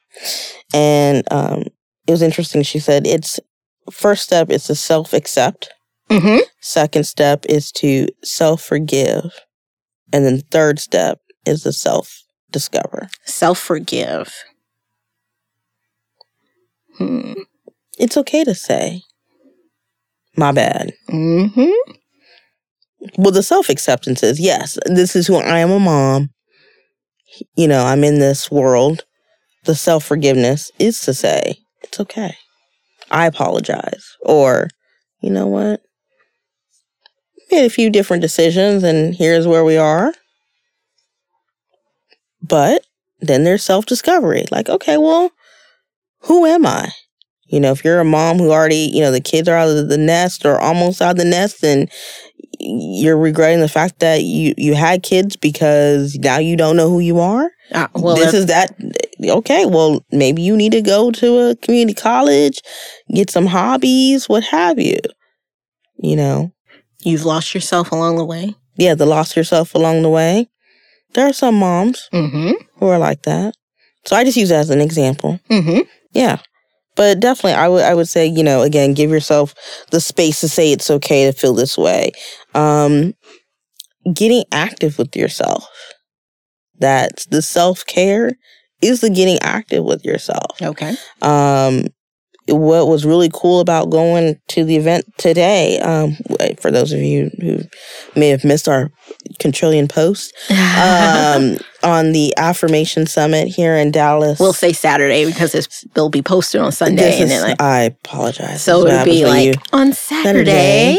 and 0.73 1.23
um, 1.31 1.63
it 2.07 2.11
was 2.11 2.21
interesting. 2.21 2.63
She 2.63 2.79
said 2.79 3.05
it's 3.05 3.39
first 3.91 4.23
step 4.23 4.49
is 4.49 4.65
to 4.65 4.75
self 4.75 5.13
accept. 5.13 5.69
Mm-hmm. 6.09 6.43
Second 6.61 7.05
step 7.05 7.45
is 7.49 7.71
to 7.73 8.07
self 8.23 8.61
forgive, 8.61 9.31
and 10.13 10.25
then 10.25 10.39
third 10.51 10.79
step 10.79 11.19
is 11.45 11.63
to 11.63 11.73
self 11.73 12.23
discover. 12.51 13.09
Self 13.25 13.59
forgive. 13.59 14.33
Hmm. 16.97 17.33
It's 17.97 18.17
okay 18.17 18.43
to 18.43 18.55
say, 18.55 19.01
"My 20.35 20.51
bad." 20.51 20.93
Mm-hmm. 21.09 21.91
Well, 23.17 23.31
the 23.31 23.43
self 23.43 23.69
acceptance 23.69 24.23
is 24.23 24.39
yes, 24.39 24.77
this 24.85 25.15
is 25.15 25.27
who 25.27 25.35
I 25.35 25.59
am 25.59 25.71
a 25.71 25.79
mom. 25.79 26.29
You 27.55 27.67
know, 27.67 27.85
I'm 27.85 28.03
in 28.03 28.19
this 28.19 28.49
world. 28.49 29.05
The 29.65 29.75
self 29.75 30.03
forgiveness 30.03 30.71
is 30.79 31.01
to 31.01 31.13
say, 31.13 31.57
it's 31.83 31.99
okay. 31.99 32.35
I 33.11 33.25
apologize. 33.25 34.15
Or, 34.21 34.69
you 35.21 35.29
know 35.29 35.47
what? 35.47 35.81
Made 37.51 37.65
a 37.65 37.69
few 37.69 37.89
different 37.89 38.21
decisions 38.21 38.83
and 38.83 39.15
here's 39.15 39.47
where 39.47 39.63
we 39.63 39.77
are. 39.77 40.13
But 42.41 42.85
then 43.19 43.43
there's 43.43 43.63
self 43.63 43.85
discovery. 43.85 44.45
Like, 44.51 44.69
okay, 44.69 44.97
well, 44.97 45.31
who 46.21 46.45
am 46.45 46.65
I? 46.65 46.91
You 47.49 47.59
know, 47.59 47.71
if 47.71 47.83
you're 47.85 47.99
a 47.99 48.05
mom 48.05 48.37
who 48.39 48.51
already, 48.51 48.89
you 48.93 49.01
know, 49.01 49.11
the 49.11 49.21
kids 49.21 49.47
are 49.47 49.55
out 49.55 49.69
of 49.69 49.87
the 49.89 49.97
nest 49.97 50.45
or 50.45 50.59
almost 50.59 51.01
out 51.01 51.11
of 51.11 51.17
the 51.17 51.25
nest, 51.25 51.63
and 51.63 51.89
you're 52.59 53.17
regretting 53.17 53.59
the 53.61 53.69
fact 53.69 53.99
that 53.99 54.23
you 54.23 54.53
you 54.57 54.73
had 54.75 55.03
kids 55.03 55.35
because 55.35 56.15
now 56.15 56.37
you 56.39 56.55
don't 56.57 56.75
know 56.75 56.89
who 56.89 56.99
you 56.99 57.19
are. 57.19 57.49
Uh, 57.71 57.87
well, 57.95 58.15
this 58.15 58.33
is 58.33 58.47
that 58.47 58.71
okay? 59.23 59.65
Well, 59.65 60.03
maybe 60.11 60.41
you 60.41 60.55
need 60.57 60.71
to 60.73 60.81
go 60.81 61.11
to 61.11 61.49
a 61.49 61.55
community 61.55 61.93
college, 61.93 62.59
get 63.13 63.29
some 63.29 63.45
hobbies, 63.45 64.27
what 64.27 64.43
have 64.45 64.79
you. 64.79 64.97
You 65.97 66.15
know, 66.15 66.51
you've 66.99 67.25
lost 67.25 67.53
yourself 67.53 67.91
along 67.91 68.17
the 68.17 68.25
way. 68.25 68.55
yeah, 68.75 68.93
the 68.95 69.05
lost 69.05 69.35
yourself 69.35 69.73
along 69.73 70.01
the 70.01 70.09
way. 70.09 70.47
There 71.13 71.25
are 71.27 71.33
some 71.33 71.55
moms 71.55 72.09
Mm-hmm. 72.13 72.51
who 72.79 72.87
are 72.87 72.99
like 72.99 73.21
that, 73.23 73.55
so 74.05 74.15
I 74.15 74.23
just 74.23 74.37
use 74.37 74.49
that 74.49 74.59
as 74.59 74.69
an 74.69 74.81
example. 74.81 75.39
Mm-hmm. 75.49 75.81
Yeah. 76.11 76.37
But 76.97 77.19
definitely 77.21 77.53
I 77.53 77.67
would 77.69 77.83
I 77.83 77.93
would 77.93 78.09
say, 78.09 78.25
you 78.27 78.43
know, 78.43 78.63
again, 78.63 78.93
give 78.95 79.11
yourself 79.11 79.55
the 79.91 80.01
space 80.01 80.41
to 80.41 80.49
say 80.49 80.71
it's 80.73 80.91
okay 80.91 81.25
to 81.25 81.31
feel 81.31 81.53
this 81.53 81.77
way. 81.77 82.11
Um 82.55 83.13
getting 84.13 84.43
active 84.51 84.97
with 84.97 85.15
yourself. 85.15 85.67
That's 86.79 87.25
the 87.25 87.41
self-care 87.41 88.31
is 88.81 89.01
the 89.01 89.09
getting 89.09 89.39
active 89.41 89.83
with 89.83 90.05
yourself. 90.05 90.61
Okay. 90.61 90.95
Um 91.21 91.85
what 92.47 92.87
was 92.87 93.05
really 93.05 93.29
cool 93.33 93.59
about 93.59 93.89
going 93.89 94.39
to 94.47 94.63
the 94.63 94.77
event 94.77 95.05
today, 95.17 95.79
um, 95.79 96.15
for 96.59 96.71
those 96.71 96.91
of 96.93 96.99
you 96.99 97.29
who 97.41 97.59
may 98.15 98.29
have 98.29 98.43
missed 98.43 98.67
our 98.67 98.91
quintillion 99.41 99.89
post, 99.89 100.33
um, 100.51 101.57
on 101.83 102.11
the 102.13 102.33
affirmation 102.37 103.05
summit 103.05 103.47
here 103.47 103.75
in 103.75 103.91
Dallas. 103.91 104.39
we'll 104.39 104.53
say 104.53 104.73
Saturday 104.73 105.25
because 105.25 105.53
it's, 105.53 105.81
they'll 105.93 106.09
be 106.09 106.21
posted 106.21 106.61
on 106.61 106.71
Sunday, 106.71 107.19
is- 107.19 107.41
like, 107.41 107.61
I 107.61 107.81
apologize. 107.81 108.61
so 108.63 108.85
it'll 108.85 109.05
be 109.05 109.25
like 109.25 109.55
on 109.73 109.93
Saturday. 109.93 110.97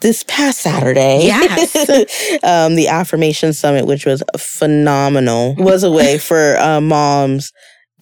this 0.00 0.24
past 0.28 0.60
Saturday. 0.60 1.22
Yes. 1.24 1.74
um, 2.44 2.76
the 2.76 2.88
affirmation 2.88 3.52
summit, 3.52 3.86
which 3.86 4.06
was 4.06 4.22
phenomenal, 4.38 5.54
was 5.56 5.82
a 5.82 5.90
way 5.90 6.18
for 6.18 6.56
uh, 6.58 6.80
moms 6.80 7.52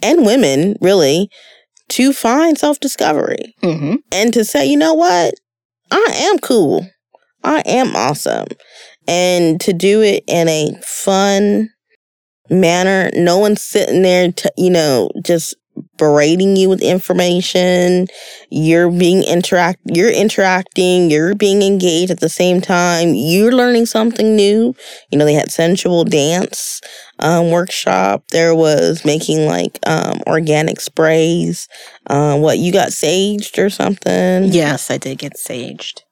and 0.02 0.26
women 0.26 0.76
really 0.80 1.30
to 1.90 2.12
find 2.12 2.58
self 2.58 2.80
discovery 2.80 3.54
Mm-hmm. 3.62 3.96
and 4.12 4.32
to 4.32 4.44
say, 4.44 4.66
you 4.66 4.76
know 4.76 4.94
what, 4.94 5.34
I 5.90 6.06
am 6.30 6.38
cool, 6.38 6.86
I 7.44 7.60
am 7.66 7.94
awesome, 7.94 8.48
and 9.06 9.60
to 9.60 9.72
do 9.72 10.02
it 10.02 10.24
in 10.26 10.48
a 10.48 10.72
fun 10.82 11.70
manner. 12.50 13.10
No 13.14 13.38
one's 13.38 13.62
sitting 13.62 14.02
there, 14.02 14.32
to, 14.32 14.52
you 14.56 14.70
know, 14.70 15.10
just 15.24 15.54
berating 15.96 16.56
you 16.56 16.68
with 16.68 16.82
information. 16.82 18.06
You're 18.50 18.90
being 18.90 19.22
interact, 19.24 19.80
you're 19.84 20.10
interacting, 20.12 21.10
you're 21.10 21.34
being 21.34 21.62
engaged 21.62 22.10
at 22.10 22.20
the 22.20 22.28
same 22.28 22.60
time. 22.60 23.14
You're 23.14 23.52
learning 23.52 23.86
something 23.86 24.36
new. 24.36 24.74
You 25.10 25.18
know, 25.18 25.24
they 25.24 25.34
had 25.34 25.50
sensual 25.50 26.04
dance 26.04 26.80
um, 27.18 27.50
workshop. 27.50 28.24
There 28.30 28.54
was 28.54 29.04
making 29.04 29.46
like 29.46 29.78
um, 29.86 30.20
organic 30.26 30.80
sprays. 30.80 31.68
Um, 32.08 32.40
what 32.40 32.58
you 32.58 32.72
got 32.72 32.88
saged 32.88 33.58
or 33.58 33.70
something? 33.70 34.44
Yes, 34.52 34.90
I 34.90 34.98
did 34.98 35.18
get 35.18 35.34
saged. 35.34 36.02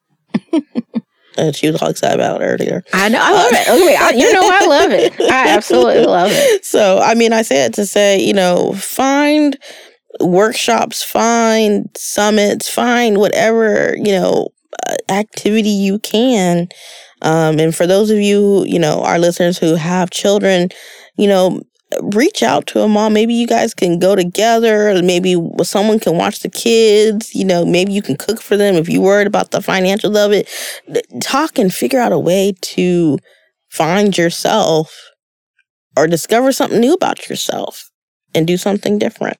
she 1.53 1.71
was 1.71 1.81
all 1.81 1.89
excited 1.89 2.15
about 2.15 2.43
earlier. 2.43 2.83
I 2.93 3.09
know. 3.09 3.19
I 3.21 3.33
love 3.33 3.53
it. 3.53 3.69
Okay, 3.69 3.97
I, 3.97 4.11
you 4.11 4.33
know, 4.33 4.43
I 4.43 4.67
love 4.67 4.91
it. 4.91 5.21
I 5.21 5.49
absolutely 5.57 6.05
love 6.05 6.31
it. 6.33 6.65
So, 6.65 7.01
I 7.01 7.15
mean, 7.15 7.33
I 7.33 7.43
say 7.43 7.65
it 7.65 7.75
to 7.75 7.87
say, 7.87 8.21
you 8.21 8.33
know, 8.33 8.73
find 8.75 9.57
workshops, 10.21 11.03
find 11.03 11.89
summits, 11.97 12.69
find 12.69 13.19
whatever, 13.19 13.97
you 13.97 14.13
know, 14.13 14.49
uh, 14.87 14.97
activity 15.09 15.71
you 15.71 15.99
can. 15.99 16.69
Um, 17.23 17.59
and 17.59 17.75
for 17.75 17.87
those 17.87 18.11
of 18.11 18.19
you, 18.19 18.65
you 18.67 18.79
know, 18.79 19.03
our 19.03 19.19
listeners 19.19 19.59
who 19.59 19.75
have 19.77 20.11
children, 20.11 20.69
you 21.17 21.27
know, 21.27 21.63
reach 22.03 22.43
out 22.43 22.67
to 22.69 22.81
a 22.81 22.89
mom. 22.89 23.13
Maybe 23.13 23.35
you 23.35 23.47
guys 23.47 23.75
can 23.75 23.99
go 23.99 24.15
together. 24.17 25.01
Maybe 25.03 25.37
someone 25.63 25.99
can 26.01 26.17
watch 26.17 26.41
the 26.41 26.49
kids. 26.51 27.35
You 27.35 27.45
know, 27.45 27.65
maybe 27.65 27.93
you 27.93 28.03
can 28.03 28.17
cook 28.17 28.41
for 28.41 28.57
them 28.57 28.75
if 28.75 28.89
you're 28.89 29.03
worried 29.03 29.27
about 29.27 29.51
the 29.51 29.61
financials 29.61 30.17
of 30.17 30.33
it. 30.33 30.49
Talk 31.23 31.59
and 31.59 31.73
figure 31.73 32.01
out 32.01 32.13
a 32.13 32.19
way 32.19 32.55
to 32.61 33.19
find 33.71 34.17
yourself 34.17 34.95
or 35.97 36.07
discover 36.07 36.53
something 36.53 36.81
new 36.81 36.93
about 36.95 37.29
yourself 37.29 37.91
and 38.35 38.47
do 38.47 38.57
something 38.57 38.99
different. 38.99 39.37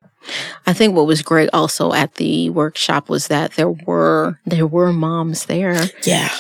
I 0.67 0.73
think 0.73 0.95
what 0.97 1.07
was 1.07 1.21
great 1.23 1.51
also 1.53 1.93
at 1.93 2.15
the 2.15 2.49
workshop 2.51 3.09
was 3.09 3.29
that 3.29 3.53
there 3.53 3.71
were 3.71 4.41
there 4.47 4.67
were 4.67 4.93
moms 4.93 5.47
there 5.47 5.85
Yeah. 6.05 6.31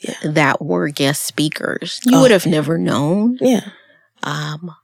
yeah. 0.00 0.14
that 0.24 0.60
were 0.62 0.88
guest 0.88 1.24
speakers. 1.24 2.00
You 2.04 2.18
Oh. 2.18 2.20
would 2.22 2.30
have 2.30 2.44
never 2.46 2.76
known. 2.76 3.38
Yeah. 3.40 3.70
Um, 4.22 4.74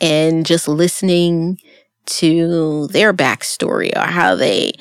and 0.00 0.44
just 0.46 0.68
listening 0.68 1.58
to 2.06 2.86
their 2.88 3.12
backstory 3.12 3.94
or 3.96 4.06
how 4.06 4.34
they 4.34 4.72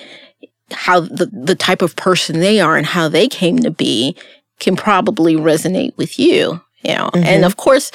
how 0.72 1.00
the, 1.00 1.26
the 1.34 1.56
type 1.56 1.82
of 1.82 1.96
person 1.96 2.40
they 2.40 2.60
are 2.60 2.78
and 2.78 2.86
how 2.86 3.08
they 3.08 3.28
came 3.28 3.60
to 3.60 3.72
be 3.72 4.16
can 4.60 4.76
probably 4.76 5.36
resonate 5.36 5.96
with 5.98 6.20
you. 6.20 6.62
You 6.84 6.96
know, 6.96 7.10
and 7.14 7.44
Mhm. 7.44 7.46
of 7.46 7.58
course 7.58 7.92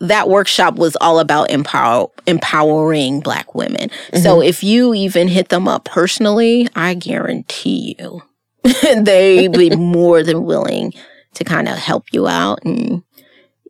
that 0.00 0.28
workshop 0.28 0.76
was 0.76 0.96
all 1.02 1.18
about 1.18 1.50
empower 1.50 2.08
empowering 2.26 3.20
black 3.20 3.54
women. 3.54 3.90
So 4.22 4.40
if 4.40 4.62
you 4.62 4.94
even 4.94 5.28
hit 5.28 5.50
them 5.50 5.68
up 5.68 5.84
personally, 5.84 6.68
I 6.74 6.94
guarantee 6.94 7.96
you 7.98 8.22
they'd 9.02 9.52
be 9.52 9.70
more 9.76 10.22
than 10.22 10.44
willing 10.44 10.94
to 11.34 11.44
kind 11.44 11.68
of 11.68 11.76
help 11.76 12.06
you 12.12 12.26
out 12.26 12.60
and 12.64 13.02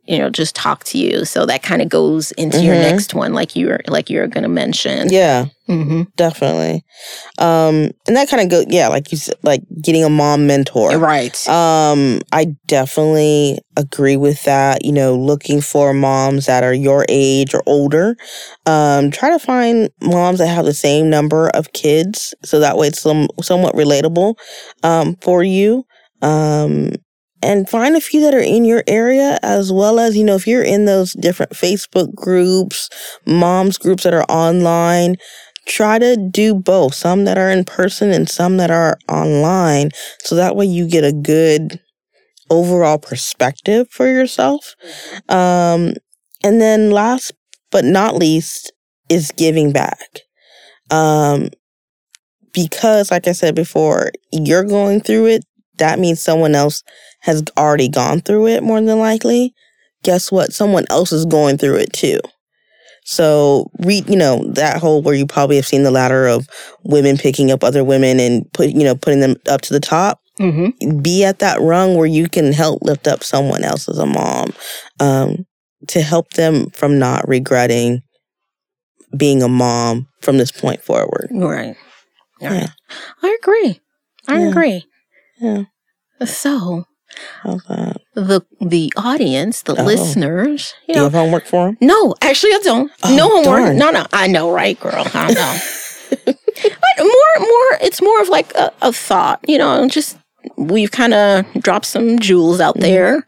you 0.07 0.17
know, 0.19 0.29
just 0.29 0.55
talk 0.55 0.83
to 0.85 0.97
you. 0.97 1.25
So 1.25 1.45
that 1.45 1.63
kind 1.63 1.81
of 1.81 1.89
goes 1.89 2.31
into 2.33 2.61
your 2.63 2.75
Mhm. 2.75 2.81
next 2.81 3.13
one, 3.13 3.33
like 3.33 3.55
you're 3.55 3.79
like 3.87 4.09
you're 4.09 4.27
going 4.27 4.43
to 4.43 4.49
mention. 4.49 5.09
Yeah, 5.11 5.45
hmm 5.67 6.03
definitely. 6.15 6.83
Um, 7.39 7.89
and 8.07 8.15
that 8.15 8.29
kind 8.29 8.41
of 8.43 8.49
go, 8.49 8.63
yeah, 8.69 8.87
like 8.87 9.11
you 9.11 9.17
said, 9.17 9.35
like 9.43 9.61
getting 9.81 10.03
a 10.03 10.09
mom 10.09 10.47
mentor. 10.47 10.97
Right. 10.97 11.35
Um, 11.49 12.21
I 12.31 12.55
definitely 12.67 13.59
agree 13.75 14.15
with 14.17 14.43
that. 14.43 14.85
You 14.85 14.91
know, 14.91 15.15
looking 15.15 15.61
for 15.61 15.93
moms 15.93 16.45
that 16.45 16.63
are 16.63 16.73
your 16.73 17.05
age 17.09 17.53
or 17.53 17.63
older. 17.65 18.15
Um, 18.65 19.11
try 19.11 19.29
to 19.31 19.39
find 19.39 19.89
moms 20.01 20.39
that 20.39 20.47
have 20.47 20.65
the 20.65 20.73
same 20.73 21.09
number 21.09 21.49
of 21.49 21.73
kids, 21.73 22.33
so 22.43 22.59
that 22.59 22.77
way 22.77 22.87
it's 22.87 23.01
some 23.01 23.27
somewhat 23.41 23.75
relatable 23.75 24.35
um, 24.83 25.15
for 25.21 25.43
you. 25.43 25.85
Um, 26.21 26.91
and 27.45 27.69
find 27.69 27.95
a 27.95 28.01
few 28.01 28.21
that 28.21 28.33
are 28.33 28.39
in 28.39 28.65
your 28.65 28.83
area, 28.87 29.39
as 29.43 29.71
well 29.71 29.99
as 29.99 30.17
you 30.17 30.23
know, 30.23 30.35
if 30.35 30.47
you're 30.47 30.63
in 30.63 30.85
those 30.85 31.13
different 31.13 31.53
Facebook 31.53 32.13
groups, 32.15 32.89
moms 33.25 33.77
groups 33.77 34.03
that 34.03 34.13
are 34.13 34.25
online. 34.25 35.15
Try 35.67 35.97
to 35.97 36.15
do 36.15 36.53
both, 36.53 36.93
some 36.93 37.25
that 37.25 37.39
are 37.39 37.49
in 37.49 37.65
person 37.65 38.11
and 38.11 38.29
some 38.29 38.57
that 38.57 38.69
are 38.69 38.99
online, 39.09 39.89
so 40.19 40.35
that 40.35 40.55
way 40.55 40.65
you 40.65 40.87
get 40.87 41.03
a 41.03 41.11
good 41.11 41.79
overall 42.51 42.99
perspective 42.99 43.87
for 43.89 44.07
yourself. 44.07 44.75
Um, 45.27 45.93
and 46.43 46.61
then 46.61 46.91
last 46.91 47.31
but 47.71 47.83
not 47.83 48.15
least 48.15 48.71
is 49.09 49.31
giving 49.31 49.71
back. 49.71 50.21
Um, 50.91 51.49
because 52.53 53.11
like 53.11 53.27
I 53.27 53.31
said 53.31 53.55
before, 53.55 54.11
you're 54.31 54.63
going 54.63 55.01
through 55.01 55.27
it, 55.27 55.45
that 55.77 55.99
means 55.99 56.21
someone 56.21 56.55
else 56.55 56.83
has 57.25 57.43
already 57.57 57.89
gone 57.89 58.21
through 58.21 58.47
it 58.47 58.63
more 58.63 58.81
than 58.81 58.99
likely. 58.99 59.53
Guess 60.03 60.31
what? 60.31 60.53
Someone 60.53 60.85
else 60.89 61.11
is 61.11 61.25
going 61.25 61.57
through 61.57 61.77
it 61.77 61.93
too. 61.93 62.19
So 63.05 63.69
read, 63.79 64.09
you 64.09 64.15
know, 64.15 64.43
that 64.53 64.79
whole 64.79 65.01
where 65.01 65.15
you 65.15 65.25
probably 65.27 65.57
have 65.57 65.65
seen 65.65 65.83
the 65.83 65.91
ladder 65.91 66.27
of 66.27 66.47
women 66.83 67.17
picking 67.17 67.51
up 67.51 67.63
other 67.63 67.83
women 67.83 68.19
and 68.19 68.51
put, 68.53 68.69
you 68.69 68.83
know, 68.83 68.95
putting 68.95 69.19
them 69.19 69.35
up 69.49 69.61
to 69.61 69.73
the 69.73 69.79
top 69.79 70.19
hmm 70.37 70.69
be 71.01 71.23
at 71.23 71.39
that 71.39 71.61
rung 71.61 71.95
where 71.95 72.05
you 72.07 72.27
can 72.27 72.51
help 72.51 72.81
lift 72.83 73.07
up 73.07 73.23
someone 73.23 73.63
else 73.63 73.87
as 73.87 73.97
a 73.97 74.05
mom 74.05 74.51
um, 74.99 75.45
to 75.87 76.01
help 76.01 76.29
them 76.31 76.69
from 76.71 76.99
not 76.99 77.27
regretting 77.27 78.01
being 79.15 79.41
a 79.41 79.47
mom 79.47 80.07
from 80.21 80.37
this 80.37 80.51
point 80.51 80.81
forward. 80.81 81.29
Right. 81.31 81.75
Yeah. 82.41 82.53
Right. 82.53 82.69
I 83.23 83.37
agree. 83.41 83.79
I 84.27 84.39
Yeah. 84.39 84.49
agree. 84.49 84.85
Yeah. 85.39 85.63
So 86.25 86.85
The 88.15 88.41
the 88.61 88.91
audience, 88.97 89.61
the 89.63 89.75
Oh. 89.79 89.83
listeners, 89.83 90.73
you 90.87 90.93
Do 90.93 90.99
you 90.99 91.03
have 91.05 91.13
homework 91.13 91.45
for 91.45 91.65
them? 91.67 91.77
no, 91.81 92.15
actually 92.21 92.53
I 92.53 92.59
don't. 92.63 92.91
Oh, 93.03 93.15
no 93.15 93.27
homework. 93.29 93.45
darn. 93.45 93.77
No, 93.77 93.91
no. 93.91 94.05
I 94.13 94.27
know, 94.27 94.51
right, 94.51 94.79
girl? 94.79 95.05
I 95.13 95.33
know. 95.39 95.57
but 96.25 96.97
more, 96.99 97.39
more. 97.39 97.77
It's 97.81 98.01
more 98.01 98.21
of 98.21 98.29
like 98.29 98.53
a, 98.55 98.71
a 98.81 98.91
thought. 98.93 99.39
You 99.47 99.57
know, 99.57 99.87
just 99.87 100.17
we've 100.57 100.91
kind 100.91 101.13
of 101.13 101.45
dropped 101.61 101.85
some 101.85 102.19
jewels 102.19 102.59
out 102.59 102.75
Mhm. 102.77 102.81
there. 102.81 103.25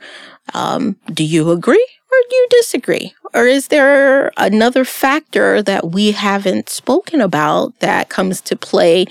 Um, 0.54 0.96
do 1.14 1.24
you 1.24 1.52
agree 1.52 1.86
or 2.12 2.18
do 2.30 2.36
you 2.36 2.48
disagree? 2.52 3.14
Or 3.34 3.46
is 3.46 3.68
there 3.68 4.32
another 4.38 4.86
factor 4.86 5.62
that 5.64 5.92
we 5.92 6.12
haven't 6.12 6.70
spoken 6.70 7.20
about 7.20 7.78
that 7.82 8.08
comes 8.10 8.40
to 8.42 8.56
play 8.56 9.06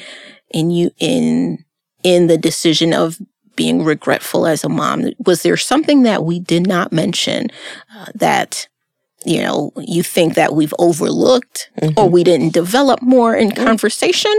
in 0.51 0.71
you 0.71 0.91
in 0.99 1.59
in 2.03 2.29
the 2.29 2.39
decision 2.39 2.95
of 2.95 3.19
being 3.57 3.83
regretful 3.85 4.47
as 4.47 4.63
a 4.65 4.69
mom? 4.69 5.11
Was 5.25 5.43
there 5.43 5.57
something 5.57 6.03
that 6.05 6.25
we 6.25 6.39
did 6.41 6.67
not 6.67 6.93
mention 6.93 7.49
uh, 7.97 8.07
that 8.15 8.69
you 9.25 9.41
know 9.43 9.73
you 9.79 10.03
think 10.03 10.35
that 10.35 10.55
we've 10.55 10.75
overlooked 10.79 11.71
or 11.83 11.89
Mhm. 12.09 12.11
we 12.11 12.23
didn't 12.25 12.53
develop 12.53 13.03
more 13.03 13.35
in 13.35 13.51
conversation? 13.53 14.33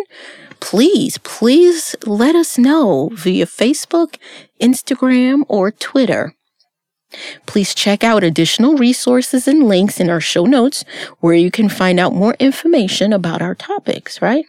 Please, 0.59 1.17
please 1.19 1.95
let 2.05 2.35
us 2.35 2.57
know 2.57 3.09
via 3.13 3.45
Facebook, 3.45 4.15
Instagram, 4.61 5.43
or 5.47 5.71
Twitter. 5.71 6.33
Please 7.45 7.73
check 7.73 8.03
out 8.03 8.23
additional 8.23 8.75
resources 8.75 9.47
and 9.47 9.63
links 9.67 9.99
in 9.99 10.09
our 10.09 10.19
show 10.19 10.45
notes 10.45 10.83
where 11.19 11.35
you 11.35 11.49
can 11.51 11.69
find 11.69 11.99
out 11.99 12.13
more 12.13 12.35
information 12.39 13.13
about 13.13 13.41
our 13.41 13.55
topics, 13.55 14.21
right? 14.21 14.45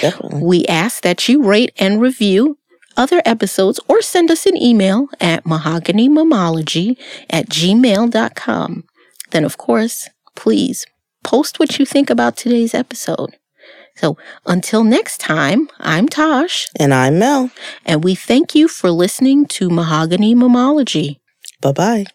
Definitely. 0.00 0.42
We 0.42 0.66
ask 0.66 1.02
that 1.02 1.28
you 1.28 1.42
rate 1.42 1.72
and 1.78 2.00
review 2.00 2.58
other 2.96 3.22
episodes 3.24 3.80
or 3.88 4.02
send 4.02 4.30
us 4.30 4.46
an 4.46 4.56
email 4.56 5.08
at 5.20 5.44
mahoganymomology 5.44 6.96
at 7.30 7.48
gmail.com. 7.48 8.84
Then, 9.30 9.44
of 9.44 9.56
course, 9.58 10.08
please 10.34 10.86
post 11.24 11.58
what 11.58 11.78
you 11.78 11.84
think 11.86 12.10
about 12.10 12.36
today's 12.36 12.74
episode. 12.74 13.36
So 13.96 14.16
until 14.44 14.84
next 14.84 15.18
time, 15.18 15.68
I'm 15.78 16.08
Tosh, 16.08 16.66
And 16.78 16.92
I'm 16.92 17.18
Mel. 17.18 17.50
and 17.84 18.04
we 18.04 18.14
thank 18.14 18.54
you 18.54 18.68
for 18.68 18.90
listening 18.90 19.46
to 19.46 19.70
Mahogany 19.70 20.34
Momology. 20.34 21.18
Bye 21.62 21.72
bye. 21.72 22.06